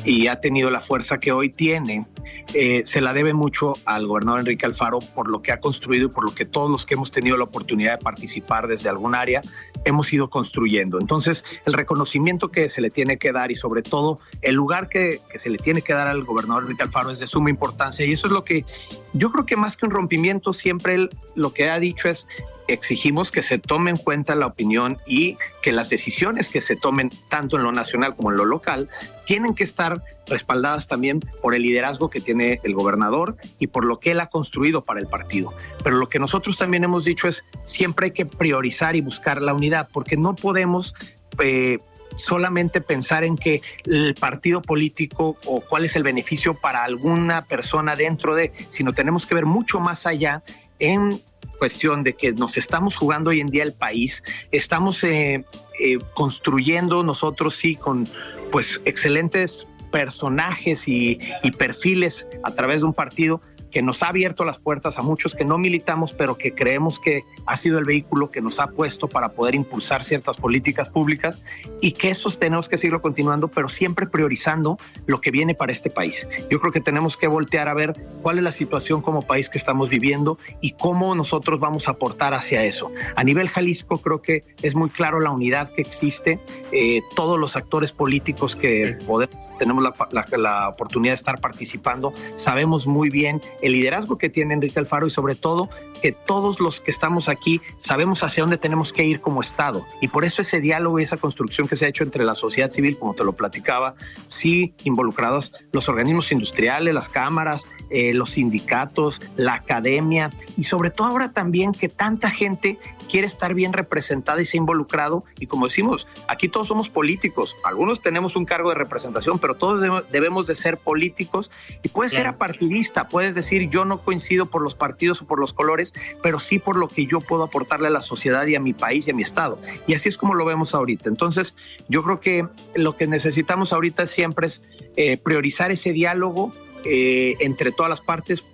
y 0.05 0.29
ha 0.29 0.41
tenido 0.41 0.71
la 0.71 0.81
fuerza 0.81 1.19
que 1.19 1.33
hoy 1.33 1.51
tiene, 1.51 2.07
eh, 2.55 2.83
se 2.85 3.01
la 3.01 3.13
debe 3.13 3.33
mucho 3.33 3.75
al 3.85 4.07
gobernador 4.07 4.41
Enrique 4.41 4.67
Alfaro 4.67 4.99
por 4.99 5.29
lo 5.29 5.43
que 5.43 5.53
ha 5.53 5.61
construido 5.61 6.07
y 6.07 6.09
por 6.09 6.25
lo 6.25 6.35
que 6.35 6.45
todos 6.45 6.71
los 6.71 6.87
que 6.87 6.95
hemos 6.95 7.11
tenido 7.11 7.37
la 7.37 7.45
oportunidad 7.45 7.99
de 7.99 8.05
participar 8.05 8.67
desde 8.67 8.89
algún 8.89 9.15
área 9.15 9.41
hemos 9.85 10.13
ido 10.13 10.31
construyendo. 10.31 10.99
Entonces, 11.01 11.45
el 11.67 11.75
reconocimiento 11.75 12.49
que 12.49 12.69
se 12.69 12.81
le 12.81 12.91
tiene 12.91 13.19
que 13.19 13.33
dar 13.33 13.51
y 13.51 13.55
sobre 13.55 13.83
todo 13.83 14.21
el 14.43 14.55
lugar 14.55 14.89
que, 14.89 15.21
se 15.37 15.51
le 15.51 15.59
tiene 15.59 15.83
que 15.83 15.93
dar 15.93 16.09
al 16.09 16.25
gobernador 16.25 16.65
Enrique 16.65 16.83
Alfaro 16.83 17.11
es 17.11 17.21
de 17.21 17.27
suma 17.27 17.51
importancia 17.51 18.05
y 18.05 18.13
eso 18.13 18.27
es 18.27 18.33
lo 18.33 18.45
que 18.45 18.65
yo 19.13 19.31
creo 19.31 19.45
que 19.45 19.57
más 19.57 19.77
que 19.77 19.87
un 19.87 19.93
rompimiento, 19.93 20.53
siempre 20.53 21.09
lo 21.35 21.53
que 21.53 21.69
ha 21.69 21.79
dicho 21.79 22.09
es 22.09 22.27
exigimos 22.73 23.31
que 23.31 23.43
se 23.43 23.59
tome 23.59 23.91
en 23.91 23.97
cuenta 23.97 24.35
la 24.35 24.47
opinión 24.47 24.99
y 25.07 25.37
que 25.63 25.73
las 25.73 25.89
decisiones 25.89 26.49
que 26.49 26.61
se 26.61 26.77
tomen 26.77 27.11
tanto 27.29 27.57
en 27.57 27.63
lo 27.63 27.73
nacional 27.73 28.15
como 28.17 28.31
en 28.31 28.37
lo 28.37 28.45
local 28.45 28.89
tienen 29.27 29.55
que 29.55 29.65
estar 29.65 30.03
respaldadas 30.27 30.89
también 30.89 31.21
por 31.43 31.55
el 31.55 31.63
liderazgo 31.63 32.11
que 32.11 32.21
tiene 32.21 32.61
el 32.63 32.75
gobernador 32.75 33.37
y 33.59 33.69
por 33.69 33.85
lo 33.85 34.01
que 34.01 34.13
él 34.13 34.21
ha 34.21 34.27
construido 34.27 34.83
para 34.83 35.01
el 35.01 35.07
partido. 35.07 35.53
Pero 35.83 35.97
lo 35.97 36.09
que 36.09 36.19
nosotros 36.19 36.57
también 36.57 36.85
hemos 36.85 37.05
dicho 37.05 37.29
es 37.29 37.45
siempre 37.65 38.07
hay 38.07 38.13
que 38.13 38.27
priorizar 38.27 38.97
y 38.97 39.01
buscar 39.01 39.43
la 39.43 39.55
unidad 39.55 39.89
porque 39.93 40.17
no 40.17 40.35
podemos... 40.35 40.95
Eh, 41.43 41.79
solamente 42.17 42.81
pensar 42.81 43.25
en 43.25 43.37
que 43.37 43.63
el 43.87 44.15
partido 44.15 44.61
político 44.63 45.37
o 45.47 45.61
cuál 45.61 45.85
es 45.85 45.95
el 45.97 46.03
beneficio 46.03 46.55
para 46.55 46.83
alguna 46.83 47.45
persona 47.45 47.95
dentro 47.97 48.35
de, 48.35 48.53
sino 48.69 48.93
tenemos 48.93 49.27
que 49.27 49.37
ver 49.37 49.47
mucho 49.47 49.79
más 49.81 50.07
allá 50.07 50.43
en 50.81 51.21
cuestión 51.61 52.03
de 52.03 52.15
que 52.15 52.33
nos 52.33 52.57
estamos 52.57 52.97
jugando 52.97 53.29
hoy 53.29 53.41
en 53.41 53.49
día 53.49 53.63
el 53.63 53.75
país, 53.75 54.25
estamos 54.51 55.05
eh, 55.05 55.45
eh, 55.79 55.99
construyendo 56.15 57.03
nosotros 57.03 57.55
sí 57.55 57.77
con 57.77 58.09
pues 58.51 58.81
excelentes 58.87 59.67
personajes 59.93 60.89
y, 60.89 61.19
y 61.43 61.51
perfiles 61.53 62.27
a 62.45 62.53
través 62.53 62.81
de 62.81 62.87
un 62.87 62.95
partido, 62.95 63.43
que 63.71 63.83
nos 63.83 64.03
ha 64.03 64.09
abierto 64.09 64.45
las 64.45 64.59
puertas 64.59 64.99
a 64.99 65.03
muchos 65.03 65.35
que 65.35 65.45
no 65.45 65.59
militamos, 65.59 66.13
pero 66.13 66.37
que 66.37 66.55
creemos 66.55 67.01
que 67.01 67.23
ha 67.47 67.57
sido 67.57 67.79
el 67.79 67.85
vehículo 67.85 68.31
que 68.31 68.41
nos 68.41 68.61
ha 68.61 68.69
puesto 68.69 69.09
para 69.09 69.31
poder 69.31 69.55
impulsar 69.55 70.05
ciertas 70.05 70.37
políticas 70.37 70.89
públicas 70.89 71.39
y 71.81 71.93
que 71.93 72.11
esos 72.11 72.39
tenemos 72.39 72.69
que 72.69 72.79
seguirlo 72.79 73.03
continuando, 73.03 73.49
pero 73.49 73.69
siempre 73.69 74.07
priorizando 74.07 74.79
lo 75.07 75.21
que 75.21 75.31
viene 75.31 75.55
para 75.55 75.73
este 75.73 75.91
país. 75.91 76.29
Yo 76.51 76.61
creo 76.61 76.73
que 76.73 76.81
tenemos 76.81 77.17
que 77.17 77.29
voltear 77.29 77.69
a 77.69 77.75
ver 77.75 77.93
cuál 78.23 78.39
es 78.39 78.45
la 78.45 78.53
situación 78.53 79.03
como 79.03 79.23
país 79.23 79.49
que 79.49 79.59
estamos 79.59 79.89
viviendo 79.89 80.39
y 80.61 80.73
cómo 80.73 81.15
nosotros 81.15 81.61
vamos 81.61 81.89
a 81.89 81.93
aportar 81.93 82.35
hacia 82.35 82.65
eso. 82.65 82.91
A 83.17 83.25
nivel 83.25 83.49
Jalisco 83.49 83.99
creo 83.99 84.23
que 84.23 84.45
es 84.63 84.75
muy 84.75 84.91
claro 84.91 85.21
la 85.21 85.31
unidad 85.31 85.71
que 85.73 85.83
existe, 85.83 86.41
eh, 86.73 87.01
todos 87.15 87.39
los 87.39 87.57
actores 87.57 87.93
políticos 87.93 88.57
que 88.57 88.99
podemos 89.07 89.50
tenemos 89.61 89.85
la, 90.33 90.69
oportunidad 90.71 91.13
de 91.13 91.17
estar 91.17 91.39
participando, 91.39 92.15
sabemos 92.35 92.87
muy 92.87 93.11
bien 93.11 93.43
el 93.61 93.75
liderazgo 93.75 94.17
que 94.17 94.31
tiene 94.31 94.55
Enrique 94.55 94.79
Alfaro 94.79 95.07
y 95.07 95.11
sobre 95.11 95.35
todo 95.35 95.69
que 96.01 96.13
todos 96.13 96.61
los 96.61 96.81
que 96.81 96.91
estamos 96.91 97.29
aquí 97.29 97.61
sabemos 97.77 98.23
hacia 98.23 98.43
dónde 98.43 98.57
tenemos 98.57 98.91
que 98.95 99.05
ir 99.05 99.21
como 99.21 99.43
Estado. 99.43 99.85
Y 100.01 100.09
por 100.09 100.25
eso 100.25 100.41
ese 100.41 100.61
diálogo 100.61 100.99
y 100.99 101.03
esa 101.03 101.19
construcción 101.19 101.69
que 101.69 101.77
se 101.77 101.85
ha 101.85 101.89
hecho 101.89 102.05
entre 102.05 102.25
la 102.25 102.35
sociedad 102.35 102.71
civil, 102.71 102.99
como 102.99 103.15
te 103.15 103.23
lo 103.23 103.35
platicaba, 103.35 103.95
sí 104.29 104.75
involucrados 104.85 105.53
los 105.73 105.91
organismos 105.91 106.33
industriales, 106.33 106.95
las 106.95 107.11
cámaras, 107.11 107.67
eh, 107.91 108.15
los 108.15 108.31
sindicatos, 108.31 109.21
la 109.37 109.55
academia 109.55 110.31
y 110.57 110.65
sobre 110.65 110.91
todo 110.91 111.09
ahora 111.09 111.33
también 111.33 111.73
que 111.73 111.89
tanta 111.89 112.31
gente 112.31 112.79
quiere 113.11 113.27
estar 113.27 113.55
bien 113.55 113.73
representada 113.73 114.41
y 114.41 114.45
se 114.45 114.57
ha 114.57 114.61
involucrado. 114.61 115.25
Y 115.39 115.47
como 115.47 115.67
decimos, 115.67 116.07
aquí 116.29 116.49
todos 116.49 116.69
somos 116.69 116.89
políticos. 116.89 117.57
Algunos 117.65 118.01
tenemos 118.01 118.37
un 118.37 118.45
cargo 118.45 118.69
de 118.69 118.77
representación, 118.77 119.39
pero 119.39 119.57
todos 119.57 120.05
debemos 120.11 120.47
de 120.47 120.55
ser 120.55 120.79
políticos 120.79 121.51
y 121.83 121.89
puedes 121.89 122.13
ser 122.13 122.27
apartidista, 122.27 123.09
puedes 123.09 123.35
decir 123.35 123.69
yo 123.69 123.85
no 123.85 124.01
coincido 124.01 124.47
por 124.47 124.63
los 124.63 124.75
partidos 124.75 125.21
o 125.23 125.27
por 125.27 125.41
los 125.41 125.53
colores, 125.53 125.93
pero 126.23 126.39
sí 126.39 126.59
por 126.59 126.77
lo 126.77 126.89
que 126.89 127.07
yo 127.07 127.21
puedo 127.21 127.43
aportarle 127.43 127.89
a 127.89 127.91
la 127.91 128.01
sociedad 128.01 128.47
y 128.47 128.55
a 128.55 128.61
mi 128.61 128.73
país 128.73 129.09
y 129.09 129.11
a 129.11 129.15
mi 129.15 129.23
estado. 129.23 129.59
Y 129.87 129.95
así 129.95 130.09
es 130.09 130.17
como 130.17 130.35
lo 130.35 130.45
vemos 130.45 130.75
ahorita. 130.75 131.09
Entonces, 131.09 131.55
yo 131.89 132.03
creo 132.05 132.21
que 132.21 132.47
lo 132.75 132.97
que 132.97 133.07
necesitamos 133.07 133.73
ahorita 133.73 134.07
siempre 134.07 134.47
es 134.47 134.65
eh, 134.97 135.17
priorizar 135.17 135.73
ese 135.73 135.93
diálogo 135.93 136.53
eh, 136.85 137.37
entre 137.41 137.73
todas 137.73 137.91
las 137.91 138.01
partes 138.01 138.45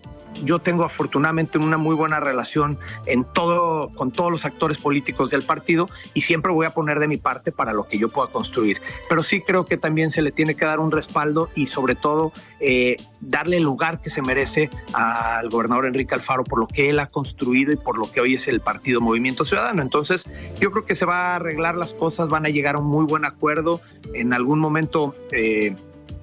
yo 0.45 0.59
tengo 0.59 0.85
afortunadamente 0.85 1.59
una 1.59 1.79
muy 1.79 1.95
buena 1.95 2.21
relación 2.21 2.79
en 3.07 3.25
todo, 3.25 3.91
con 3.95 4.11
todos 4.11 4.31
los 4.31 4.45
actores 4.45 4.79
políticos 4.79 5.31
del 5.31 5.43
partido 5.43 5.89
y 6.15 6.23
siempre 6.23 6.53
voy 6.53 6.67
a 6.67 6.75
poner 6.75 6.99
de 7.01 7.09
mi 7.09 7.17
parte 7.17 7.53
para 7.53 7.73
lo 7.73 7.87
que 7.87 7.99
yo 7.99 8.09
pueda 8.09 8.29
construir. 8.29 8.81
Pero 9.09 9.23
sí 9.23 9.41
creo 9.41 9.67
que 9.67 9.77
también 9.77 10.11
se 10.11 10.23
le 10.23 10.33
tiene 10.33 10.55
que 10.55 10.67
dar 10.67 10.81
un 10.81 10.93
respaldo 10.93 11.49
y 11.55 11.67
sobre 11.67 11.95
todo 11.95 12.33
eh, 12.61 12.97
darle 13.21 13.59
el 13.59 13.65
lugar 13.65 14.01
que 14.01 14.11
se 14.11 14.23
merece 14.23 14.71
al 14.93 15.49
gobernador 15.49 15.87
Enrique 15.87 16.15
Alfaro 16.15 16.45
por 16.45 16.59
lo 16.59 16.67
que 16.67 16.91
él 16.91 16.99
ha 16.99 17.07
construido 17.07 17.73
y 17.73 17.77
por 17.77 17.99
lo 17.99 18.11
que 18.11 18.21
hoy 18.21 18.35
es 18.35 18.49
el 18.49 18.61
partido 18.61 19.01
Movimiento 19.01 19.45
Ciudadano. 19.45 19.83
Entonces 19.83 20.25
yo 20.61 20.71
creo 20.71 20.85
que 20.85 20.95
se 20.95 21.05
va 21.07 21.33
a 21.33 21.37
arreglar 21.37 21.77
las 21.77 21.93
cosas, 21.93 22.29
van 22.29 22.47
a 22.47 22.49
llegar 22.49 22.77
a 22.77 22.79
un 22.79 22.87
muy 22.87 23.05
buen 23.05 23.25
acuerdo. 23.25 23.81
En 24.15 24.33
algún 24.33 24.59
momento 24.59 25.15
eh, 25.33 25.75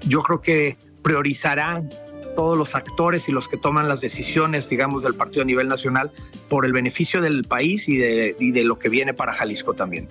yo 0.06 0.22
creo 0.22 0.42
que 0.42 0.78
priorizarán 1.04 1.90
todos 2.36 2.58
los 2.58 2.74
actores 2.76 3.30
y 3.30 3.32
los 3.32 3.48
que 3.48 3.58
toman 3.58 3.88
las 3.88 4.02
decisiones, 4.02 4.68
digamos, 4.68 5.04
del 5.04 5.14
partido 5.14 5.44
a 5.44 5.46
nivel 5.46 5.68
nacional 5.68 6.12
por 6.50 6.66
el 6.66 6.74
beneficio 6.74 7.22
del 7.22 7.44
país 7.44 7.88
y 7.88 7.98
de, 7.98 8.36
y 8.40 8.52
de 8.52 8.64
lo 8.64 8.80
que 8.80 8.90
viene 8.90 9.14
para 9.14 9.34
Jalisco 9.34 9.74
también. 9.74 10.08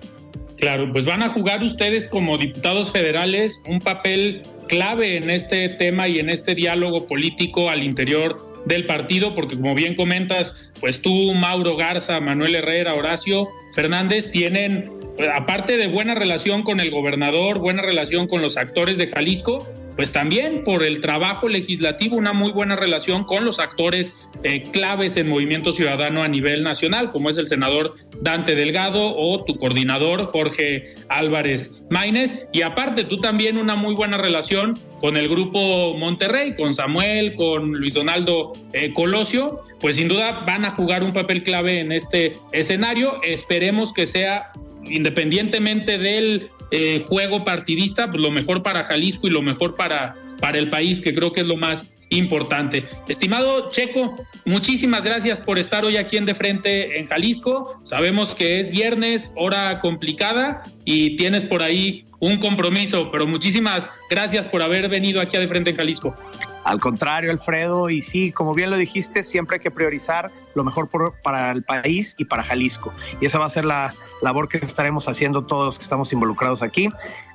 Claro, 0.57 0.89
pues 0.93 1.03
van 1.03 1.23
a 1.23 1.29
jugar 1.29 1.61
ustedes 1.61 2.07
como 2.07 2.37
diputados 2.37 2.91
federales 2.91 3.61
un 3.67 3.79
papel 3.79 4.43
clave 4.67 5.17
en 5.17 5.29
este 5.29 5.67
tema 5.67 6.07
y 6.07 6.19
en 6.19 6.29
este 6.29 6.55
diálogo 6.55 7.05
político 7.05 7.69
al 7.69 7.83
interior 7.83 8.37
del 8.65 8.85
partido, 8.85 9.35
porque 9.35 9.55
como 9.55 9.75
bien 9.75 9.95
comentas, 9.95 10.55
pues 10.79 11.01
tú, 11.01 11.33
Mauro 11.33 11.75
Garza, 11.75 12.19
Manuel 12.21 12.55
Herrera, 12.55 12.93
Horacio 12.93 13.49
Fernández 13.75 14.31
tienen, 14.31 14.89
pues, 15.17 15.27
aparte 15.35 15.75
de 15.75 15.87
buena 15.87 16.15
relación 16.15 16.63
con 16.63 16.79
el 16.79 16.91
gobernador, 16.91 17.59
buena 17.59 17.81
relación 17.81 18.27
con 18.27 18.41
los 18.41 18.55
actores 18.55 18.97
de 18.97 19.07
Jalisco, 19.07 19.67
pues 19.95 20.11
también 20.11 20.63
por 20.63 20.83
el 20.83 21.01
trabajo 21.01 21.47
legislativo, 21.47 22.15
una 22.15 22.33
muy 22.33 22.51
buena 22.51 22.75
relación 22.75 23.23
con 23.23 23.45
los 23.45 23.59
actores 23.59 24.15
eh, 24.43 24.63
claves 24.71 25.17
en 25.17 25.29
Movimiento 25.29 25.73
Ciudadano 25.73 26.23
a 26.23 26.27
nivel 26.27 26.63
nacional, 26.63 27.11
como 27.11 27.29
es 27.29 27.37
el 27.37 27.47
senador 27.47 27.95
Dante 28.21 28.55
Delgado 28.55 29.15
o 29.15 29.43
tu 29.43 29.55
coordinador 29.55 30.25
Jorge 30.27 30.95
Álvarez 31.09 31.83
Maínez. 31.89 32.47
Y 32.51 32.61
aparte, 32.63 33.03
tú 33.03 33.17
también 33.17 33.57
una 33.57 33.75
muy 33.75 33.93
buena 33.93 34.17
relación 34.17 34.77
con 34.99 35.17
el 35.17 35.29
grupo 35.29 35.95
Monterrey, 35.97 36.55
con 36.55 36.73
Samuel, 36.73 37.35
con 37.35 37.73
Luis 37.73 37.93
Donaldo 37.93 38.53
eh, 38.73 38.93
Colosio, 38.93 39.61
pues 39.79 39.97
sin 39.97 40.07
duda 40.07 40.41
van 40.45 40.65
a 40.65 40.71
jugar 40.71 41.03
un 41.03 41.13
papel 41.13 41.43
clave 41.43 41.79
en 41.79 41.91
este 41.91 42.33
escenario. 42.51 43.21
Esperemos 43.23 43.93
que 43.93 44.07
sea 44.07 44.51
independientemente 44.85 45.97
del 45.97 46.49
eh, 46.75 47.05
juego 47.07 47.45
partidista, 47.45 48.09
pues 48.09 48.19
lo 48.19 48.31
mejor 48.31 48.63
para 48.63 48.85
Jalisco 48.85 49.27
y 49.27 49.29
lo 49.29 49.43
mejor 49.43 49.75
para, 49.75 50.15
para 50.39 50.57
el 50.57 50.71
país, 50.71 50.99
que 50.99 51.13
creo 51.13 51.31
que 51.31 51.41
es 51.41 51.45
lo 51.45 51.55
más 51.55 51.93
importante. 52.09 52.83
Estimado 53.07 53.69
Checo, 53.69 54.25
muchísimas 54.43 55.03
gracias 55.03 55.39
por 55.39 55.59
estar 55.59 55.85
hoy 55.85 55.97
aquí 55.97 56.17
en 56.17 56.25
De 56.25 56.33
Frente 56.33 56.97
en 56.97 57.05
Jalisco. 57.05 57.79
Sabemos 57.83 58.33
que 58.33 58.59
es 58.59 58.71
viernes, 58.71 59.29
hora 59.35 59.81
complicada 59.81 60.63
y 60.83 61.15
tienes 61.15 61.45
por 61.45 61.61
ahí 61.61 62.05
un 62.19 62.37
compromiso, 62.37 63.11
pero 63.11 63.27
muchísimas 63.27 63.91
gracias 64.09 64.47
por 64.47 64.63
haber 64.63 64.89
venido 64.89 65.21
aquí 65.21 65.37
a 65.37 65.41
De 65.41 65.47
Frente 65.47 65.69
en 65.69 65.75
Jalisco. 65.75 66.15
Al 66.63 66.79
contrario, 66.79 67.31
Alfredo, 67.31 67.89
y 67.89 68.01
sí, 68.01 68.31
como 68.31 68.53
bien 68.53 68.69
lo 68.69 68.77
dijiste, 68.77 69.23
siempre 69.23 69.57
hay 69.57 69.59
que 69.61 69.71
priorizar 69.71 70.31
lo 70.55 70.63
mejor 70.63 70.89
para 71.21 71.51
el 71.51 71.63
país 71.63 72.15
y 72.17 72.25
para 72.25 72.43
Jalisco. 72.43 72.93
Y 73.19 73.25
esa 73.25 73.39
va 73.39 73.45
a 73.45 73.49
ser 73.49 73.65
la 73.65 73.93
labor 74.21 74.47
que 74.47 74.57
estaremos 74.57 75.07
haciendo 75.09 75.45
todos 75.45 75.65
los 75.65 75.77
que 75.77 75.83
estamos 75.83 76.13
involucrados 76.13 76.63
aquí. 76.63 76.89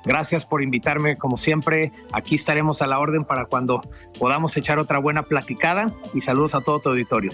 Gracias 0.05 0.45
por 0.45 0.63
invitarme, 0.63 1.17
como 1.17 1.37
siempre. 1.37 1.91
Aquí 2.11 2.35
estaremos 2.35 2.81
a 2.81 2.87
la 2.87 2.99
orden 2.99 3.23
para 3.23 3.45
cuando 3.45 3.81
podamos 4.17 4.55
echar 4.57 4.79
otra 4.79 4.97
buena 4.97 5.23
platicada 5.23 5.91
y 6.13 6.21
saludos 6.21 6.55
a 6.55 6.61
todo 6.61 6.79
tu 6.79 6.89
auditorio. 6.89 7.31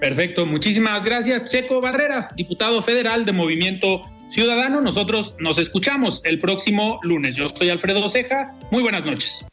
Perfecto, 0.00 0.46
muchísimas 0.46 1.04
gracias, 1.04 1.50
Checo 1.50 1.80
Barrera, 1.80 2.28
diputado 2.36 2.82
federal 2.82 3.24
de 3.24 3.32
Movimiento 3.32 4.02
Ciudadano. 4.30 4.80
Nosotros 4.80 5.34
nos 5.38 5.58
escuchamos 5.58 6.20
el 6.24 6.38
próximo 6.38 7.00
lunes. 7.02 7.36
Yo 7.36 7.50
soy 7.50 7.70
Alfredo 7.70 8.08
Ceja. 8.08 8.54
Muy 8.70 8.82
buenas 8.82 9.04
noches. 9.04 9.44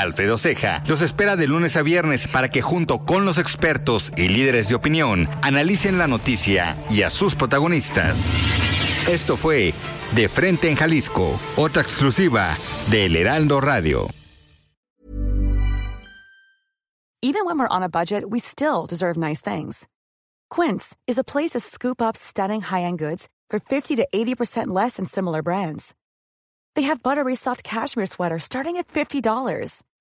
Alfredo 0.00 0.38
Ceja 0.38 0.82
los 0.86 1.02
espera 1.02 1.36
de 1.36 1.46
lunes 1.46 1.76
a 1.76 1.82
viernes 1.82 2.28
para 2.28 2.48
que 2.48 2.62
junto 2.62 3.04
con 3.04 3.24
los 3.24 3.38
expertos 3.38 4.12
y 4.16 4.28
líderes 4.28 4.68
de 4.68 4.74
opinión 4.74 5.28
analicen 5.42 5.98
la 5.98 6.06
noticia 6.06 6.76
y 6.88 7.02
a 7.02 7.10
sus 7.10 7.34
protagonistas. 7.34 8.18
Esto 9.08 9.36
fue 9.36 9.74
De 10.14 10.28
Frente 10.28 10.68
en 10.68 10.76
Jalisco, 10.76 11.38
otra 11.56 11.82
exclusiva 11.82 12.56
de 12.90 13.06
El 13.06 13.16
Heraldo 13.16 13.60
Radio. 13.60 14.08
Even 17.20 17.44
when 17.44 17.58
we're 17.58 17.68
on 17.68 17.82
a 17.82 17.88
budget, 17.88 18.22
we 18.30 18.38
still 18.38 18.86
deserve 18.86 19.16
nice 19.16 19.40
things. 19.40 19.88
Quince 20.50 20.96
is 21.08 21.18
a 21.18 21.24
place 21.24 21.50
to 21.50 21.60
scoop 21.60 22.00
up 22.00 22.16
stunning 22.16 22.60
high-end 22.62 22.98
goods 22.98 23.28
for 23.50 23.58
50 23.58 23.96
to 23.96 24.06
80% 24.14 24.68
less 24.68 24.96
than 24.96 25.04
similar 25.04 25.42
brands. 25.42 25.94
They 26.76 26.82
have 26.82 27.02
buttery 27.02 27.34
soft 27.34 27.64
cashmere 27.64 28.06
sweaters 28.06 28.44
starting 28.44 28.76
at 28.76 28.86
$50, 28.86 29.82